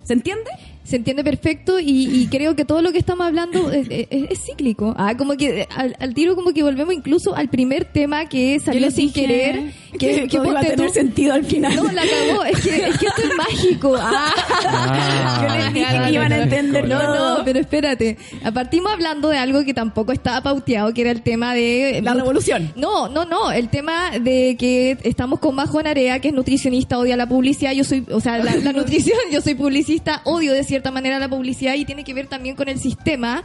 ¿Se 0.02 0.12
entiende? 0.12 0.50
Se 0.90 0.96
entiende 0.96 1.24
perfecto 1.24 1.79
y, 1.81 2.07
y 2.22 2.26
creo 2.26 2.55
que 2.57 2.64
todo 2.64 2.83
lo 2.83 2.92
que 2.92 2.98
estamos 2.98 3.26
hablando 3.26 3.70
es, 3.70 3.87
es- 3.90 4.09
es 4.11 4.40
cíclico 4.44 4.94
ah 4.98 5.16
como 5.16 5.37
que 5.37 5.66
al, 5.74 5.96
al 5.98 6.12
tiro 6.14 6.35
como 6.35 6.53
que 6.53 6.62
volvemos 6.62 6.92
incluso 6.94 7.35
al 7.35 7.48
primer 7.48 7.85
tema 7.87 8.29
que 8.29 8.59
salió 8.61 8.90
sin 8.90 9.12
querer 9.12 9.72
que 9.98 10.26
todo 10.31 10.46
iba 10.50 10.61
a 10.61 10.62
tener 10.64 10.88
tú- 10.88 10.92
sentido 10.94 11.35
al 11.35 11.44
final. 11.44 11.74
no 11.76 11.85
la 11.92 12.03
cagó 12.03 12.44
es 12.44 12.61
que 12.61 12.76
es 12.88 12.98
que 12.98 13.07
esto 13.07 13.22
es 13.22 13.37
mágico 13.37 13.94
ah 13.98 14.35
Ah. 14.72 15.40
Yo 15.48 15.57
les 15.57 15.72
dije 15.74 15.87
que 16.07 16.12
iban 16.12 16.33
a 16.33 16.38
entender 16.42 16.88
No, 16.88 16.98
todo. 16.98 17.38
no, 17.38 17.44
pero 17.44 17.59
espérate. 17.61 18.16
Partimos 18.53 18.92
hablando 18.92 19.29
de 19.29 19.38
algo 19.38 19.64
que 19.64 19.74
tampoco 19.74 20.12
estaba 20.12 20.42
pauteado, 20.42 20.92
que 20.92 21.03
era 21.03 21.11
el 21.11 21.22
tema 21.22 21.55
de... 21.55 22.00
La 22.03 22.14
revolución. 22.14 22.72
No, 22.76 23.09
no, 23.09 23.24
no. 23.24 23.50
El 23.53 23.68
tema 23.68 24.11
de 24.18 24.57
que 24.59 24.96
estamos 25.05 25.38
con 25.38 25.55
Majo 25.55 25.83
Narea, 25.83 26.18
que 26.20 26.29
es 26.29 26.35
nutricionista, 26.35 26.98
odia 26.98 27.16
la 27.16 27.29
publicidad. 27.29 27.72
Yo 27.72 27.85
soy, 27.85 28.05
o 28.11 28.20
sea, 28.20 28.38
la, 28.38 28.55
la 28.57 28.72
nutrición, 28.74 29.18
yo 29.33 29.40
soy 29.40 29.55
publicista, 29.55 30.22
odio 30.24 30.53
de 30.53 30.64
cierta 30.80 30.90
manera 30.90 31.18
la 31.18 31.28
publicidad 31.28 31.74
y 31.74 31.84
tiene 31.84 32.04
que 32.04 32.14
ver 32.14 32.26
también 32.26 32.56
con 32.56 32.68
el 32.68 32.78
sistema. 32.78 33.42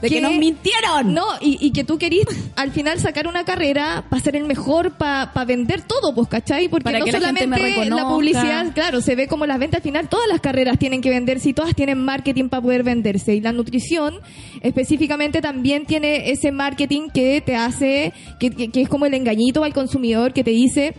De 0.00 0.10
que 0.10 0.20
nos 0.20 0.32
mintieron. 0.34 1.14
No, 1.14 1.24
y, 1.40 1.56
y 1.58 1.70
que 1.72 1.82
tú 1.82 1.96
querís 1.96 2.26
al 2.54 2.70
final 2.70 3.00
sacar 3.00 3.26
una 3.26 3.46
carrera 3.46 4.04
para 4.10 4.22
ser 4.22 4.36
el 4.36 4.44
mejor, 4.44 4.90
para 4.98 5.32
vender 5.46 5.80
todo, 5.80 6.14
pues, 6.14 6.28
¿cachai? 6.28 6.68
Porque 6.68 6.84
Para 6.84 6.98
no 6.98 7.06
que 7.06 7.12
la 7.12 7.18
solamente 7.20 7.46
la 7.46 7.56
reconozca. 7.56 8.08
publicidad, 8.08 8.74
claro, 8.74 9.00
se 9.00 9.14
ve 9.16 9.26
como 9.26 9.46
las 9.46 9.58
ventas 9.58 9.78
al 9.78 9.82
final, 9.82 10.10
todas 10.10 10.28
las 10.28 10.42
carreras 10.42 10.78
tienen 10.78 11.00
que 11.00 11.08
venderse 11.08 11.48
y 11.48 11.54
todas 11.54 11.74
tienen 11.74 11.98
marketing 12.04 12.50
para 12.50 12.62
poder 12.62 12.82
venderse. 12.82 13.34
Y 13.36 13.40
la 13.40 13.52
nutrición 13.52 14.20
específicamente 14.60 15.40
también 15.40 15.86
tiene 15.86 16.30
ese 16.30 16.52
marketing 16.52 17.08
que 17.08 17.40
te 17.40 17.56
hace, 17.56 18.12
que, 18.38 18.50
que- 18.50 18.68
que 18.68 18.82
es 18.82 18.88
como 18.90 19.06
el 19.06 19.14
engañito 19.14 19.64
al 19.64 19.72
consumidor 19.72 20.34
que 20.34 20.44
te 20.44 20.50
dice, 20.50 20.94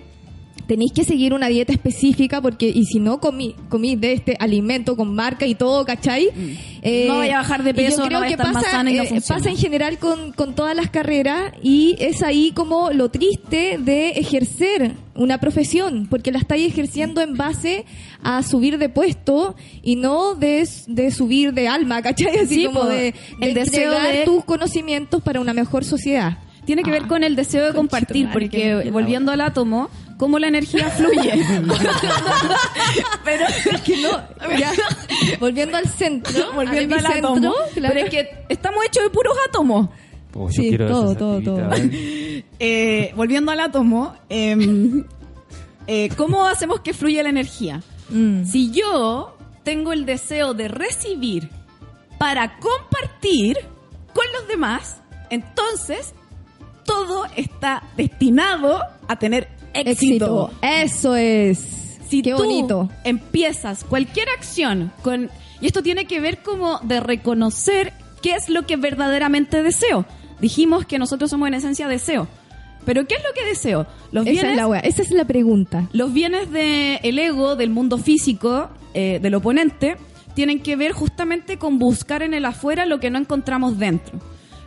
tenéis 0.67 0.91
que 0.91 1.03
seguir 1.03 1.33
una 1.33 1.47
dieta 1.47 1.71
específica 1.71 2.41
porque 2.41 2.67
y 2.67 2.85
si 2.85 2.99
no 2.99 3.19
comí, 3.19 3.55
comí 3.69 3.95
de 3.95 4.13
este 4.13 4.35
alimento 4.39 4.95
con 4.95 5.15
marca 5.15 5.45
y 5.45 5.55
todo, 5.55 5.85
¿cachai? 5.85 6.29
Eh, 6.81 7.05
Mm. 7.05 7.07
No 7.07 7.17
vaya 7.17 7.35
a 7.35 7.41
bajar 7.41 7.63
de 7.63 7.69
y 7.71 7.73
yo 7.73 7.77
peso, 7.89 8.01
no 8.01 8.07
creo 8.19 8.21
que 8.29 8.37
pasa, 8.37 8.83
no 8.83 8.89
eh, 8.89 9.21
pasa 9.27 9.49
en 9.49 9.57
general 9.57 9.97
con, 9.97 10.31
con 10.33 10.55
todas 10.55 10.75
las 10.75 10.89
carreras 10.89 11.53
y 11.63 11.95
es 11.99 12.21
ahí 12.21 12.51
como 12.53 12.91
lo 12.91 13.09
triste 13.09 13.77
de 13.79 14.09
ejercer 14.11 14.93
una 15.15 15.39
profesión, 15.39 16.07
porque 16.09 16.31
la 16.31 16.39
estáis 16.39 16.67
ejerciendo 16.71 17.21
en 17.21 17.35
base 17.35 17.85
a 18.23 18.43
subir 18.43 18.77
de 18.77 18.89
puesto 18.89 19.55
y 19.81 19.95
no 19.95 20.35
de, 20.35 20.67
de 20.87 21.11
subir 21.11 21.53
de 21.53 21.67
alma, 21.67 22.01
¿cachai? 22.03 22.37
Así 22.37 22.55
Sí, 22.55 22.65
como 22.65 22.85
de, 22.85 23.13
el 23.41 23.53
de 23.53 23.59
deseo 23.61 23.91
de- 23.99 24.23
tus 24.25 24.43
conocimientos 24.45 25.21
para 25.23 25.39
una 25.39 25.53
mejor 25.53 25.83
sociedad. 25.85 26.37
Tiene 26.65 26.83
que 26.83 26.91
ver 26.91 27.07
con 27.07 27.23
el 27.23 27.37
deseo 27.37 27.65
de 27.65 27.73
compartir, 27.73 28.27
porque 28.33 28.89
volviendo 28.91 29.31
al 29.31 29.39
átomo, 29.39 29.89
cómo 30.17 30.39
la 30.39 30.47
energía 30.47 30.89
fluye. 30.89 31.33
pero 33.23 33.45
Es 33.47 33.81
que 33.81 33.97
no, 34.01 34.09
ya, 34.57 34.71
volviendo 35.39 35.77
al 35.77 35.87
centro, 35.87 36.51
volviendo 36.53 36.95
al, 36.95 37.05
epicentro, 37.05 37.29
átomo, 37.29 37.53
claro. 37.73 37.93
pero 37.93 38.05
es 38.05 38.09
que 38.09 38.45
estamos 38.49 38.85
hechos 38.85 39.03
de 39.03 39.09
puros 39.09 39.35
átomos. 39.47 39.89
Oh, 40.33 40.47
yo 40.47 40.51
Sí, 40.51 40.69
quiero 40.69 40.87
todo, 40.87 41.15
todo, 41.15 41.41
todo. 41.41 41.73
¿eh? 41.75 42.43
Eh, 42.59 43.11
volviendo 43.15 43.51
al 43.51 43.59
átomo, 43.59 44.15
em, 44.29 45.03
eh, 45.85 46.09
¿cómo 46.15 46.45
hacemos 46.47 46.79
que 46.81 46.93
fluya 46.93 47.21
la 47.23 47.29
energía? 47.29 47.81
Mm. 48.09 48.45
Si 48.45 48.71
yo 48.71 49.37
tengo 49.63 49.93
el 49.93 50.05
deseo 50.05 50.53
de 50.53 50.67
recibir 50.67 51.49
para 52.17 52.57
compartir 52.59 53.57
con 54.13 54.25
los 54.33 54.47
demás, 54.47 55.01
entonces 55.29 56.13
todo 56.85 57.25
está 57.35 57.83
destinado 57.95 58.81
a 59.07 59.19
tener 59.19 59.49
éxito. 59.85 60.51
Eso 60.61 61.15
es. 61.15 61.59
Si 62.09 62.21
Qué 62.21 62.31
tú 62.31 62.37
bonito. 62.37 62.89
empiezas 63.03 63.83
cualquier 63.83 64.29
acción 64.29 64.91
con... 65.03 65.29
Y 65.59 65.65
esto 65.67 65.83
tiene 65.83 66.05
que 66.05 66.19
ver 66.21 66.41
como 66.43 66.79
de 66.79 66.99
reconocer 66.99 67.91
qué 68.21 68.31
es 68.35 68.47
lo 68.49 68.65
que 68.65 68.77
verdaderamente 68.77 69.61
deseo. 69.63 70.05
Dijimos 70.39 70.85
que 70.85 70.99
nosotros 70.99 71.29
somos 71.29 71.47
en 71.47 71.55
esencia 71.55 71.87
deseo. 71.87 72.27
Pero 72.85 73.05
¿qué 73.05 73.15
es 73.15 73.23
lo 73.23 73.33
que 73.33 73.45
deseo? 73.45 73.85
Los 74.11 74.23
Esa 74.25 74.31
bienes, 74.31 74.51
es 74.51 74.57
la 74.57 74.67
wea, 74.67 74.79
esa 74.79 75.01
es 75.01 75.11
la 75.11 75.25
pregunta. 75.25 75.89
los 75.91 76.13
bienes 76.13 76.49
del 76.51 77.19
ego, 77.19 77.57
del 77.57 77.69
mundo 77.71 77.97
físico, 77.97 78.69
eh, 78.93 79.19
del 79.21 79.35
oponente, 79.35 79.97
tienen 80.33 80.61
que 80.61 80.77
ver 80.77 80.93
justamente 80.93 81.57
con 81.57 81.79
buscar 81.79 82.21
en 82.21 82.33
el 82.33 82.45
afuera 82.45 82.85
lo 82.85 83.01
que 83.01 83.09
no 83.09 83.17
encontramos 83.19 83.77
dentro. 83.77 84.19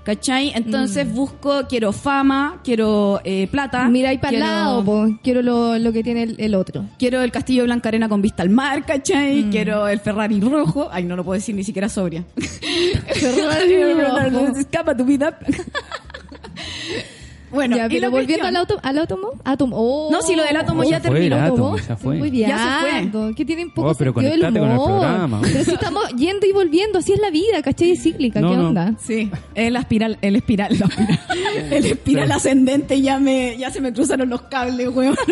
¿Cachai? 0.03 0.53
Entonces 0.55 1.07
Mm. 1.07 1.15
busco, 1.15 1.67
quiero 1.69 1.93
fama, 1.93 2.61
quiero 2.65 3.21
eh, 3.23 3.47
plata. 3.51 3.87
Mira 3.89 4.09
ahí 4.11 4.19
para 4.19 4.31
quiero- 4.31 4.47
lado, 4.47 4.85
po. 4.85 5.19
quiero 5.23 5.43
lo, 5.43 5.79
lo 5.79 5.93
que 5.93 6.03
tiene 6.03 6.23
el, 6.23 6.37
el 6.39 6.55
otro. 6.55 6.87
Quiero 6.99 7.21
el 7.23 7.31
castillo 7.31 7.65
Blanca 7.65 7.91
Arena 7.91 8.09
con 8.09 8.23
vista 8.23 8.43
al 8.43 8.49
mar, 8.51 8.85
¿cachai? 8.87 9.45
Mm. 9.45 9.51
Quiero 9.51 9.87
el 9.89 10.01
Ferrari 10.01 10.41
rojo. 10.41 10.89
Ay, 10.91 11.05
no 11.05 11.17
lo 11.17 11.25
puedo 11.25 11.39
decir 11.39 11.55
ni 11.55 11.65
siquiera 11.65 11.89
sobria. 11.89 12.25
Ferrari 13.15 13.83
rojo. 14.31 14.57
Escapa 14.59 14.97
tu 14.97 15.05
vida. 15.05 15.39
Bueno, 17.51 17.77
ya, 17.77 17.89
pero 17.89 18.11
volviendo 18.11 18.47
al, 18.47 18.57
auto, 18.57 18.79
al 18.83 18.99
átomo, 18.99 19.29
átomo. 19.45 19.77
Oh, 19.77 20.09
No, 20.13 20.23
si 20.23 20.37
lo 20.37 20.43
del 20.45 20.57
átomo 20.57 20.85
ya 20.85 20.91
Ya 20.91 21.01
fue, 21.01 21.11
terminó. 21.11 21.37
átomo, 21.37 21.77
ya 21.79 21.97
fue. 21.97 22.17
Muy 22.17 22.31
Ya 22.31 22.59
se 22.59 22.81
fue. 22.81 23.01
bien. 23.21 23.35
Que 23.35 23.45
tienen 23.45 23.71
poco 23.73 23.89
Oh, 23.91 23.95
pero 23.95 24.13
sentido 24.13 24.31
del 24.33 24.41
conectate 24.41 24.61
con 24.61 24.71
el 24.71 24.77
humor. 24.79 25.01
programa. 25.01 25.41
Pero 25.43 25.65
si 25.65 25.71
estamos 25.73 26.09
yendo 26.17 26.47
y 26.47 26.53
volviendo, 26.53 26.99
así 27.01 27.13
es 27.13 27.21
la 27.21 27.31
vida, 27.31 27.61
¿cachai? 27.63 27.91
Es 27.93 28.03
cíclica, 28.03 28.41
No, 28.41 28.51
¿qué 28.51 28.57
no. 28.57 28.69
onda? 28.69 28.95
Sí, 28.99 29.31
el 29.55 29.77
espiral, 29.77 30.19
el 30.23 30.37
espiral, 30.37 30.79
la 30.79 30.87
espiral, 30.87 31.19
el 31.73 31.87
espiral 31.87 32.27
Sí. 32.29 32.33
ascendente 32.33 33.01
ya 33.03 33.19
me, 33.19 33.57
ya 33.59 33.71
se 33.71 33.81
me 33.81 33.93
cruzaron 33.93 34.29
los 34.31 34.43
cables, 34.43 34.89
weón. 34.95 35.17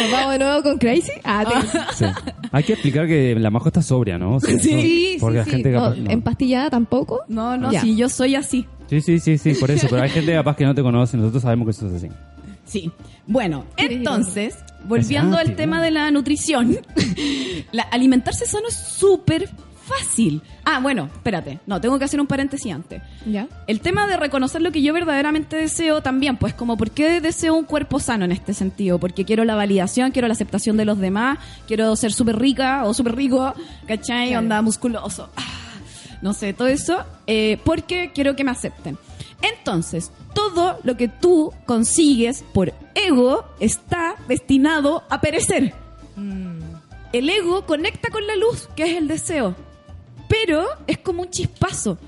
Nos 0.00 0.10
vamos 0.10 0.32
de 0.32 0.38
nuevo 0.38 0.62
con 0.62 0.78
Crazy. 0.78 1.12
Ah, 1.24 1.44
te- 1.44 1.94
Sí. 1.96 2.04
Hay 2.52 2.64
que 2.64 2.72
explicar 2.72 3.06
que 3.06 3.34
la 3.38 3.50
majo 3.50 3.68
está 3.68 3.82
sobria, 3.82 4.18
¿no? 4.18 4.36
O 4.36 4.40
sea, 4.40 4.58
Sí. 4.58 4.70
sí, 4.70 5.16
Porque 5.20 5.42
sí, 5.42 5.50
la 5.50 5.56
gente 5.56 5.68
sí. 5.70 5.74
capaz. 5.74 5.96
No, 5.96 6.02
no. 6.04 6.10
¿Empastillada 6.10 6.70
tampoco? 6.70 7.20
No, 7.28 7.56
no, 7.56 7.70
Ya. 7.72 7.80
si 7.82 7.94
yo 7.96 8.08
soy 8.08 8.34
así. 8.34 8.66
Sí, 8.90 9.00
sí, 9.00 9.20
sí, 9.20 9.38
sí, 9.38 9.54
por 9.54 9.70
eso. 9.70 9.86
Pero 9.88 10.02
hay 10.02 10.10
gente 10.10 10.32
capaz 10.34 10.56
que 10.56 10.64
no 10.64 10.74
te 10.74 10.82
conoce. 10.82 11.16
Nosotros 11.16 11.42
sabemos 11.42 11.66
que 11.66 11.70
eso 11.70 11.86
es 11.86 11.94
así. 11.94 12.08
Sí. 12.64 12.90
Bueno, 13.24 13.64
¿Quieres 13.76 13.98
entonces, 13.98 14.58
volviendo 14.84 15.36
al 15.36 15.54
tema 15.54 15.80
de 15.80 15.92
la 15.92 16.10
nutrición, 16.10 16.76
la, 17.72 17.84
alimentarse 17.84 18.46
sano 18.46 18.66
es 18.68 18.74
súper 18.74 19.48
fácil. 19.90 20.42
Ah, 20.64 20.80
bueno, 20.80 21.08
espérate. 21.12 21.60
No, 21.66 21.80
tengo 21.80 22.00
que 22.00 22.04
hacer 22.04 22.20
un 22.20 22.26
paréntesis 22.26 22.72
antes. 22.72 23.00
Ya. 23.26 23.46
El 23.68 23.80
tema 23.80 24.08
de 24.08 24.16
reconocer 24.16 24.60
lo 24.60 24.72
que 24.72 24.82
yo 24.82 24.92
verdaderamente 24.92 25.56
deseo 25.56 26.02
también, 26.02 26.36
pues 26.36 26.52
como 26.52 26.76
por 26.76 26.90
qué 26.90 27.20
deseo 27.20 27.54
un 27.54 27.64
cuerpo 27.64 28.00
sano 28.00 28.24
en 28.24 28.32
este 28.32 28.54
sentido, 28.54 28.98
porque 28.98 29.24
quiero 29.24 29.44
la 29.44 29.54
validación, 29.54 30.10
quiero 30.10 30.26
la 30.26 30.34
aceptación 30.34 30.76
de 30.76 30.84
los 30.84 30.98
demás, 30.98 31.38
quiero 31.68 31.94
ser 31.94 32.12
súper 32.12 32.38
rica 32.38 32.84
o 32.84 32.94
súper 32.94 33.14
rico, 33.14 33.54
¿cachai? 33.86 34.28
Claro. 34.28 34.40
Onda 34.40 34.62
musculoso, 34.62 35.30
ah, 35.36 35.69
no 36.22 36.32
sé, 36.32 36.52
todo 36.52 36.68
eso, 36.68 37.04
eh, 37.26 37.58
porque 37.64 38.10
quiero 38.14 38.36
que 38.36 38.44
me 38.44 38.50
acepten. 38.50 38.98
Entonces, 39.42 40.12
todo 40.34 40.78
lo 40.84 40.96
que 40.96 41.08
tú 41.08 41.52
consigues 41.66 42.44
por 42.52 42.72
ego 42.94 43.44
está 43.58 44.16
destinado 44.28 45.02
a 45.08 45.20
perecer. 45.20 45.72
El 47.12 47.28
ego 47.28 47.64
conecta 47.66 48.10
con 48.10 48.26
la 48.26 48.36
luz, 48.36 48.68
que 48.76 48.84
es 48.84 48.96
el 48.98 49.08
deseo, 49.08 49.56
pero 50.28 50.64
es 50.86 50.98
como 50.98 51.22
un 51.22 51.30
chispazo. 51.30 51.98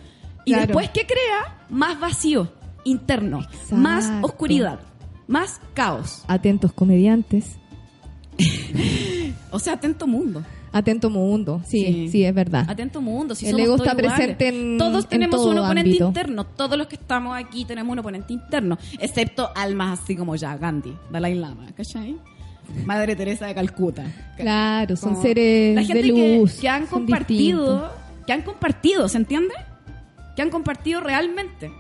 Y 0.45 0.53
Claro. 0.53 0.67
después 0.67 0.91
que 0.91 1.07
crea, 1.07 1.65
más 1.71 1.99
vacío 1.99 2.53
interno, 2.85 3.41
Exacto. 3.41 3.77
más 3.77 4.11
oscuridad, 4.23 4.81
más 5.27 5.61
caos. 5.75 6.23
Atentos 6.29 6.73
comediantes. 6.73 7.57
O 9.51 9.59
sea, 9.59 9.75
atento 9.75 10.07
mundo. 10.07 10.43
Atento 10.73 11.11
mundo. 11.11 11.61
Sí, 11.67 12.09
sí, 12.11 12.25
es 12.25 12.35
verdad. 12.35 12.65
Atento 12.69 13.01
mundo. 13.03 13.35
Si 13.35 13.45
El 13.47 13.53
somos 13.53 13.67
ego 13.67 13.77
todos 13.77 13.89
está 13.89 14.01
iguales. 14.01 14.17
presente 14.37 14.49
en- 14.49 14.79
Todos 14.79 15.05
en 15.05 15.11
tenemos 15.11 15.37
todo 15.37 15.51
un 15.51 15.59
oponente 15.59 15.91
ámbito. 15.91 16.07
interno. 16.09 16.45
Todos 16.47 16.79
los 16.79 16.87
que 16.87 16.97
estamos 16.97 17.37
aquí 17.37 17.65
tenemos 17.65 17.93
un 17.93 17.99
oponente 17.99 18.33
interno. 18.33 18.79
Excepto 18.99 19.51
almas 19.55 20.01
así 20.01 20.17
como 20.17 20.35
ya 20.37 20.57
Gandhi, 20.57 20.95
Dalai 21.11 21.35
Lama, 21.35 21.67
¿cachai? 21.77 22.17
Madre 22.87 23.15
Teresa 23.17 23.47
de 23.47 23.55
Calcuta. 23.55 24.05
Claro, 24.37 24.97
son 24.97 25.21
seres 25.21 25.75
la 25.75 25.83
gente 25.85 26.03
de 26.03 26.15
que- 26.15 26.39
luz. 26.39 26.55
que, 26.55 26.69
han 26.69 26.83
son 26.89 27.01
compartido, 27.01 27.61
distintos. 27.73 27.91
que 28.27 28.33
han 28.33 28.43
compartido, 28.43 29.09
¿se 29.09 29.19
entiende? 29.19 29.55
Que 30.35 30.43
han 30.43 30.49
compartido 30.51 31.01
realmente. 31.01 31.71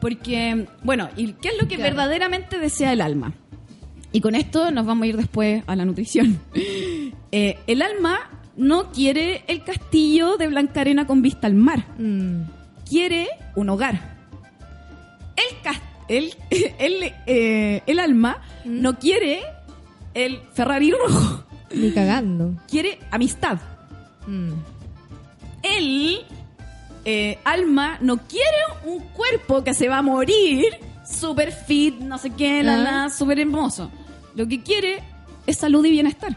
Porque, 0.00 0.66
bueno, 0.82 1.08
¿y 1.16 1.32
qué 1.34 1.48
es 1.48 1.54
lo 1.60 1.68
que 1.68 1.76
Claro. 1.76 1.94
verdaderamente 1.94 2.58
desea 2.58 2.92
el 2.92 3.00
alma? 3.00 3.32
Y 4.14 4.20
con 4.20 4.34
esto 4.36 4.70
nos 4.70 4.86
vamos 4.86 5.02
a 5.04 5.06
ir 5.08 5.16
después 5.16 5.62
a 5.66 5.76
la 5.76 5.84
nutrición. 5.84 6.40
Eh, 7.36 7.58
el 7.66 7.82
alma 7.82 8.30
no 8.56 8.92
quiere 8.92 9.42
el 9.48 9.64
castillo 9.64 10.36
de 10.36 10.46
Blancarena 10.46 11.04
con 11.04 11.20
vista 11.20 11.48
al 11.48 11.54
mar. 11.54 11.84
Mm, 11.98 12.42
Quiere 12.88 13.26
un 13.56 13.70
hogar. 13.70 14.14
El, 16.06 16.32
el, 16.48 16.74
el, 16.78 17.12
eh, 17.26 17.82
el 17.86 17.98
alma 17.98 18.40
¿Mm? 18.64 18.80
no 18.82 18.98
quiere 19.00 19.42
el 20.14 20.38
Ferrari 20.52 20.92
rojo. 20.92 21.44
ni 21.74 21.90
cagando. 21.90 22.54
Quiere 22.70 23.00
amistad. 23.10 23.58
Mm. 24.28 24.52
El 25.64 26.20
eh, 27.04 27.38
alma 27.44 27.98
no 28.00 28.18
quiere 28.18 28.46
un 28.86 29.00
cuerpo 29.08 29.64
que 29.64 29.74
se 29.74 29.88
va 29.88 29.98
a 29.98 30.02
morir, 30.02 30.66
super 31.04 31.50
fit, 31.50 31.98
no 31.98 32.16
sé 32.18 32.30
qué, 32.30 32.62
la, 32.62 32.74
Ah. 32.74 32.76
la, 33.06 33.10
super 33.10 33.40
hermoso. 33.40 33.90
Lo 34.34 34.48
que 34.48 34.62
quiere 34.62 35.02
es 35.46 35.58
salud 35.58 35.84
y 35.84 35.90
bienestar. 35.90 36.36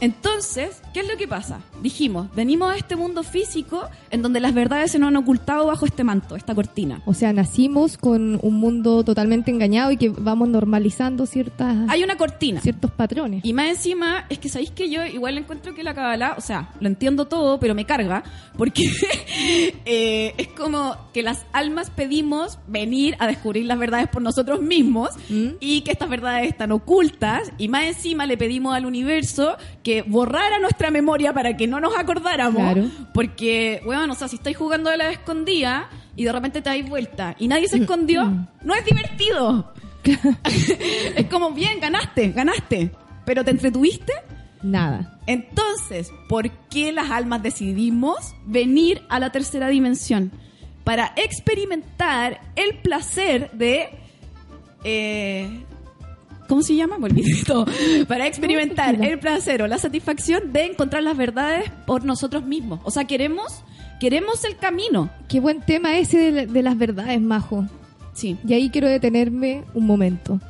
Entonces, 0.00 0.80
¿qué 0.94 1.00
es 1.00 1.08
lo 1.08 1.16
que 1.16 1.26
pasa? 1.26 1.60
Dijimos, 1.82 2.28
venimos 2.34 2.72
a 2.72 2.76
este 2.76 2.94
mundo 2.96 3.22
físico 3.22 3.82
en 4.10 4.22
donde 4.22 4.40
las 4.40 4.54
verdades 4.54 4.92
se 4.92 4.98
nos 4.98 5.08
han 5.08 5.16
ocultado 5.16 5.66
bajo 5.66 5.86
este 5.86 6.04
manto, 6.04 6.36
esta 6.36 6.54
cortina. 6.54 7.02
O 7.04 7.14
sea, 7.14 7.32
nacimos 7.32 7.98
con 7.98 8.38
un 8.42 8.54
mundo 8.54 9.02
totalmente 9.04 9.50
engañado 9.50 9.90
y 9.90 9.96
que 9.96 10.08
vamos 10.10 10.48
normalizando 10.48 11.26
ciertas, 11.26 11.76
Hay 11.88 12.02
una 12.04 12.16
cortina. 12.16 12.60
ciertos 12.60 12.90
patrones. 12.92 13.44
Y 13.44 13.52
más 13.52 13.68
encima, 13.68 14.24
es 14.28 14.38
que 14.38 14.48
sabéis 14.48 14.70
que 14.70 14.88
yo 14.88 15.04
igual 15.04 15.36
encuentro 15.38 15.74
que 15.74 15.82
la 15.82 15.94
Kabbalah, 15.94 16.34
o 16.38 16.40
sea, 16.40 16.70
lo 16.80 16.86
entiendo 16.88 17.26
todo, 17.26 17.58
pero 17.58 17.74
me 17.74 17.84
carga, 17.84 18.22
porque 18.56 18.84
eh, 19.84 20.34
es 20.38 20.48
como 20.48 20.96
que 21.12 21.22
las 21.22 21.44
almas 21.52 21.90
pedimos 21.90 22.58
venir 22.66 23.16
a 23.18 23.26
descubrir 23.26 23.66
las 23.66 23.78
verdades 23.78 24.08
por 24.08 24.22
nosotros 24.22 24.62
mismos 24.62 25.10
¿Mm? 25.28 25.48
y 25.60 25.80
que 25.82 25.90
estas 25.92 26.08
verdades 26.08 26.48
están 26.48 26.72
ocultas, 26.72 27.50
y 27.58 27.68
más 27.68 27.84
encima 27.84 28.26
le 28.26 28.36
pedimos 28.36 28.74
al 28.74 28.86
universo 28.86 29.56
que 29.82 29.87
borrara 30.06 30.58
nuestra 30.58 30.90
memoria 30.90 31.32
para 31.32 31.56
que 31.56 31.66
no 31.66 31.80
nos 31.80 31.96
acordáramos, 31.96 32.60
Claro. 32.62 32.84
porque, 33.14 33.80
bueno, 33.84 34.12
o 34.12 34.16
sea, 34.16 34.28
si 34.28 34.36
estáis 34.36 34.56
jugando 34.56 34.90
a 34.90 34.96
la 34.96 35.10
escondida 35.10 35.88
y 36.16 36.24
de 36.24 36.32
repente 36.32 36.60
te 36.62 36.70
dais 36.70 36.88
vuelta 36.88 37.34
y 37.38 37.48
nadie 37.48 37.66
Mm, 37.66 37.70
se 37.70 37.76
escondió, 37.78 38.24
no 38.62 38.74
es 38.74 38.84
divertido. 38.84 39.72
es 41.16 41.26
como, 41.30 41.50
bien, 41.52 41.80
ganaste, 41.80 42.30
ganaste, 42.32 42.90
pero 43.24 43.44
te 43.44 43.50
entretuviste. 43.50 44.12
Nada. 44.62 45.18
Entonces, 45.26 46.12
¿por 46.28 46.50
qué 46.68 46.90
las 46.92 47.10
almas 47.10 47.42
decidimos 47.42 48.34
venir 48.46 49.02
a 49.08 49.20
la 49.20 49.30
tercera 49.30 49.68
dimensión? 49.68 50.32
Para 50.84 51.12
experimentar 51.16 52.40
el 52.56 52.78
placer 52.78 53.50
de... 53.52 53.90
eh, 54.84 55.64
¿Cómo 56.48 56.62
se 56.62 56.74
llama? 56.74 56.96
Todo. 57.46 57.66
Para 58.08 58.26
experimentar 58.26 58.94
el 59.04 59.18
placer 59.18 59.62
o 59.62 59.66
la 59.68 59.78
satisfacción 59.78 60.52
de 60.52 60.64
encontrar 60.66 61.02
las 61.02 61.16
verdades 61.16 61.70
por 61.86 62.04
nosotros 62.04 62.44
mismos. 62.44 62.80
O 62.84 62.90
sea, 62.90 63.04
queremos, 63.04 63.62
queremos 64.00 64.42
el 64.44 64.56
camino. 64.56 65.10
Qué 65.28 65.40
buen 65.40 65.60
tema 65.60 65.96
ese 65.98 66.32
de, 66.32 66.46
de 66.46 66.62
las 66.62 66.76
verdades, 66.78 67.20
Majo. 67.20 67.66
Sí. 68.14 68.36
Y 68.46 68.54
ahí 68.54 68.70
quiero 68.70 68.88
detenerme 68.88 69.64
un 69.74 69.86
momento. 69.86 70.40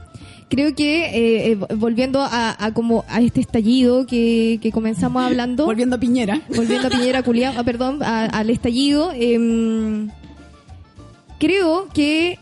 Creo 0.48 0.74
que 0.74 1.04
eh, 1.06 1.50
eh, 1.52 1.58
volviendo 1.76 2.22
a, 2.22 2.56
a 2.64 2.72
como 2.72 3.04
a 3.08 3.20
este 3.20 3.40
estallido 3.42 4.06
que, 4.06 4.58
que 4.62 4.72
comenzamos 4.72 5.22
hablando, 5.22 5.66
Volviendo 5.66 5.96
a 5.96 6.00
Piñera. 6.00 6.40
volviendo 6.56 6.86
a 6.86 6.90
Piñera 6.90 7.22
Culiao, 7.22 7.52
ah, 7.58 7.64
perdón, 7.64 8.02
a- 8.02 8.24
al 8.24 8.48
estallido, 8.48 9.12
em, 9.14 10.08
creo 11.38 11.88
que 11.92 12.38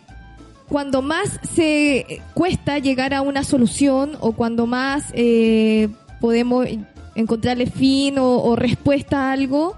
cuando 0.68 1.02
más 1.02 1.40
se 1.54 2.20
cuesta 2.34 2.78
llegar 2.78 3.14
a 3.14 3.22
una 3.22 3.44
solución 3.44 4.16
o 4.20 4.32
cuando 4.32 4.66
más 4.66 5.04
eh, 5.12 5.88
podemos 6.20 6.66
encontrarle 7.14 7.66
fin 7.66 8.18
o, 8.18 8.42
o 8.42 8.56
respuesta 8.56 9.28
a 9.28 9.32
algo, 9.32 9.76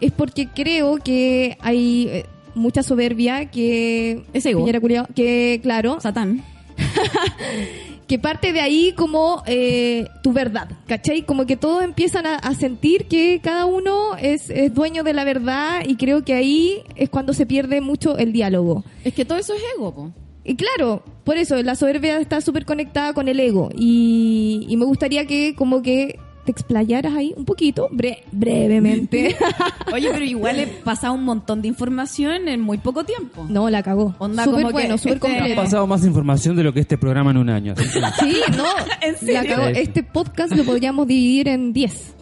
es 0.00 0.12
porque 0.12 0.48
creo 0.48 0.96
que 0.96 1.56
hay 1.60 2.08
eh, 2.08 2.26
mucha 2.54 2.82
soberbia 2.82 3.46
que 3.50 4.24
Es 4.32 4.44
ego. 4.46 4.64
Piñera 4.64 5.06
que 5.14 5.60
claro, 5.62 6.00
Satán. 6.00 6.42
que 8.06 8.18
parte 8.18 8.52
de 8.52 8.60
ahí 8.60 8.92
como 8.92 9.42
eh, 9.46 10.08
tu 10.22 10.32
verdad, 10.32 10.68
¿cachai? 10.86 11.22
Como 11.22 11.46
que 11.46 11.56
todos 11.56 11.82
empiezan 11.82 12.26
a, 12.26 12.36
a 12.36 12.54
sentir 12.54 13.06
que 13.06 13.40
cada 13.42 13.66
uno 13.66 14.16
es, 14.16 14.48
es 14.50 14.72
dueño 14.72 15.02
de 15.02 15.12
la 15.12 15.24
verdad 15.24 15.82
y 15.86 15.96
creo 15.96 16.24
que 16.24 16.34
ahí 16.34 16.82
es 16.94 17.10
cuando 17.10 17.32
se 17.32 17.46
pierde 17.46 17.80
mucho 17.80 18.16
el 18.16 18.32
diálogo. 18.32 18.84
Es 19.04 19.14
que 19.14 19.24
todo 19.24 19.38
eso 19.38 19.54
es 19.54 19.62
ego, 19.76 19.94
po. 19.94 20.12
Y 20.44 20.54
claro, 20.54 21.02
por 21.24 21.36
eso 21.36 21.60
la 21.64 21.74
soberbia 21.74 22.20
está 22.20 22.40
súper 22.40 22.64
conectada 22.64 23.12
con 23.12 23.26
el 23.26 23.40
ego 23.40 23.70
y, 23.76 24.64
y 24.68 24.76
me 24.76 24.84
gustaría 24.84 25.26
que 25.26 25.56
como 25.56 25.82
que 25.82 26.20
te 26.46 26.52
explayaras 26.52 27.14
ahí 27.14 27.34
un 27.36 27.44
poquito, 27.44 27.90
bre- 27.90 28.20
brevemente. 28.32 29.36
Oye, 29.92 30.08
pero 30.10 30.24
igual 30.24 30.58
he 30.60 30.66
pasado 30.84 31.12
un 31.12 31.24
montón 31.24 31.60
de 31.60 31.68
información 31.68 32.48
en 32.48 32.60
muy 32.62 32.78
poco 32.78 33.04
tiempo. 33.04 33.46
no, 33.50 33.68
la 33.68 33.82
cagó. 33.82 34.14
Onda 34.18 34.44
Súper 34.44 34.56
como 34.62 34.68
que 34.68 34.72
bueno, 34.72 34.96
súper 34.98 35.14
este- 35.16 35.26
Ha 35.28 35.30
completo. 35.38 35.60
pasado 35.62 35.86
más 35.86 36.04
información 36.04 36.56
de 36.56 36.62
lo 36.64 36.72
que 36.72 36.80
este 36.80 36.96
programa 36.96 37.32
en 37.32 37.36
un 37.36 37.50
año. 37.50 37.74
Sí, 37.76 38.40
no, 38.56 38.64
¿En 39.02 39.16
serio? 39.18 39.34
la 39.42 39.44
cagó. 39.44 39.66
Este 39.68 40.02
podcast 40.02 40.54
lo 40.54 40.64
podríamos 40.64 41.06
dividir 41.06 41.48
en 41.48 41.72
10. 41.74 42.14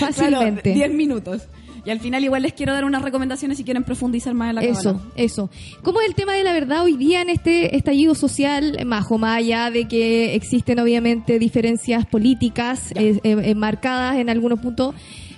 Fácilmente. 0.00 0.72
10 0.72 0.92
minutos. 0.92 1.42
Y 1.84 1.90
al 1.90 2.00
final 2.00 2.24
igual 2.24 2.42
les 2.42 2.52
quiero 2.52 2.72
dar 2.72 2.84
unas 2.84 3.02
recomendaciones 3.02 3.58
si 3.58 3.64
quieren 3.64 3.84
profundizar 3.84 4.34
más 4.34 4.50
en 4.50 4.56
la 4.56 4.60
Eso, 4.62 5.00
eso. 5.16 5.50
¿Cómo 5.82 6.00
es 6.00 6.08
el 6.08 6.14
tema 6.14 6.34
de 6.34 6.42
la 6.42 6.52
verdad 6.52 6.82
hoy 6.82 6.96
día 6.96 7.22
en 7.22 7.30
este 7.30 7.76
estallido 7.76 8.14
social, 8.14 8.78
Majo, 8.84 9.18
más 9.18 9.38
allá 9.38 9.70
de 9.70 9.86
que 9.86 10.34
existen 10.34 10.78
obviamente 10.78 11.38
diferencias 11.38 12.06
políticas 12.06 12.92
eh, 12.94 13.20
eh, 13.22 13.54
marcadas 13.54 14.16
en 14.16 14.30
algunos 14.30 14.60
puntos 14.60 14.94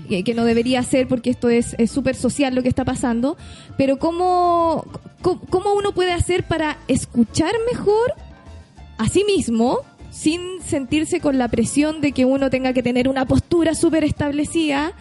eh, 0.09 0.24
que 0.24 0.34
no 0.34 0.45
debería 0.45 0.82
ser 0.82 1.07
porque 1.07 1.30
esto 1.30 1.49
es 1.49 1.76
es 1.78 1.91
súper 1.91 2.16
social 2.16 2.55
lo 2.55 2.62
que 2.62 2.68
está 2.68 2.84
pasando, 2.84 3.36
pero 3.76 3.99
¿cómo, 3.99 4.84
¿cómo, 5.22 5.41
cómo 5.49 5.74
uno 5.74 5.93
puede 5.93 6.12
hacer 6.12 6.45
para 6.45 6.78
escuchar 6.88 7.53
mejor 7.70 8.14
a 8.99 9.09
sí 9.09 9.24
mismo 9.24 9.78
sin 10.11 10.41
sentirse 10.64 11.20
con 11.20 11.38
la 11.38 11.49
presión 11.49 12.01
de 12.01 12.12
que 12.12 12.24
uno 12.24 12.51
tenga 12.51 12.72
que 12.72 12.82
tener 12.82 13.09
una 13.09 13.26
postura 13.26 13.74
súper 13.74 14.03
establecida? 14.05 14.95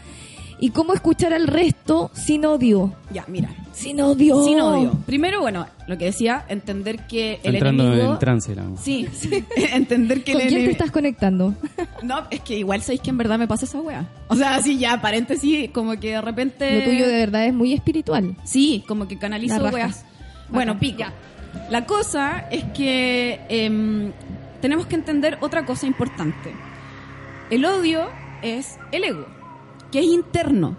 ¿Y 0.61 0.71
cómo 0.71 0.93
escuchar 0.93 1.33
al 1.33 1.47
resto 1.47 2.11
sin 2.13 2.45
odio? 2.45 2.93
Ya, 3.11 3.23
mira. 3.27 3.49
Sin 3.73 4.01
odio. 4.01 4.43
Sin 4.43 4.59
odio. 4.59 4.91
Primero, 5.05 5.39
bueno, 5.39 5.65
lo 5.87 5.97
que 5.97 6.05
decía, 6.05 6.43
entender 6.49 7.07
que 7.07 7.35
Está 7.35 7.49
el 7.49 7.55
entrando 7.55 7.83
enemigo... 7.87 8.13
en 8.13 8.19
trance 8.19 8.55
la 8.55 8.65
Sí, 8.81 9.07
entender 9.55 10.23
que 10.23 10.33
¿Con 10.33 10.41
el 10.41 10.47
quién 10.49 10.65
te 10.65 10.71
estás 10.71 10.91
conectando? 10.91 11.55
No, 12.03 12.23
es 12.29 12.39
que 12.41 12.57
igual 12.57 12.81
sabéis 12.81 13.01
que 13.01 13.09
en 13.09 13.17
verdad 13.17 13.37
me 13.37 13.47
pasa 13.47 13.65
esa 13.65 13.81
wea. 13.81 14.07
O 14.29 14.35
sea, 14.35 14.55
así 14.55 14.77
ya, 14.77 15.01
paréntesis, 15.01 15.69
como 15.71 15.99
que 15.99 16.11
de 16.11 16.21
repente... 16.21 16.79
Lo 16.79 16.85
tuyo 16.85 17.07
de 17.07 17.13
verdad 17.13 17.45
es 17.45 17.53
muy 17.53 17.73
espiritual. 17.73 18.37
Sí, 18.45 18.85
como 18.87 19.07
que 19.07 19.17
canalizo 19.17 19.61
weas. 19.65 20.05
Bueno, 20.49 20.79
pico. 20.79 21.03
La 21.69 21.85
cosa 21.85 22.45
es 22.51 22.63
que 22.73 23.41
em, 23.49 24.11
tenemos 24.61 24.85
que 24.87 24.95
entender 24.95 25.37
otra 25.41 25.65
cosa 25.65 25.87
importante. 25.87 26.53
El 27.49 27.65
odio 27.65 28.07
es 28.41 28.77
el 28.93 29.03
ego, 29.03 29.25
que 29.91 29.99
es 29.99 30.05
interno. 30.05 30.77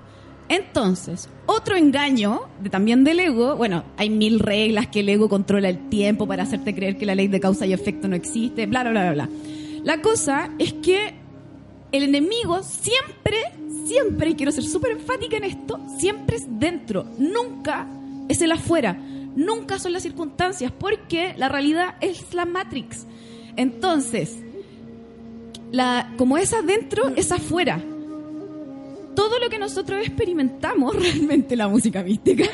Entonces, 0.49 1.29
otro 1.47 1.77
engaño 1.77 2.49
de, 2.61 2.71
también 2.71 3.05
del 3.05 3.21
ego, 3.21 3.55
bueno, 3.55 3.85
hay 3.97 4.11
mil 4.11 4.41
reglas 4.41 4.89
que 4.89 5.01
el 5.01 5.09
ego 5.09 5.29
controla 5.29 5.69
el 5.69 5.89
tiempo 5.89 6.27
para 6.27 6.43
hacerte 6.43 6.75
creer 6.75 6.99
que 6.99 7.07
la 7.07 7.15
ley 7.15 7.29
de 7.29 7.39
causa 7.39 7.67
y 7.67 7.73
efecto 7.73 8.09
no 8.09 8.17
existe, 8.17 8.67
bla, 8.67 8.83
bla, 8.83 8.91
bla, 8.91 9.13
bla. 9.13 9.29
La 9.85 10.03
cosa 10.03 10.51
es 10.59 10.73
que 10.73 11.15
el 11.93 12.03
enemigo 12.03 12.63
siempre, 12.63 13.37
siempre, 13.87 14.31
y 14.31 14.35
quiero 14.35 14.53
ser 14.53 14.65
súper 14.65 14.93
enfática 14.93 15.37
en 15.37 15.45
esto, 15.45 15.81
siempre 15.99 16.37
es 16.37 16.47
dentro, 16.49 17.07
nunca 17.19 17.87
es 18.29 18.43
el 18.43 18.53
afuera, 18.53 18.95
nunca 19.37 19.79
son 19.79 19.93
las 19.93 20.03
circunstancias, 20.03 20.73
porque 20.77 21.35
la 21.37 21.49
realidad 21.49 21.95
es 22.01 22.35
la 22.35 22.45
Matrix. 22.45 23.07
Entonces, 23.57 24.39
la, 25.73 26.13
como 26.17 26.39
es 26.39 26.53
adentro, 26.53 27.11
es 27.17 27.31
afuera. 27.33 27.81
Todo 29.21 29.39
lo 29.39 29.51
que 29.51 29.59
nosotros 29.59 30.01
experimentamos, 30.01 30.97
realmente 30.99 31.55
la 31.55 31.69
música 31.69 32.03
mística, 32.03 32.49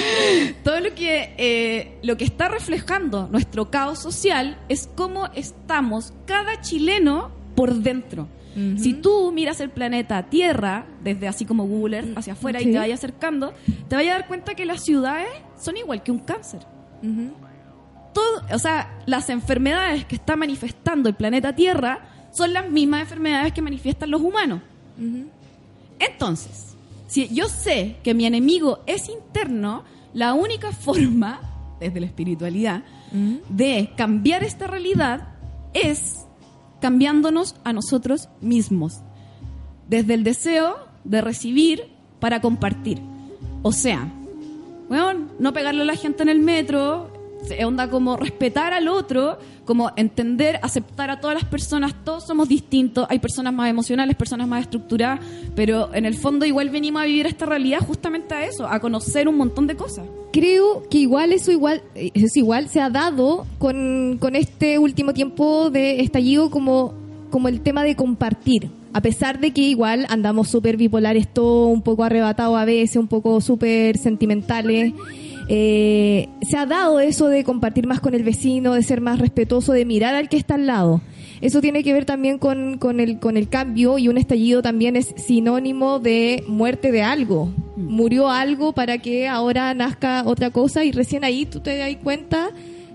todo 0.62 0.78
lo 0.80 0.94
que, 0.94 1.34
eh, 1.38 1.98
lo 2.02 2.18
que 2.18 2.24
está 2.24 2.48
reflejando 2.48 3.28
nuestro 3.28 3.70
caos 3.70 4.00
social 4.00 4.58
es 4.68 4.90
cómo 4.94 5.30
estamos 5.34 6.12
cada 6.26 6.60
chileno 6.60 7.30
por 7.54 7.72
dentro. 7.76 8.28
Si 8.76 8.92
tú 8.92 9.32
miras 9.32 9.60
el 9.60 9.70
planeta 9.70 10.24
Tierra, 10.24 10.84
desde 11.02 11.28
así 11.28 11.46
como 11.46 11.66
Google 11.66 11.96
Earth 11.96 12.18
hacia 12.18 12.34
afuera 12.34 12.60
y 12.60 12.70
te 12.70 12.76
vayas 12.76 13.00
acercando, 13.00 13.54
te 13.88 13.96
vas 13.96 14.04
a 14.04 14.08
dar 14.08 14.28
cuenta 14.28 14.54
que 14.54 14.66
las 14.66 14.84
ciudades 14.84 15.30
son 15.58 15.78
igual 15.78 16.02
que 16.02 16.12
un 16.12 16.18
cáncer. 16.18 16.60
Todo, 18.12 18.42
o 18.52 18.58
sea, 18.58 19.00
las 19.06 19.30
enfermedades 19.30 20.04
que 20.04 20.16
está 20.16 20.36
manifestando 20.36 21.08
el 21.08 21.14
planeta 21.14 21.54
Tierra 21.54 22.00
son 22.32 22.52
las 22.52 22.70
mismas 22.70 23.00
enfermedades 23.00 23.54
que 23.54 23.62
manifiestan 23.62 24.10
los 24.10 24.20
humanos. 24.20 24.60
Entonces, 25.98 26.76
si 27.06 27.28
yo 27.28 27.48
sé 27.48 27.96
que 28.02 28.14
mi 28.14 28.26
enemigo 28.26 28.80
es 28.86 29.08
interno, 29.08 29.84
la 30.14 30.34
única 30.34 30.72
forma, 30.72 31.40
desde 31.80 32.00
la 32.00 32.06
espiritualidad, 32.06 32.82
de 33.50 33.90
cambiar 33.94 34.42
esta 34.42 34.66
realidad 34.66 35.34
es 35.74 36.24
cambiándonos 36.80 37.56
a 37.62 37.74
nosotros 37.74 38.30
mismos. 38.40 39.00
Desde 39.88 40.14
el 40.14 40.24
deseo 40.24 40.76
de 41.04 41.20
recibir 41.20 41.90
para 42.20 42.40
compartir. 42.40 43.02
O 43.62 43.72
sea, 43.72 44.10
bueno, 44.88 45.28
no 45.38 45.52
pegarle 45.52 45.82
a 45.82 45.84
la 45.84 45.96
gente 45.96 46.22
en 46.22 46.30
el 46.30 46.38
metro, 46.38 47.11
onda 47.64 47.88
como 47.90 48.16
respetar 48.16 48.72
al 48.72 48.88
otro, 48.88 49.38
como 49.64 49.90
entender, 49.96 50.58
aceptar 50.62 51.10
a 51.10 51.20
todas 51.20 51.34
las 51.34 51.44
personas, 51.44 51.94
todos 52.04 52.26
somos 52.26 52.48
distintos, 52.48 53.06
hay 53.08 53.18
personas 53.18 53.52
más 53.52 53.70
emocionales, 53.70 54.16
personas 54.16 54.48
más 54.48 54.62
estructuradas, 54.62 55.20
pero 55.54 55.94
en 55.94 56.04
el 56.04 56.14
fondo 56.14 56.44
igual 56.46 56.70
venimos 56.70 57.02
a 57.02 57.06
vivir 57.06 57.26
esta 57.26 57.46
realidad 57.46 57.80
justamente 57.80 58.34
a 58.34 58.44
eso, 58.44 58.66
a 58.66 58.80
conocer 58.80 59.28
un 59.28 59.36
montón 59.36 59.66
de 59.66 59.76
cosas. 59.76 60.06
Creo 60.32 60.88
que 60.88 60.98
igual 60.98 61.32
eso 61.32 61.52
igual 61.52 61.82
eh, 61.94 62.10
es 62.14 62.36
igual 62.36 62.68
se 62.68 62.80
ha 62.80 62.90
dado 62.90 63.46
con, 63.58 64.18
con 64.18 64.34
este 64.34 64.78
último 64.78 65.12
tiempo 65.12 65.70
de 65.70 66.00
estallido 66.00 66.50
como, 66.50 66.94
como 67.30 67.48
el 67.48 67.60
tema 67.60 67.84
de 67.84 67.96
compartir. 67.96 68.70
A 68.94 69.00
pesar 69.00 69.40
de 69.40 69.52
que 69.52 69.62
igual 69.62 70.06
andamos 70.10 70.48
súper 70.48 70.76
bipolares, 70.76 71.26
todo 71.26 71.68
un 71.68 71.80
poco 71.80 72.04
arrebatado 72.04 72.56
a 72.56 72.66
veces, 72.66 72.96
un 72.96 73.08
poco 73.08 73.40
súper 73.40 73.96
sentimentales. 73.96 74.92
Eh, 75.54 76.30
se 76.40 76.56
ha 76.56 76.64
dado 76.64 76.98
eso 76.98 77.28
de 77.28 77.44
compartir 77.44 77.86
más 77.86 78.00
con 78.00 78.14
el 78.14 78.24
vecino, 78.24 78.72
de 78.72 78.82
ser 78.82 79.02
más 79.02 79.18
respetuoso, 79.18 79.74
de 79.74 79.84
mirar 79.84 80.14
al 80.14 80.30
que 80.30 80.38
está 80.38 80.54
al 80.54 80.66
lado. 80.66 81.02
Eso 81.42 81.60
tiene 81.60 81.84
que 81.84 81.92
ver 81.92 82.06
también 82.06 82.38
con, 82.38 82.78
con, 82.78 83.00
el, 83.00 83.18
con 83.18 83.36
el 83.36 83.50
cambio 83.50 83.98
y 83.98 84.08
un 84.08 84.16
estallido 84.16 84.62
también 84.62 84.96
es 84.96 85.12
sinónimo 85.18 85.98
de 85.98 86.42
muerte 86.48 86.90
de 86.90 87.02
algo. 87.02 87.52
Murió 87.76 88.30
algo 88.30 88.72
para 88.72 88.96
que 88.96 89.28
ahora 89.28 89.74
nazca 89.74 90.22
otra 90.24 90.48
cosa 90.48 90.86
y 90.86 90.92
recién 90.92 91.22
ahí 91.22 91.44
tú 91.44 91.60
te 91.60 91.76
das 91.76 91.94
cuenta 92.02 92.48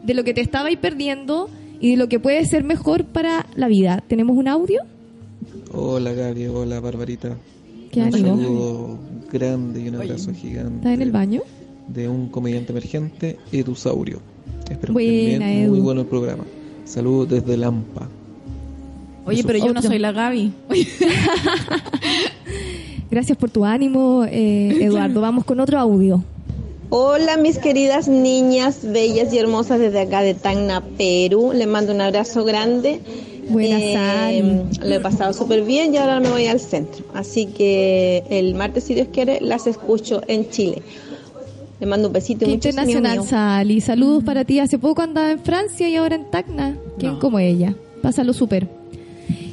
de 0.04 0.16
lo 0.16 0.24
que 0.24 0.34
te 0.34 0.42
estaba 0.42 0.70
ahí 0.70 0.78
perdiendo 0.78 1.52
y 1.80 1.92
de 1.92 1.98
lo 1.98 2.10
que 2.10 2.20
puede 2.20 2.44
ser 2.46 2.64
mejor 2.64 3.06
para 3.06 3.46
la 3.56 3.68
vida. 3.68 4.04
¿Tenemos 4.08 4.36
un 4.36 4.48
audio? 4.48 4.82
Hola 5.72 6.12
Gaby, 6.12 6.48
hola 6.48 6.80
Barbarita. 6.80 7.38
Qué 7.92 8.00
un 8.00 8.08
ánimo. 8.08 8.36
saludo 8.36 9.00
grande 9.32 9.84
y 9.84 9.90
un 9.90 9.96
abrazo 9.98 10.34
gigante. 10.34 10.78
¿Estás 10.78 10.94
en 10.94 11.02
el 11.04 11.12
baño? 11.12 11.44
De 11.88 12.08
un 12.10 12.28
comediante 12.30 12.72
emergente, 12.72 13.38
Edusaurio. 13.52 14.20
Espero 14.70 14.94
Buena, 14.94 15.10
que 15.10 15.34
estén 15.34 15.40
bien. 15.40 15.60
Edu. 15.64 15.72
Muy 15.72 15.80
bueno 15.82 16.02
el 16.02 16.08
programa. 16.08 16.44
Saludos 16.86 17.30
desde 17.30 17.58
Lampa. 17.58 18.08
Oye, 19.26 19.40
Eso. 19.40 19.48
pero 19.48 19.60
yo 19.66 19.74
no 19.74 19.82
soy 19.82 20.00
la 20.00 20.12
Gaby. 20.12 20.52
Gracias 23.12 23.38
por 23.38 23.50
tu 23.50 23.64
ánimo, 23.66 24.26
eh, 24.26 24.78
Eduardo. 24.82 25.22
Vamos 25.22 25.46
con 25.46 25.60
otro 25.60 25.80
audio. 25.80 26.24
Hola 26.90 27.36
mis 27.36 27.58
queridas 27.58 28.08
niñas 28.08 28.80
bellas 28.84 29.34
y 29.34 29.38
hermosas 29.38 29.80
desde 29.80 30.00
acá 30.02 30.22
de 30.22 30.34
Tacna, 30.34 30.82
Perú. 30.98 31.52
Les 31.54 31.68
mando 31.68 31.94
un 31.94 32.02
abrazo 32.02 32.44
grande. 32.46 33.02
Buenas, 33.50 33.82
Eh, 33.82 34.64
Lo 34.82 34.96
he 34.96 35.00
pasado 35.00 35.32
súper 35.34 35.64
bien 35.64 35.94
y 35.94 35.98
ahora 35.98 36.20
me 36.20 36.30
voy 36.30 36.48
al 36.48 36.60
centro. 36.60 37.06
Así 37.14 37.46
que 37.46 38.24
el 38.30 38.56
martes, 38.56 38.84
si 38.86 38.94
Dios 38.94 39.08
quiere, 39.12 39.40
las 39.42 39.68
escucho 39.68 40.22
en 40.28 40.50
Chile. 40.50 40.82
Les 41.80 41.88
mando 41.88 42.08
un 42.08 42.14
besito 42.14 42.46
Qué 42.46 42.52
muchos 42.54 42.72
internacional. 42.72 43.24
Sally. 43.26 43.82
Saludos 43.82 44.24
para 44.24 44.46
ti. 44.46 44.60
Hace 44.60 44.80
poco 44.80 45.02
andaba 45.02 45.32
en 45.32 45.40
Francia 45.40 45.88
y 45.88 45.96
ahora 45.96 46.16
en 46.16 46.30
Tacna. 46.32 46.76
¿Quién 46.98 47.14
No. 47.14 47.20
como 47.20 47.40
ella? 47.40 47.76
Pásalo 48.02 48.34
súper. 48.34 48.68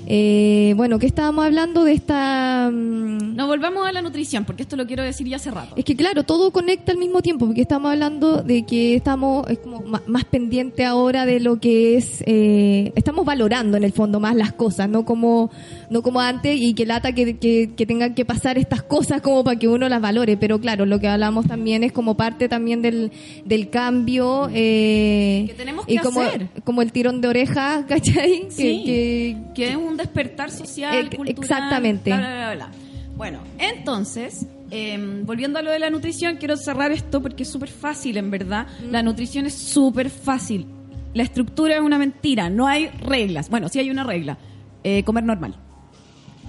Eh, 0.06 0.74
bueno, 0.76 0.98
¿qué 0.98 1.06
estábamos 1.06 1.44
hablando 1.44 1.84
de 1.84 1.92
esta...? 1.92 2.70
mm, 2.72 3.34
No, 3.36 3.46
volvamos 3.46 3.86
a 3.86 3.92
la 3.92 4.02
nutrición, 4.02 4.44
porque 4.44 4.62
esto 4.62 4.76
lo 4.76 4.86
quiero 4.86 5.02
decir 5.02 5.26
ya 5.26 5.36
hace 5.36 5.50
rato. 5.50 5.74
Es 5.76 5.84
que 5.84 5.96
claro, 5.96 6.24
todo 6.24 6.50
conecta 6.52 6.92
al 6.92 6.98
mismo 6.98 7.22
tiempo, 7.22 7.46
porque 7.46 7.62
estamos 7.62 7.90
hablando 7.90 8.42
de 8.42 8.64
que 8.64 8.94
estamos 8.96 9.48
es 9.48 9.58
como 9.58 9.82
más 10.06 10.24
pendiente 10.24 10.84
ahora 10.84 11.26
de 11.26 11.40
lo 11.40 11.58
que 11.60 11.96
es, 11.96 12.22
eh, 12.26 12.92
estamos 12.96 13.24
valorando 13.24 13.76
en 13.76 13.84
el 13.84 13.92
fondo 13.92 14.20
más 14.20 14.34
las 14.36 14.52
cosas, 14.52 14.88
no 14.88 15.04
como 15.04 15.50
no 15.90 16.02
como 16.02 16.20
antes 16.20 16.58
y 16.60 16.74
que 16.74 16.86
lata 16.86 17.12
que, 17.12 17.36
que, 17.38 17.70
que 17.76 17.86
tengan 17.86 18.14
que 18.14 18.24
pasar 18.24 18.58
estas 18.58 18.82
cosas 18.82 19.20
como 19.22 19.44
para 19.44 19.58
que 19.58 19.68
uno 19.68 19.88
las 19.88 20.00
valore, 20.00 20.36
pero 20.36 20.58
claro, 20.60 20.86
lo 20.86 20.98
que 20.98 21.08
hablamos 21.08 21.46
también 21.46 21.84
es 21.84 21.92
como 21.92 22.16
parte 22.16 22.48
también 22.48 22.82
del, 22.82 23.12
del 23.44 23.70
cambio 23.70 24.48
eh, 24.52 25.44
Que 25.46 25.54
tenemos 25.54 25.84
y 25.88 25.96
que 25.96 26.02
como, 26.02 26.20
hacer. 26.22 26.48
como 26.64 26.82
el 26.82 26.92
tirón 26.92 27.20
de 27.20 27.28
oreja, 27.28 27.84
¿cachai? 27.88 28.46
Sí. 28.50 28.82
Que, 28.84 28.84
que- 28.84 29.36
que 29.54 29.68
es 29.70 29.76
un 29.76 29.93
despertar 29.96 30.50
social, 30.50 30.94
Eh, 31.12 31.16
cultural. 31.16 31.42
exactamente. 31.42 32.10
Bla, 32.10 32.18
bla, 32.18 32.28
bla, 32.28 32.54
bla. 32.54 32.70
Bueno, 33.16 33.38
entonces, 33.58 34.46
eh, 34.70 34.98
volviendo 35.24 35.58
a 35.58 35.62
lo 35.62 35.70
de 35.70 35.78
la 35.78 35.90
nutrición, 35.90 36.36
quiero 36.36 36.56
cerrar 36.56 36.90
esto 36.92 37.22
porque 37.22 37.44
es 37.44 37.48
súper 37.50 37.68
fácil, 37.68 38.16
en 38.16 38.30
verdad. 38.30 38.66
La 38.90 39.02
nutrición 39.02 39.46
es 39.46 39.54
súper 39.54 40.10
fácil. 40.10 40.66
La 41.12 41.22
estructura 41.22 41.76
es 41.76 41.80
una 41.80 41.96
mentira, 41.98 42.50
no 42.50 42.66
hay 42.66 42.88
reglas. 42.88 43.48
Bueno, 43.50 43.68
sí 43.68 43.78
hay 43.78 43.90
una 43.90 44.02
regla, 44.02 44.36
eh, 44.82 45.04
comer 45.04 45.22
normal. 45.24 45.54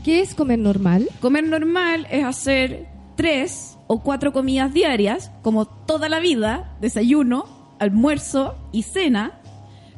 ¿Qué 0.04 0.22
es 0.22 0.34
comer 0.36 0.60
normal? 0.60 1.08
Comer 1.20 1.44
normal 1.48 2.08
es 2.12 2.24
hacer 2.24 2.88
tres 3.16 3.78
o 3.88 4.02
cuatro 4.02 4.34
comidas 4.34 4.74
diarias, 4.74 5.32
como 5.44 5.66
toda 5.66 6.10
la 6.10 6.20
vida, 6.20 6.76
desayuno, 6.82 7.76
almuerzo 7.80 8.56
y 8.72 8.84
cena, 8.84 9.40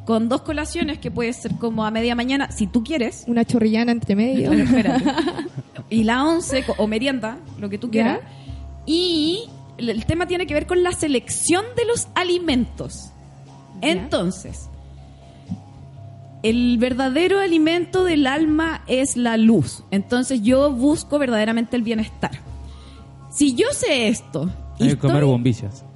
con 0.07 0.29
dos 0.29 0.41
colaciones 0.43 0.99
que 0.99 1.11
puede 1.11 1.33
ser 1.33 1.55
como 1.55 1.85
a 1.85 1.91
media 1.91 2.15
mañana, 2.15 2.49
si 2.49 2.65
tú 2.65 2.81
quieres. 2.81 3.25
Una 3.27 3.43
chorrillana 3.43 3.91
entre 3.91 4.15
medio. 4.15 4.53
Espérate. 4.53 5.03
y 5.89 6.05
la 6.05 6.23
once, 6.23 6.63
o 6.77 6.87
merienda, 6.87 7.39
lo 7.59 7.69
que 7.69 7.77
tú 7.77 7.87
¿Ya? 7.87 7.91
quieras. 7.91 8.19
Y 8.85 9.49
el 9.77 10.05
tema 10.05 10.25
tiene 10.25 10.47
que 10.47 10.53
ver 10.53 10.65
con 10.65 10.81
la 10.81 10.93
selección 10.93 11.65
de 11.75 11.83
los 11.83 12.07
alimentos. 12.15 13.11
¿Ya? 13.81 13.89
Entonces, 13.89 14.69
el 16.41 16.77
verdadero 16.77 17.39
alimento 17.39 18.05
del 18.05 18.27
alma 18.27 18.83
es 18.87 19.17
la 19.17 19.35
luz. 19.35 19.83
Entonces 19.91 20.41
yo 20.41 20.71
busco 20.71 21.19
verdaderamente 21.19 21.75
el 21.75 21.81
bienestar. 21.81 22.31
Si 23.29 23.55
yo 23.55 23.67
sé 23.73 24.07
esto, 24.07 24.49
Hay 24.79 24.89
que 24.89 24.97
comer 24.97 25.25
bombillas. 25.25 25.83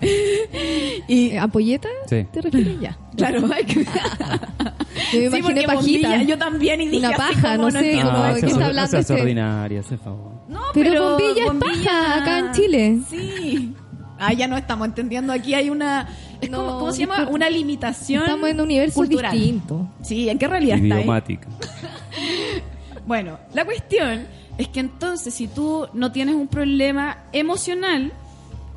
Y, 1.07 1.32
Eh, 1.32 1.39
¿Ampolleta? 1.39 1.89
Sí. 2.07 2.25
¿Te 2.32 2.41
refieres? 2.41 2.79
Ya. 2.79 2.97
claro, 3.17 3.41
hay 3.53 3.63
que... 3.65 3.84
Yo 3.84 3.84
me 3.84 5.32
Sí, 5.32 5.38
imaginé 5.38 5.63
pajita. 5.63 5.73
bombilla, 5.75 6.23
yo 6.23 6.38
también 6.38 6.82
y 6.82 6.88
dije 6.88 7.07
Una 7.07 7.17
paja, 7.17 7.55
como, 7.57 7.63
no 7.69 7.71
sé, 7.71 7.77
entiendo. 7.79 8.11
como 8.11 8.23
Ah, 8.23 8.27
¿de 8.27 8.39
seas 8.39 8.41
qué 8.45 8.51
está 8.51 8.65
hablando 8.67 8.91
seas 8.91 9.09
este? 9.09 9.21
ordinaria, 9.21 9.79
hace 9.79 9.97
favor. 9.97 10.32
No, 10.47 10.61
Pero 10.73 11.09
bombilla 11.17 11.45
es 11.45 11.51
paja 11.53 12.21
acá 12.21 12.39
en 12.39 12.51
Chile. 12.53 12.99
Sí. 13.09 13.73
Ah, 14.19 14.34
ya 14.34 14.47
no 14.47 14.55
estamos 14.57 14.88
entendiendo. 14.88 15.34
Aquí 15.34 15.53
hay 15.53 15.69
una. 15.69 16.07
Es 16.39 16.49
No, 16.49 16.57
como, 16.65 16.79
¿Cómo 16.79 16.91
se 16.91 16.99
llama? 16.99 17.27
Una 17.29 17.49
limitación. 17.49 18.21
Estamos 18.23 18.49
en 18.49 18.61
universos 18.61 18.95
cultural. 18.95 19.32
distintos. 19.32 19.82
Sí, 20.03 20.29
¿en 20.29 20.38
qué 20.38 20.47
realidad 20.47 20.77
está? 20.77 20.95
ahí? 20.95 21.01
Idiomática. 21.01 21.47
Bueno, 23.05 23.39
la 23.53 23.65
cuestión 23.65 24.25
es 24.57 24.67
que 24.67 24.79
entonces, 24.79 25.34
si 25.34 25.47
tú 25.47 25.88
no 25.93 26.11
tienes 26.11 26.36
un 26.36 26.47
problema 26.47 27.23
emocional, 27.34 28.13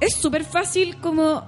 es 0.04 0.14
súper 0.14 0.44
fácil 0.44 0.96
como 0.98 1.42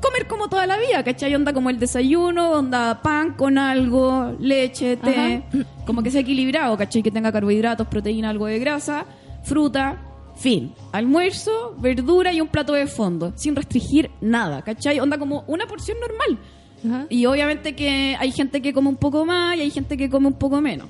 comer 0.00 0.26
como 0.26 0.48
toda 0.48 0.66
la 0.66 0.78
vida, 0.78 1.02
¿cachai? 1.02 1.34
Onda 1.34 1.52
como 1.52 1.70
el 1.70 1.78
desayuno, 1.78 2.52
onda 2.52 3.02
pan 3.02 3.34
con 3.34 3.58
algo, 3.58 4.34
leche, 4.38 4.96
té, 4.96 5.42
como 5.86 6.02
que 6.02 6.10
sea 6.10 6.20
equilibrado, 6.20 6.76
¿cachai? 6.76 7.02
Que 7.02 7.10
tenga 7.10 7.32
carbohidratos, 7.32 7.86
proteína, 7.88 8.30
algo 8.30 8.46
de 8.46 8.58
grasa, 8.58 9.04
fruta, 9.42 9.98
fin. 10.36 10.72
Almuerzo, 10.92 11.74
verdura 11.78 12.32
y 12.32 12.40
un 12.40 12.48
plato 12.48 12.72
de 12.72 12.86
fondo, 12.86 13.32
sin 13.36 13.56
restringir 13.56 14.10
nada, 14.20 14.62
¿cachai? 14.62 15.00
Onda 15.00 15.18
como 15.18 15.44
una 15.46 15.66
porción 15.66 15.98
normal. 16.00 16.38
Ajá. 16.86 17.06
Y 17.10 17.26
obviamente 17.26 17.74
que 17.74 18.16
hay 18.18 18.30
gente 18.30 18.62
que 18.62 18.72
come 18.72 18.88
un 18.88 18.96
poco 18.96 19.24
más 19.24 19.56
y 19.56 19.62
hay 19.62 19.70
gente 19.70 19.96
que 19.96 20.08
come 20.08 20.28
un 20.28 20.38
poco 20.38 20.60
menos. 20.60 20.88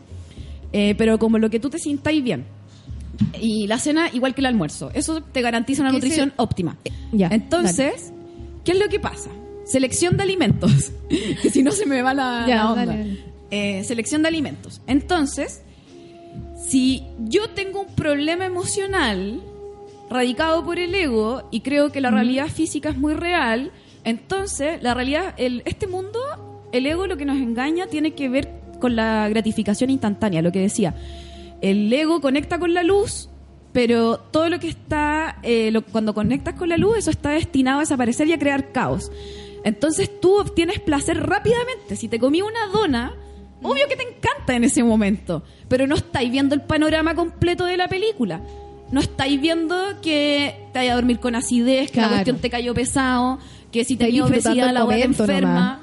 Eh, 0.71 0.95
pero 0.99 1.19
como 1.19 1.39
lo 1.39 1.49
que 1.49 1.59
tú 1.59 1.71
te 1.71 1.79
sintáis 1.79 2.23
bien. 2.23 2.45
Y 3.41 3.67
la 3.67 3.79
cena 3.79 4.09
igual 4.13 4.35
que 4.35 4.41
el 4.41 4.47
almuerzo. 4.47 4.91
Eso 4.95 5.23
te 5.23 5.41
garantiza 5.43 5.83
una 5.83 5.91
¿Qué 5.91 5.97
nutrición 5.97 6.29
se- 6.31 6.35
óptima. 6.43 6.77
ya, 7.13 7.29
Entonces, 7.29 8.13
¿qué 8.65 8.73
es 8.73 8.79
lo 8.79 8.89
que 8.89 9.01
pasa? 9.01 9.31
Selección 9.65 10.17
de 10.17 10.23
alimentos. 10.23 10.93
que 11.43 11.51
si 11.51 11.63
no 11.63 11.71
se 11.73 11.85
me 11.87 12.01
va 12.03 12.15
la, 12.15 12.45
Ya, 12.49 12.57
la 12.57 12.73
onda. 12.73 12.97
Eh, 13.51 13.83
selección 13.85 14.23
de 14.23 14.29
alimentos. 14.29 14.81
Entonces, 14.87 15.63
si 16.67 17.05
yo 17.21 17.51
tengo 17.51 17.81
un 17.83 17.95
problema 17.95 18.45
emocional 18.47 19.41
radicado 20.11 20.65
por 20.65 20.79
el 20.79 20.95
ego 20.95 21.43
y 21.51 21.61
creo 21.61 21.91
que 21.93 22.01
la 22.01 22.11
realidad 22.11 22.49
física 22.49 22.91
es 22.91 22.97
muy 22.99 23.15
real, 23.15 23.73
entonces 24.05 24.83
la 24.83 24.95
realidad, 24.95 25.35
el, 25.37 25.63
este 25.67 25.87
mundo, 25.87 26.19
el 26.73 26.87
ego 26.87 27.07
lo 27.07 27.17
que 27.17 27.25
nos 27.25 27.37
engaña 27.37 27.87
tiene 27.87 28.13
que 28.13 28.29
ver 28.29 28.51
con 28.81 28.97
la 28.97 29.29
gratificación 29.29 29.91
instantánea, 29.91 30.41
lo 30.43 30.53
que 30.53 30.61
decía. 30.61 30.95
El 31.61 31.93
ego 31.93 32.21
conecta 32.21 32.59
con 32.59 32.73
la 32.75 32.83
luz, 32.83 33.29
pero 33.73 34.19
todo 34.19 34.49
lo 34.49 34.59
que 34.61 34.69
está, 34.69 35.39
eh, 35.43 35.71
lo- 35.71 35.83
cuando 35.83 36.15
conectas 36.15 36.55
con 36.55 36.69
la 36.69 36.77
luz, 36.77 36.99
eso 36.99 37.11
está 37.11 37.31
destinado 37.31 37.79
a 37.79 37.81
desaparecer 37.81 38.29
y 38.29 38.33
a 38.33 38.39
crear 38.39 38.73
caos. 38.73 39.11
Entonces 39.65 40.21
tú 40.21 40.39
obtienes 40.39 40.79
placer 40.81 41.21
rápidamente. 41.27 41.97
Si 41.97 42.09
te 42.09 42.19
comí 42.19 42.43
una 42.43 42.67
dona, 42.73 43.15
obvio 43.63 43.87
que 43.89 43.97
te 43.97 44.05
encanta 44.05 44.55
en 44.55 44.65
ese 44.65 44.83
momento, 44.85 45.43
pero 45.69 45.87
no 45.87 45.97
estáis 45.97 46.31
viendo 46.31 46.55
el 46.55 46.61
panorama 46.63 47.15
completo 47.15 47.65
de 47.65 47.77
la 47.77 47.89
película. 47.89 48.41
No 48.93 49.01
estáis 49.01 49.39
viendo 49.41 49.77
que 50.01 50.55
te 50.73 50.79
vaya 50.79 50.93
a 50.93 50.95
dormir 50.95 51.19
con 51.19 51.35
acidez, 51.35 51.89
que 51.91 51.95
Claro. 51.95 52.11
la 52.11 52.17
cuestión 52.19 52.39
te 52.39 52.49
cayó 52.51 52.73
pesado, 52.73 53.39
que 53.73 53.85
si 53.85 53.97
tenías 53.97 54.27
obesidad 54.31 54.73
la 54.73 54.85
momento 54.85 55.25
enferma. 55.25 55.81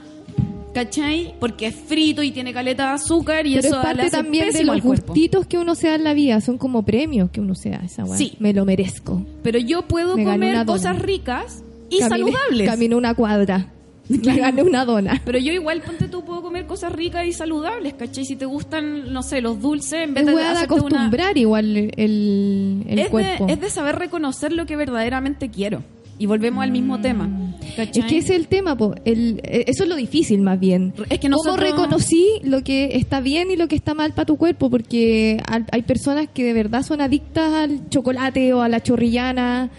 ¿Cachai? 0.75 1.33
Porque 1.39 1.67
es 1.67 1.75
frito 1.75 2.21
y 2.21 2.31
tiene 2.31 2.53
caleta 2.53 2.87
de 2.89 2.93
azúcar 2.95 3.47
y 3.47 3.55
Pero 3.55 3.67
eso 3.67 3.75
es 3.77 3.81
le 3.81 3.81
parte 3.87 4.01
hace 4.03 4.11
también 4.11 4.51
de 4.51 4.63
los 4.65 4.81
gustitos 4.81 5.47
que 5.47 5.57
uno 5.57 5.73
se 5.73 5.87
da 5.87 5.95
en 5.95 6.03
la 6.03 6.13
vida. 6.13 6.41
Son 6.41 6.57
como 6.57 6.83
premios 6.83 7.31
que 7.31 7.39
uno 7.39 7.55
se 7.55 7.69
da 7.69 7.77
esa 7.85 8.03
weá. 8.03 8.17
Sí. 8.17 8.33
Me 8.39 8.53
lo 8.53 8.65
merezco. 8.65 9.25
Pero 9.41 9.57
yo 9.57 9.83
puedo 9.83 10.17
Me 10.17 10.25
gané 10.25 10.35
comer 10.35 10.49
una 10.55 10.63
dona. 10.65 10.77
cosas 10.77 10.99
ricas 11.01 11.63
y 11.89 11.99
Caminé- 11.99 12.09
saludables. 12.09 12.69
Camino 12.69 12.97
una 12.97 13.13
cuadra. 13.15 13.71
Me 14.09 14.37
gané 14.37 14.63
una 14.63 14.83
dona. 14.83 15.21
Pero 15.25 15.39
yo 15.39 15.53
igual, 15.53 15.81
ponte 15.81 16.09
tú, 16.09 16.25
puedo 16.25 16.41
comer 16.41 16.65
cosas 16.67 16.91
ricas 16.91 17.25
y 17.25 17.31
saludables, 17.31 17.93
¿cachai? 17.93 18.25
Si 18.25 18.35
te 18.35 18.45
gustan, 18.45 19.13
no 19.13 19.23
sé, 19.23 19.39
los 19.41 19.61
dulces, 19.61 19.93
en 20.03 20.13
vez 20.13 20.23
Es 20.23 20.27
de 20.27 20.35
weá 20.35 20.43
de 20.49 20.51
hacerte 20.57 20.73
una... 20.73 20.81
acostumbrar 20.87 21.37
igual 21.37 21.77
el, 21.77 22.83
el 22.85 22.99
Es 22.99 23.09
cuerpo. 23.09 23.45
de, 23.47 23.53
es 23.53 23.61
de 23.61 23.69
saber 23.69 23.95
reconocer 23.95 24.51
lo 24.51 24.65
que 24.65 24.75
verdaderamente 24.75 25.49
quiero. 25.49 25.83
Y 26.17 26.27
volvemos 26.27 26.63
al 26.63 26.71
mismo 26.71 27.01
tema. 27.01 27.29
¿cachai? 27.75 28.03
Es 28.03 28.05
que 28.05 28.17
ese 28.19 28.33
es 28.35 28.39
el 28.39 28.47
tema, 28.47 28.77
po. 28.77 28.95
El, 29.03 29.41
eh, 29.43 29.65
eso 29.67 29.83
es 29.83 29.89
lo 29.89 29.95
difícil 29.97 30.41
más 30.41 30.57
bien. 30.59 30.93
Es 31.09 31.19
que 31.19 31.29
¿Cómo 31.29 31.57
reconocí 31.57 32.25
lo 32.43 32.63
que 32.63 32.95
está 32.95 33.19
bien 33.19 33.51
y 33.51 33.57
lo 33.57 33.67
que 33.67 33.75
está 33.75 33.93
mal 33.93 34.13
para 34.13 34.25
tu 34.25 34.37
cuerpo? 34.37 34.69
Porque 34.69 35.41
hay 35.71 35.81
personas 35.81 36.27
que 36.33 36.45
de 36.45 36.53
verdad 36.53 36.83
son 36.83 37.01
adictas 37.01 37.51
al 37.53 37.89
chocolate 37.89 38.53
o 38.53 38.61
a 38.61 38.69
la 38.69 38.81
chorrillana 38.81 39.69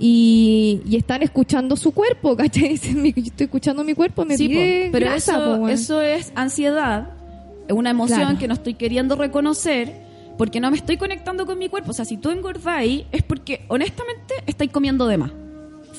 y, 0.00 0.80
y 0.88 0.96
están 0.96 1.22
escuchando 1.22 1.76
su 1.76 1.92
cuerpo, 1.92 2.36
¿cachai? 2.36 2.70
Dicen, 2.70 3.00
"Mi- 3.00 3.12
yo 3.12 3.22
estoy 3.26 3.44
escuchando 3.44 3.84
mi 3.84 3.94
cuerpo, 3.94 4.24
me 4.24 4.36
Sí, 4.36 4.48
po, 4.48 4.54
pide 4.54 4.88
pero 4.90 5.06
grasa, 5.06 5.34
po, 5.36 5.40
eso, 5.42 5.50
weón". 5.58 5.70
eso 5.70 6.00
es 6.00 6.32
ansiedad, 6.34 7.10
es 7.68 7.74
una 7.74 7.90
emoción 7.90 8.18
Claro. 8.20 8.38
que 8.38 8.48
no 8.48 8.54
estoy 8.54 8.74
queriendo 8.74 9.14
reconocer 9.14 10.02
porque 10.36 10.58
no 10.58 10.72
me 10.72 10.76
estoy 10.76 10.96
conectando 10.96 11.46
con 11.46 11.56
mi 11.58 11.68
cuerpo. 11.68 11.92
O 11.92 11.94
sea, 11.94 12.04
si 12.04 12.16
tú 12.16 12.30
engordáis 12.30 13.04
es 13.12 13.22
porque 13.22 13.60
honestamente 13.68 14.34
estáis 14.48 14.72
comiendo 14.72 15.06
de 15.06 15.18
más. 15.18 15.30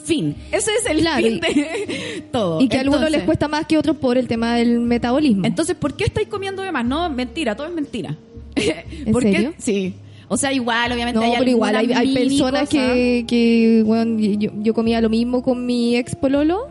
Fin. 0.05 0.35
Ese 0.51 0.71
es 0.79 0.85
el 0.89 0.99
Claro, 0.99 1.25
fin 1.25 1.35
y- 1.35 1.39
de 1.39 2.23
todo. 2.31 2.61
Y 2.61 2.67
que 2.69 2.77
a 2.77 2.81
algunos 2.81 3.09
les 3.11 3.23
cuesta 3.23 3.47
más 3.47 3.65
que 3.65 3.75
a 3.75 3.79
otros 3.79 3.97
por 3.97 4.17
el 4.17 4.27
tema 4.27 4.55
del 4.55 4.79
metabolismo. 4.79 5.45
Entonces, 5.45 5.75
¿por 5.75 5.95
qué 5.95 6.05
estáis 6.05 6.27
comiendo 6.27 6.61
de 6.61 6.71
más? 6.71 6.85
No, 6.85 7.09
mentira, 7.09 7.55
todo 7.55 7.67
es 7.67 7.73
mentira. 7.73 8.15
¿En 8.55 9.11
¿Por 9.11 9.23
qué? 9.23 9.53
Sí. 9.57 9.93
O 10.27 10.37
sea, 10.37 10.51
igual, 10.53 10.91
obviamente 10.91 11.19
No, 11.19 11.25
hay 11.25 11.33
pero 11.39 11.49
igual 11.51 11.75
hay, 11.75 12.13
personas 12.13 12.67
que, 12.69 13.25
que 13.27 13.83
bueno, 13.85 14.19
yo, 14.19 14.51
yo 14.61 14.73
comía 14.73 14.99
lo 15.01 15.09
mismo 15.09 15.43
con 15.43 15.65
mi 15.65 15.95
ex 15.97 16.15
pololo, 16.15 16.67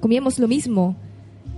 comíamos 0.00 0.38
lo 0.38 0.46
mismo, 0.46 0.94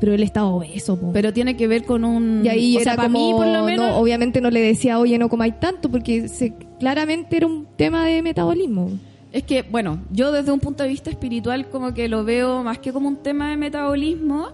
pero 0.01 0.15
él 0.15 0.23
estaba 0.23 0.47
obeso, 0.49 0.99
po. 0.99 1.11
Pero 1.13 1.33
tiene 1.35 1.55
que 1.57 1.67
ver 1.67 1.85
con 1.85 2.05
un... 2.05 2.43
y 2.45 2.49
ahí 2.49 2.77
o 2.77 2.81
era 2.81 2.93
sea, 2.93 2.97
para 2.97 3.09
como, 3.09 3.27
mí, 3.27 3.33
por 3.35 3.47
lo 3.47 3.65
menos... 3.65 3.91
no, 3.91 3.97
obviamente 3.99 4.41
no 4.41 4.51
le 4.51 4.61
decía, 4.61 4.99
oye, 4.99 5.19
no 5.19 5.29
comáis 5.29 5.59
tanto, 5.61 5.91
porque 5.91 6.29
se, 6.29 6.55
claramente 6.81 7.37
era 7.37 7.47
un 7.47 7.67
tema 7.77 8.07
de 8.07 8.23
metabolismo. 8.23 8.91
Es 9.33 9.43
que, 9.43 9.63
bueno, 9.63 10.01
yo 10.11 10.33
desde 10.33 10.53
un 10.53 10.61
punto 10.61 10.83
de 10.83 10.89
vista 10.89 11.11
espiritual 11.11 11.69
como 11.69 11.93
que 11.95 12.09
lo 12.09 12.25
veo 12.25 12.63
más 12.63 12.79
que 12.79 12.93
como 12.93 13.09
un 13.09 13.17
tema 13.23 13.51
de 13.51 13.57
metabolismo, 13.57 14.49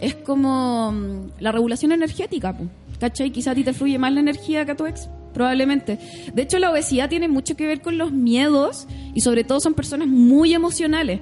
es 0.00 0.14
como 0.14 0.92
mm, 0.92 1.40
la 1.40 1.50
regulación 1.52 1.92
energética. 1.92 2.54
¿cachai? 3.00 3.30
Quizá 3.30 3.52
a 3.52 3.54
ti 3.54 3.64
te 3.64 3.72
fluye 3.72 3.98
más 3.98 4.12
la 4.12 4.20
energía 4.20 4.64
que 4.64 4.72
a 4.72 4.76
tu 4.76 4.84
ex, 4.86 5.08
probablemente. 5.32 5.98
De 6.34 6.42
hecho, 6.42 6.58
la 6.58 6.70
obesidad 6.70 7.08
tiene 7.08 7.28
mucho 7.28 7.56
que 7.56 7.66
ver 7.66 7.80
con 7.80 7.96
los 7.96 8.12
miedos 8.12 8.86
y 9.14 9.20
sobre 9.20 9.44
todo 9.44 9.60
son 9.60 9.74
personas 9.74 10.08
muy 10.08 10.52
emocionales. 10.52 11.20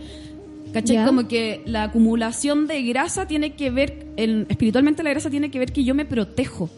¿Cachai? 0.72 0.96
Como 1.06 1.28
que 1.28 1.62
la 1.64 1.84
acumulación 1.84 2.66
de 2.66 2.82
grasa 2.82 3.26
tiene 3.26 3.54
que 3.54 3.70
ver, 3.70 4.06
en- 4.16 4.46
espiritualmente 4.48 5.02
la 5.02 5.10
grasa 5.10 5.30
tiene 5.30 5.50
que 5.50 5.58
ver 5.58 5.72
que 5.72 5.84
yo 5.84 5.94
me 5.94 6.04
protejo. 6.04 6.68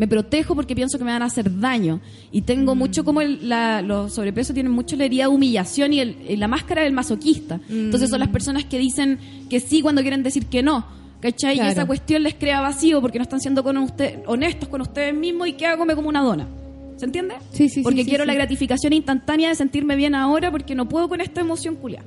Me 0.00 0.08
protejo 0.08 0.54
porque 0.54 0.74
pienso 0.74 0.96
que 0.98 1.04
me 1.04 1.12
van 1.12 1.20
a 1.20 1.26
hacer 1.26 1.60
daño. 1.60 2.00
Y 2.32 2.40
tengo 2.42 2.74
mucho 2.74 3.04
como 3.04 3.20
el, 3.20 3.48
la, 3.50 3.82
los 3.82 4.14
sobrepesos 4.14 4.54
tienen 4.54 4.72
mucho 4.72 4.96
la 4.96 5.04
herida 5.04 5.24
de 5.24 5.28
humillación 5.28 5.92
y, 5.92 6.00
el- 6.00 6.16
y 6.26 6.36
la 6.36 6.48
máscara 6.48 6.82
del 6.82 6.92
masoquista. 6.94 7.60
Entonces 7.68 8.08
son 8.08 8.18
las 8.20 8.30
personas 8.30 8.64
que 8.64 8.78
dicen 8.78 9.18
que 9.50 9.60
sí 9.60 9.82
cuando 9.82 10.00
quieren 10.00 10.22
decir 10.22 10.46
que 10.46 10.62
no. 10.62 10.86
¿Cachai? 11.20 11.56
Claro. 11.56 11.68
Y 11.68 11.72
esa 11.72 11.86
cuestión 11.86 12.22
les 12.22 12.32
crea 12.34 12.62
vacío 12.62 13.02
porque 13.02 13.18
no 13.18 13.24
están 13.24 13.40
siendo 13.42 13.62
con 13.62 13.76
usted, 13.76 14.20
honestos 14.26 14.70
con 14.70 14.80
ustedes 14.80 15.14
mismos 15.14 15.48
y 15.48 15.52
queda 15.52 15.76
come 15.76 15.94
como 15.94 16.08
una 16.08 16.22
dona. 16.22 16.48
¿Se 16.96 17.04
entiende? 17.04 17.34
Sí, 17.52 17.68
sí, 17.68 17.74
sí, 17.76 17.82
Porque 17.82 18.04
sí, 18.04 18.08
quiero 18.08 18.24
sí. 18.24 18.28
la 18.28 18.34
gratificación 18.34 18.94
instantánea 18.94 19.50
de 19.50 19.54
sentirme 19.54 19.96
bien 19.96 20.14
ahora 20.14 20.50
porque 20.50 20.74
no 20.74 20.88
puedo 20.88 21.10
con 21.10 21.20
esta 21.20 21.42
emoción 21.42 21.76
culia. 21.76 22.02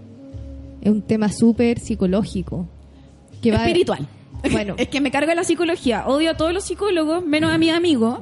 Es 0.81 0.91
un 0.91 1.03
tema 1.03 1.29
súper 1.31 1.79
psicológico. 1.79 2.67
Que 3.41 3.51
va- 3.51 3.57
espiritual. 3.57 4.07
Bueno. 4.51 4.75
es 4.77 4.87
que 4.89 5.01
me 5.01 5.09
carga 5.11 5.33
la 5.35 5.43
psicología. 5.43 6.05
Odio 6.07 6.31
a 6.31 6.33
todos 6.37 6.53
los 6.53 6.63
psicólogos, 6.65 7.25
menos 7.25 7.51
a 7.51 7.57
mis 7.57 7.71
amigos, 7.71 8.19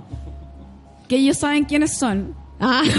que 1.07 1.17
ellos 1.17 1.37
saben 1.37 1.65
quiénes 1.65 1.97
son. 1.97 2.35
Ah. 2.59 2.83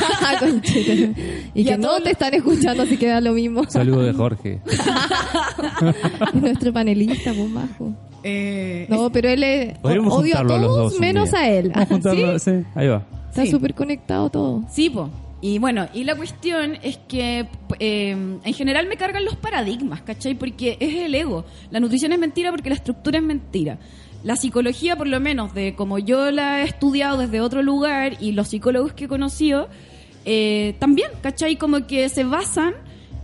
Y, 1.55 1.61
Y 1.61 1.65
que 1.65 1.75
a 1.75 1.77
no 1.77 1.89
todos 1.89 2.03
te 2.05 2.11
están 2.11 2.35
escuchando, 2.35 2.83
así 2.83 2.97
que 2.97 3.07
da 3.07 3.21
lo 3.21 3.33
mismo. 3.33 3.63
Saludo 3.69 4.03
de 4.03 4.13
Jorge. 4.13 4.61
Es 4.67 6.35
nuestro 6.35 6.73
panelista, 6.73 7.33
pues, 7.33 7.49
majo. 7.49 7.93
Eh, 8.25 8.87
No, 8.89 9.11
pero 9.11 9.29
él 9.29 9.43
es. 9.43 9.79
Podríamos 9.79 10.13
Odio 10.15 10.35
a 10.35 10.39
juntarlo 10.39 10.55
a 10.55 10.59
los 10.67 10.77
todos 10.77 10.93
dos 10.93 11.01
menos 11.01 11.31
día. 11.31 11.41
a 11.41 11.49
él. 11.49 11.69
Vamos 11.71 11.83
a 11.83 11.87
juntarlo, 11.87 12.39
¿Sí? 12.39 12.51
sí, 12.51 12.67
ahí 12.75 12.89
va. 12.89 13.03
Está 13.31 13.45
Sí. 13.45 13.51
súper 13.51 13.75
conectado 13.75 14.31
todo. 14.31 14.65
Sí, 14.71 14.91
po. 14.91 15.09
Y 15.45 15.59
bueno, 15.59 15.89
y 15.93 16.05
la 16.05 16.15
cuestión 16.15 16.79
es 16.85 16.99
que 17.09 17.49
eh, 17.81 18.11
en 18.11 18.55
general 18.55 18.87
me 18.87 18.97
cargan 18.97 19.25
los 19.25 19.35
paradigmas, 19.35 20.01
¿cachai? 20.01 20.37
Porque 20.37 20.77
es 20.79 20.95
el 20.95 21.17
ego. 21.17 21.45
La 21.73 21.81
nutrición 21.81 22.13
es 22.13 22.21
mentira 22.21 22.53
porque 22.53 22.69
la 22.69 22.77
estructura 22.77 23.19
es 23.19 23.25
mentira. 23.25 23.81
La 24.23 24.37
psicología, 24.37 24.95
por 24.95 25.09
lo 25.09 25.19
menos, 25.19 25.53
de 25.53 25.75
como 25.75 25.99
yo 25.99 26.31
la 26.31 26.61
he 26.61 26.65
estudiado 26.65 27.19
desde 27.19 27.41
otro 27.41 27.61
lugar 27.61 28.19
y 28.21 28.31
los 28.33 28.49
psicólogos 28.49 28.93
que 28.93 29.07
he 29.07 29.09
conocido, 29.09 29.69
eh, 30.25 30.77
también, 30.79 31.11
¿cachai? 31.23 31.57
Como 31.57 31.89
que 31.89 32.09
se 32.09 32.23
basan 32.23 32.75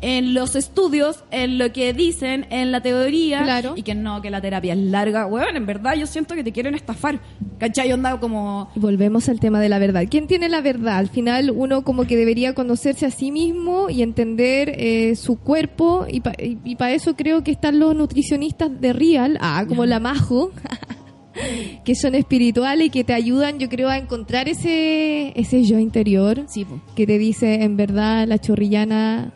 en 0.01 0.35
los 0.35 0.55
estudios, 0.57 1.25
en 1.31 1.59
lo 1.59 1.73
que 1.73 1.93
dicen, 1.93 2.47
en 2.51 2.71
la 2.73 2.81
teoría, 2.81 3.43
Claro. 3.43 3.75
y 3.77 3.83
que 3.83 3.95
no, 3.95 4.23
que 4.23 4.31
la 4.31 4.41
terapia 4.41 4.75
es 4.75 4.79
larga. 4.79 5.25
Bueno, 5.27 5.57
en 5.59 5.67
verdad 5.67 5.95
yo 5.97 6.07
siento 6.07 6.35
que 6.35 6.45
te 6.45 6.53
quieren 6.53 6.75
estafar. 6.75 7.21
¿Cachai? 7.59 7.93
Onda 7.93 8.21
como... 8.21 8.71
Y 8.77 8.81
volvemos 8.81 9.29
al 9.29 9.41
tema 9.41 9.61
de 9.61 9.69
la 9.69 9.79
verdad. 9.79 10.05
¿Quién 10.09 10.27
tiene 10.29 10.49
la 10.49 10.61
verdad? 10.61 10.99
Al 10.99 11.09
final 11.09 11.51
uno 11.51 11.83
como 11.83 12.05
que 12.07 12.17
debería 12.17 12.55
conocerse 12.55 13.07
a 13.07 13.11
sí 13.11 13.33
mismo 13.33 13.91
y 13.91 14.03
entender 14.03 14.73
eh, 14.77 15.17
su 15.17 15.37
cuerpo 15.39 16.07
y 16.09 16.21
para 16.77 16.93
eso 16.93 17.17
creo 17.17 17.43
que 17.43 17.51
están 17.51 17.79
los 17.81 17.95
nutricionistas 17.95 18.81
de 18.81 18.93
Real, 18.93 19.39
ah, 19.41 19.65
como 19.69 19.85
la 19.87 19.99
Majo, 20.01 20.53
que 21.85 21.95
son 21.95 22.15
espirituales 22.15 22.87
y 22.87 22.91
que 22.91 23.05
te 23.05 23.13
ayudan 23.15 23.59
yo 23.59 23.69
creo 23.69 23.89
a 23.89 23.97
encontrar 23.99 24.49
ese, 24.49 25.33
ese 25.39 25.63
yo 25.65 25.79
interior 25.79 26.45
Sí, 26.49 26.67
que 26.97 27.07
te 27.07 27.19
dice 27.19 27.63
en 27.63 27.77
verdad 27.77 28.27
la 28.27 28.39
chorrillana 28.39 29.33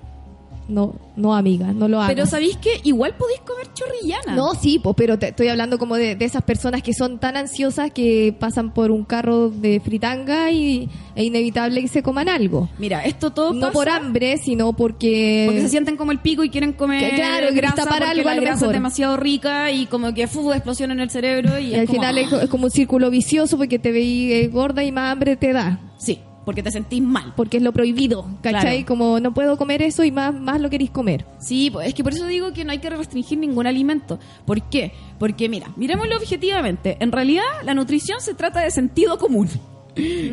no, 0.69 0.95
no 1.17 1.35
amiga, 1.35 1.73
no 1.73 1.89
lo 1.89 1.99
hagas. 1.99 2.15
Pero 2.15 2.27
¿sabéis 2.27 2.57
que 2.57 2.81
igual 2.85 3.15
podéis 3.19 3.41
comer 3.41 3.67
chorrillana? 3.75 4.35
No, 4.37 4.55
sí, 4.55 4.79
pues, 4.83 4.95
pero 4.97 5.19
te 5.19 5.29
estoy 5.29 5.49
hablando 5.49 5.79
como 5.79 5.97
de, 5.97 6.15
de 6.17 6.25
esas 6.25 6.43
personas 6.43 6.83
que 6.83 6.95
son 6.95 7.19
tan 7.19 7.37
ansiosas 7.37 7.91
que 7.91 8.35
pasan 8.39 8.73
por 8.73 8.91
un 8.91 9.05
carro 9.05 9.51
de 9.51 9.81
fritanga 9.81 10.51
y 10.51 10.89
es 11.15 11.25
inevitable 11.25 11.81
que 11.83 11.89
se 11.89 12.03
coman 12.03 12.29
algo. 12.29 12.69
Mira, 12.79 13.05
esto 13.05 13.31
todo 13.33 13.53
No 13.53 13.61
pasa 13.61 13.73
por 13.73 13.89
hambre, 13.89 14.39
sino 14.39 14.73
porque... 14.73 15.45
Porque 15.47 15.63
se 15.63 15.69
sienten 15.69 15.97
como 15.97 16.13
el 16.13 16.21
pico 16.21 16.45
y 16.45 16.51
quieren 16.51 16.73
comer 16.73 17.11
Que 17.11 17.17
claro, 17.17 17.49
grasa 17.53 17.77
tapar 17.77 17.99
porque 17.99 18.11
algo 18.11 18.29
a 18.29 18.33
la 18.33 18.37
lo 18.37 18.43
grasa 18.43 18.61
mejor. 18.61 18.75
es 18.75 18.79
demasiado 18.79 19.17
rica 19.17 19.71
y 19.71 19.87
como 19.87 20.15
que 20.15 20.27
fu, 20.27 20.53
explosión 20.53 20.91
en 20.91 21.01
el 21.01 21.11
cerebro 21.11 21.59
y, 21.59 21.67
y 21.67 21.75
es 21.75 21.81
al 21.81 21.87
como, 21.87 21.99
final 22.01 22.19
es, 22.19 22.33
ah, 22.33 22.43
es 22.45 22.49
como 22.49 22.65
un 22.65 22.71
círculo 22.71 23.11
vicioso 23.11 23.57
porque 23.59 23.79
te 23.79 23.93
veis 23.93 24.33
eh, 24.33 24.49
gorda 24.49 24.83
y 24.85 24.93
más 24.93 25.13
hambre 25.13 25.37
te 25.37 25.53
da. 25.53 25.81
Sí, 25.99 26.19
porque 26.45 26.63
te 26.63 26.71
sentís 26.71 27.03
mal. 27.03 27.33
Porque 27.37 27.59
es 27.59 27.63
lo 27.63 27.73
prohibido, 27.73 28.27
¿cachai? 28.43 28.85
Claro. 28.85 28.87
Como 28.87 29.21
no 29.21 29.35
puedo 29.35 29.57
comer 29.57 29.83
eso 29.83 30.05
y 30.05 30.11
más, 30.11 30.35
más 30.35 30.61
lo 30.61 30.71
queréis 30.71 30.91
comer. 30.91 31.25
Sí, 31.39 31.73
es 31.85 31.95
que 31.95 32.03
por 32.03 32.13
eso 32.13 32.27
digo 32.27 32.53
que 32.53 32.65
no 32.65 32.73
hay 32.73 32.79
que 32.79 32.91
restringir 32.91 33.39
ningún 33.39 33.67
alimento. 33.67 34.19
¿Por 34.45 34.63
qué? 34.69 34.93
Porque 35.19 35.49
mira, 35.49 35.71
miremoslo 35.77 36.17
objetivamente. 36.17 36.97
En 37.01 37.13
realidad, 37.13 37.45
la 37.65 37.75
nutrición 37.75 38.21
se 38.21 38.35
trata 38.35 38.61
de 38.61 38.71
sentido 38.71 39.19
común. 39.19 39.49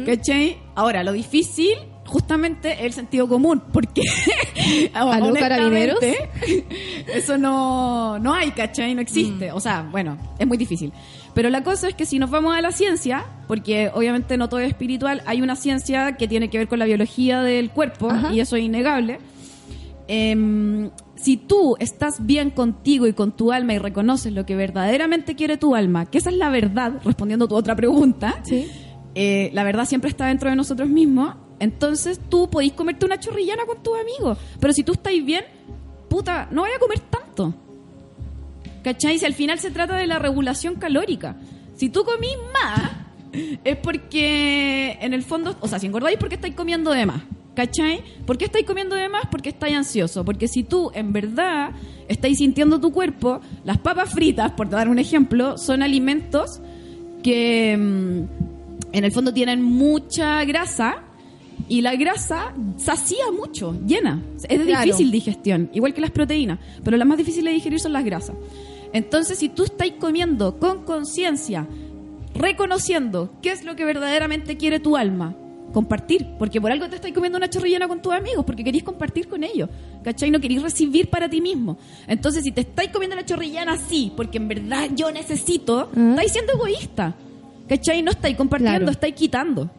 ¿Cachai? 0.05 0.57
Ahora, 0.76 1.03
lo 1.03 1.12
difícil 1.12 1.76
justamente 2.05 2.74
es 2.74 2.82
el 2.82 2.93
sentido 2.93 3.28
común. 3.28 3.62
Porque, 3.72 4.01
¿Aló, 4.93 5.28
honestamente, 5.28 5.39
carabineros? 5.39 5.99
eso 7.14 7.38
no, 7.38 8.20
no 8.20 8.34
hay, 8.34 8.51
¿cachai? 8.51 8.95
No 8.95 9.01
existe. 9.01 9.51
O 9.51 9.60
sea, 9.60 9.88
bueno, 9.89 10.18
es 10.38 10.47
muy 10.47 10.57
difícil. 10.57 10.91
Pero 11.34 11.50
la 11.50 11.64
cosa 11.64 11.88
es 11.88 11.96
que 11.96 12.06
si 12.06 12.20
nos 12.20 12.30
vamos 12.30 12.56
a 12.56 12.62
la 12.62 12.72
ciencia, 12.72 13.26
porque 13.48 13.92
obviamente 13.94 14.36
no 14.38 14.50
todo 14.50 14.60
es 14.60 14.68
espiritual, 14.70 15.22
hay 15.26 15.42
una 15.42 15.56
ciencia 15.56 16.18
que 16.18 16.28
tiene 16.28 16.50
que 16.50 16.58
ver 16.58 16.68
con 16.68 16.80
la 16.80 16.86
biología 16.86 17.42
del 17.42 17.70
cuerpo, 17.70 18.10
Ajá. 18.10 18.34
y 18.34 18.40
eso 18.40 18.56
es 18.56 18.64
innegable. 18.64 19.20
Em, 20.08 20.90
si 21.16 21.38
tú 21.38 21.76
estás 21.80 22.26
bien 22.26 22.50
contigo 22.50 23.06
y 23.06 23.14
con 23.14 23.32
tu 23.32 23.52
alma 23.52 23.74
y 23.74 23.78
reconoces 23.78 24.34
lo 24.34 24.46
que 24.46 24.56
verdaderamente 24.56 25.36
quiere 25.36 25.58
tu 25.58 25.76
alma, 25.76 26.06
que 26.08 26.18
esa 26.18 26.30
es 26.32 26.38
la 26.38 26.50
verdad, 26.50 26.94
respondiendo 27.04 27.46
a 27.46 27.48
tu 27.48 27.56
otra 27.56 27.76
pregunta, 27.76 28.40
Sí. 28.44 28.68
eh, 29.16 29.52
la 29.54 29.64
verdad 29.64 29.86
siempre 29.86 30.10
está 30.10 30.26
dentro 30.28 30.50
de 30.50 30.56
nosotros 30.56 30.90
mismos, 30.90 31.36
entonces 31.60 32.20
tú 32.30 32.50
podís 32.50 32.74
comerte 32.74 33.06
una 33.06 33.20
chorrillana 33.20 33.66
con 33.66 33.84
tus 33.84 33.94
amigos, 34.00 34.38
pero 34.60 34.74
si 34.74 34.84
tú 34.84 34.94
estáis 34.94 35.24
bien, 35.24 35.44
puta, 36.10 36.48
no 36.52 36.62
vaya 36.64 36.78
a 36.78 36.80
comer 36.80 37.00
tanto. 37.02 37.54
¿Cachai? 38.84 39.18
Si 39.20 39.26
al 39.26 39.34
final 39.34 39.60
se 39.60 39.72
trata 39.72 39.96
de 39.98 40.08
la 40.08 40.20
regulación 40.20 40.76
calórica. 40.76 41.36
Si 41.76 41.90
tú 41.90 42.04
comís 42.04 42.36
más, 42.54 42.92
es 43.64 43.78
porque 43.78 44.98
en 45.02 45.14
el 45.14 45.24
fondo, 45.24 45.56
o 45.62 45.68
sea, 45.68 45.80
si 45.80 45.88
engordáis 45.88 46.18
porque 46.18 46.36
estáis 46.36 46.56
comiendo 46.56 46.92
de 46.92 47.06
más. 47.06 47.22
¿Cachai? 47.56 48.02
¿Por 48.26 48.38
qué 48.38 48.46
estáis 48.46 48.66
comiendo 48.66 48.96
de 48.96 49.10
más? 49.10 49.24
Porque 49.30 49.50
estáis 49.50 49.76
ansioso. 49.76 50.24
Porque 50.24 50.48
si 50.48 50.64
tú 50.64 50.92
en 50.94 51.12
verdad 51.12 51.72
estáis 52.08 52.38
sintiendo 52.38 52.80
tu 52.80 52.92
cuerpo, 52.94 53.42
las 53.66 53.78
papas 53.80 54.12
fritas, 54.14 54.52
por 54.54 54.70
dar 54.70 54.88
un 54.88 54.98
ejemplo, 54.98 55.58
son 55.58 55.84
alimentos 55.84 56.62
que 57.22 57.76
mm, 57.78 58.94
en 58.96 59.04
el 59.04 59.12
fondo 59.12 59.34
tienen 59.34 59.62
mucha 59.62 60.44
grasa 60.46 61.04
y 61.68 61.82
la 61.82 61.96
grasa 61.96 62.54
sacía 62.78 63.26
mucho, 63.36 63.78
llena. 63.86 64.22
Es 64.48 64.60
de 64.60 64.66
Claro. 64.66 64.86
difícil 64.86 65.12
digestión, 65.12 65.70
igual 65.74 65.94
que 65.94 66.00
las 66.02 66.12
proteínas, 66.12 66.60
pero 66.84 66.96
las 66.96 67.08
más 67.08 67.18
difíciles 67.18 67.46
de 67.52 67.56
digerir 67.56 67.80
son 67.82 67.92
las 67.94 68.06
grasas. 68.06 68.36
Entonces, 68.94 69.38
si 69.40 69.50
tú 69.50 69.64
estás 69.64 69.90
comiendo 70.00 70.58
con 70.58 70.84
conciencia, 70.84 71.68
reconociendo 72.34 73.32
qué 73.42 73.52
es 73.52 73.64
lo 73.66 73.76
que 73.76 73.86
verdaderamente 73.86 74.58
quiere 74.58 74.80
tu 74.80 74.96
alma, 74.98 75.36
compartir, 75.74 76.26
porque 76.40 76.60
por 76.60 76.72
algo 76.72 76.90
te 76.90 76.96
estás 76.96 77.12
comiendo 77.12 77.38
una 77.38 77.50
chorrillana 77.50 77.88
con 77.88 78.02
tus 78.02 78.12
amigos, 78.14 78.44
porque 78.44 78.64
querís 78.64 78.82
compartir 78.84 79.28
con 79.28 79.44
ellos, 79.44 79.70
¿cachai? 80.04 80.32
No 80.32 80.40
querís 80.40 80.64
recibir 80.64 81.10
para 81.10 81.30
ti 81.30 81.42
mismo. 81.42 81.78
Entonces, 82.08 82.44
si 82.44 82.52
te 82.52 82.62
estáis 82.62 82.90
comiendo 82.90 83.16
la 83.16 83.24
chorrillana 83.26 83.74
así, 83.74 84.12
porque 84.16 84.38
en 84.40 84.48
verdad 84.48 84.90
yo 84.96 85.12
necesito, 85.12 85.90
Ah. 85.96 86.10
estáis 86.12 86.32
siendo 86.32 86.54
egoísta, 86.54 87.16
¿cachai? 87.68 88.02
No 88.02 88.10
estáis 88.12 88.36
compartiendo, 88.36 88.80
Claro. 88.80 88.92
estáis 88.92 89.14
quitando. 89.14 89.70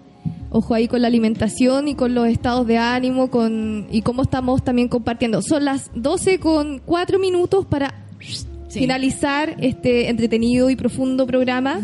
Ojo 0.52 0.74
ahí 0.74 0.86
con 0.88 1.00
la 1.02 1.08
alimentación 1.08 1.88
y 1.88 1.94
con 1.94 2.14
los 2.14 2.26
estados 2.28 2.66
de 2.66 2.76
ánimo 2.78 3.30
con 3.30 3.86
y 3.90 4.02
cómo 4.02 4.22
estamos 4.22 4.62
también 4.64 4.88
compartiendo. 4.88 5.42
Son 5.42 5.64
las 5.64 5.90
12 5.94 6.38
con 6.40 6.80
4 6.84 7.18
minutos 7.20 7.66
para 7.66 7.94
Sí. 8.70 8.78
finalizar 8.78 9.56
este 9.60 10.08
entretenido 10.08 10.70
y 10.70 10.76
profundo 10.76 11.26
programa. 11.26 11.80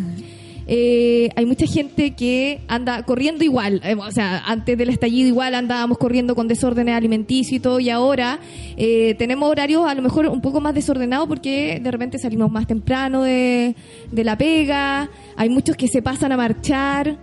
Eh, 0.68 1.30
hay 1.34 1.44
mucha 1.44 1.66
gente 1.66 2.12
que 2.12 2.60
anda 2.68 3.02
corriendo 3.02 3.44
igual, 3.44 3.80
eh, 3.84 3.94
o 3.94 4.10
sea, 4.10 4.42
antes 4.46 4.76
del 4.78 4.88
estallido 4.88 5.28
igual 5.28 5.54
andábamos 5.54 5.98
corriendo 5.98 6.34
con 6.34 6.48
desórdenes 6.48 6.94
alimenticios 6.94 7.52
y 7.52 7.60
todo, 7.60 7.78
y 7.78 7.90
ahora 7.90 8.40
eh, 8.76 9.14
tenemos 9.16 9.48
horarios 9.48 9.86
a 9.86 9.94
lo 9.94 10.02
mejor 10.02 10.26
un 10.26 10.40
poco 10.40 10.60
más 10.60 10.74
desordenados 10.74 11.28
porque 11.28 11.80
de 11.80 11.90
repente 11.90 12.18
salimos 12.18 12.50
más 12.50 12.66
temprano 12.66 13.22
de, 13.22 13.76
de 14.10 14.24
la 14.24 14.36
pega, 14.38 15.08
hay 15.36 15.48
muchos 15.48 15.76
que 15.76 15.88
se 15.88 16.02
pasan 16.02 16.32
a 16.32 16.36
marchar. 16.36 17.16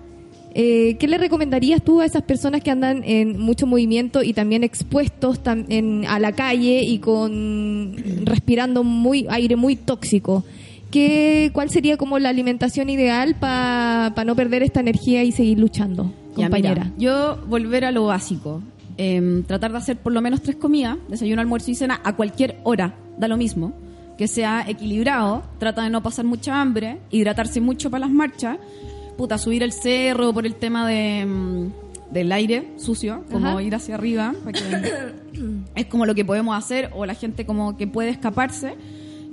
Eh, 0.56 0.98
¿Qué 1.00 1.08
le 1.08 1.18
recomendarías 1.18 1.82
tú 1.82 2.00
a 2.02 2.06
esas 2.06 2.22
personas 2.24 2.62
que 2.62 2.70
andan 2.70 3.04
en 3.06 3.40
mucho 3.40 3.66
movimiento 3.66 4.22
y 4.22 4.34
también 4.34 4.64
expuestos 4.64 5.42
tam- 5.44 5.66
en- 5.70 6.06
a 6.08 6.20
la 6.20 6.32
calle 6.34 6.84
y 6.84 7.00
con 7.00 7.96
respirando 8.24 8.84
muy 8.84 9.26
aire 9.30 9.56
muy 9.56 9.76
tóxico? 9.76 10.44
¿Qué, 10.92 11.50
¿Cuál 11.54 11.72
sería 11.72 11.98
como 11.98 12.20
la 12.20 12.30
alimentación 12.30 12.88
ideal 12.92 13.34
para 13.40 14.24
no 14.26 14.36
perder 14.36 14.62
esta 14.62 14.80
energía 14.80 15.24
y 15.24 15.32
seguir 15.32 15.58
luchando, 15.58 16.14
Ya, 16.38 16.44
compañera? 16.44 16.84
mira, 16.84 16.94
yo 17.00 17.38
volver 17.48 17.84
a 17.86 17.92
lo 17.92 18.06
básico. 18.06 18.62
Em, 18.98 19.42
tratar 19.42 19.72
de 19.72 19.80
hacer 19.80 19.98
por 19.98 20.14
lo 20.14 20.22
menos 20.22 20.44
tres 20.44 20.56
comidas, 20.56 20.98
desayuno, 21.10 21.42
almuerzo 21.42 21.72
y 21.72 21.76
cena, 21.76 22.00
a 22.04 22.16
cualquier 22.16 22.58
hora, 22.62 22.94
da 23.18 23.28
lo 23.28 23.38
mismo. 23.38 23.74
Que 24.20 24.28
sea 24.28 24.64
equilibrado, 24.68 25.42
trata 25.58 25.82
de 25.84 25.90
no 25.90 26.04
pasar 26.04 26.26
mucha 26.26 26.62
hambre, 26.62 27.00
hidratarse 27.10 27.60
mucho 27.60 27.90
para 27.90 28.02
las 28.02 28.12
marchas, 28.12 28.60
puta, 29.18 29.38
subir 29.38 29.64
el 29.64 29.72
cerro 29.72 30.34
por 30.34 30.46
el 30.46 30.56
tema 30.56 30.88
de, 30.88 31.26
mm, 31.26 31.72
del 32.12 32.32
aire 32.32 32.74
sucio, 32.78 33.24
como 33.32 33.48
Ajá. 33.50 33.64
ir 33.64 33.76
hacia 33.76 33.96
arriba, 33.96 34.34
es 35.76 35.86
como 35.88 36.06
lo 36.06 36.16
que 36.16 36.26
podemos 36.26 36.56
hacer, 36.56 36.90
o 36.94 37.06
la 37.06 37.16
gente 37.16 37.46
como 37.46 37.78
que 37.78 37.88
puede 37.88 38.10
escaparse, 38.10 38.76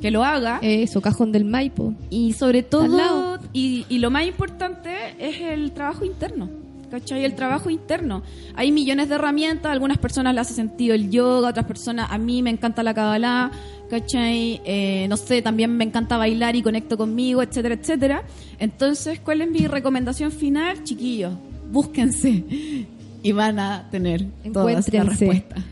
que 0.01 0.11
lo 0.11 0.25
haga. 0.25 0.59
Eso, 0.63 1.01
cajón 1.03 1.31
del 1.33 1.45
Maipo. 1.45 1.95
Y 2.09 2.33
sobre 2.33 2.63
todo, 2.63 3.39
y, 3.53 3.85
y 3.89 3.99
lo 3.99 4.11
más 4.11 4.27
importante 4.27 4.95
es 5.19 5.41
el 5.41 5.73
trabajo 5.73 6.05
interno. 6.05 6.49
¿Cachai? 6.91 7.25
El 7.25 7.35
trabajo 7.35 7.71
interno. 7.71 8.23
Hay 8.57 8.73
millones 8.73 9.09
de 9.09 9.15
herramientas, 9.15 9.71
algunas 9.71 9.99
personas 9.99 10.35
le 10.35 10.41
hace 10.41 10.55
sentido 10.55 10.95
el 10.95 11.11
yoga, 11.11 11.51
otras 11.51 11.67
personas, 11.67 12.11
a 12.11 12.19
mí 12.19 12.43
me 12.43 12.51
encanta 12.51 12.83
la 12.83 12.95
Kabbalah, 12.95 13.53
¿cachai? 13.89 14.61
Eh, 14.65 15.07
no 15.09 15.17
sé, 15.17 15.41
también 15.41 15.77
me 15.77 15.85
encanta 15.85 16.17
bailar 16.17 16.57
y 16.57 16.63
conecto 16.63 16.97
conmigo, 16.97 17.43
etcétera, 17.43 17.75
etcétera. 17.77 18.23
Entonces, 18.59 19.21
¿cuál 19.21 19.43
es 19.43 19.51
mi 19.51 19.67
recomendación 19.67 20.33
final? 20.33 20.83
Chiquillos, 20.83 21.35
búsquense 21.71 22.45
y 23.23 23.33
van 23.33 23.59
a 23.59 23.89
tener 23.91 24.27
todas 24.53 24.93
las 24.93 25.07
respuestas. 25.07 25.65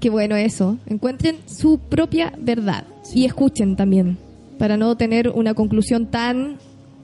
Qué 0.00 0.08
bueno 0.08 0.34
eso. 0.34 0.78
Encuentren 0.86 1.36
su 1.46 1.78
propia 1.78 2.32
verdad 2.38 2.84
y 3.14 3.26
escuchen 3.26 3.76
también 3.76 4.16
para 4.58 4.76
no 4.76 4.96
tener 4.96 5.28
una 5.28 5.54
conclusión 5.54 6.06
tan 6.06 6.58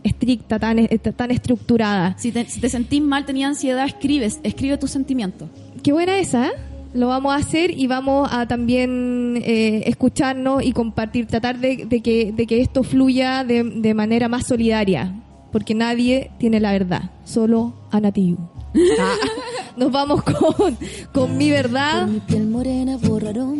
estricta, 0.07 0.59
tan, 0.59 0.79
eh, 0.79 0.99
tan 0.99 1.31
estructurada. 1.31 2.17
Si 2.19 2.33
te, 2.33 2.45
si 2.47 2.61
te 2.61 2.69
sentís 2.69 3.03
mal, 3.03 3.25
tenías 3.25 3.51
ansiedad, 3.51 3.87
escribes, 3.87 4.41
escribe 4.43 4.79
tus 4.79 4.91
sentimientos. 4.91 5.49
Qué 5.83 5.93
buena 5.93 6.19
esa, 6.19 6.47
¿eh? 6.47 6.53
Lo 6.95 7.09
vamos 7.09 7.35
a 7.35 7.37
hacer 7.37 7.71
y 7.73 7.87
vamos 7.87 8.29
a 8.33 8.47
también 8.49 9.43
eh, 9.45 9.83
escucharnos 9.87 10.65
y 10.65 10.73
compartir, 10.73 11.27
tratar 11.27 11.59
de, 11.59 11.85
de 11.85 12.01
que, 12.01 12.33
de 12.33 12.47
que 12.47 12.63
esto 12.63 12.83
fluya 12.83 13.45
de, 13.45 13.63
de 13.65 13.93
manera 13.93 14.29
más 14.29 14.47
solidaria, 14.47 15.13
porque 15.53 15.75
nadie 15.75 16.31
tiene 16.39 16.59
la 16.59 16.73
verdad, 16.73 17.11
solo 17.25 17.75
Anatiu. 17.91 18.39
Ah, 18.99 19.17
nos 19.77 19.91
vamos 19.91 20.23
con, 20.23 20.77
con 21.13 21.37
mi 21.37 21.51
verdad. 21.51 22.09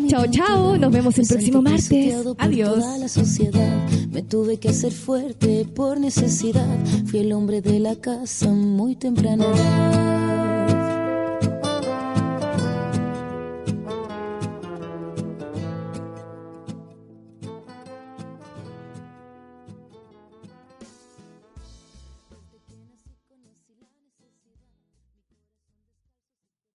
Chao, 0.09 0.27
chao. 0.31 0.77
Nos 0.77 0.93
vemos 0.93 1.19
el 1.19 1.27
próximo 1.27 1.63
martes. 1.63 2.15
Adiós. 2.39 2.85
la 2.99 3.09
sociedad. 3.09 3.89
Me 4.11 4.23
tuve 4.23 4.59
que 4.59 4.69
hacer 4.69 4.93
fuerte 4.93 5.67
por 5.75 6.01
necesidad. 6.01 6.67
Fui 7.07 7.21
el 7.21 7.33
hombre 7.33 7.61
de 7.61 7.81
la 7.81 7.97
casa 7.97 8.49
muy 8.49 8.97
temprano. 8.97 9.47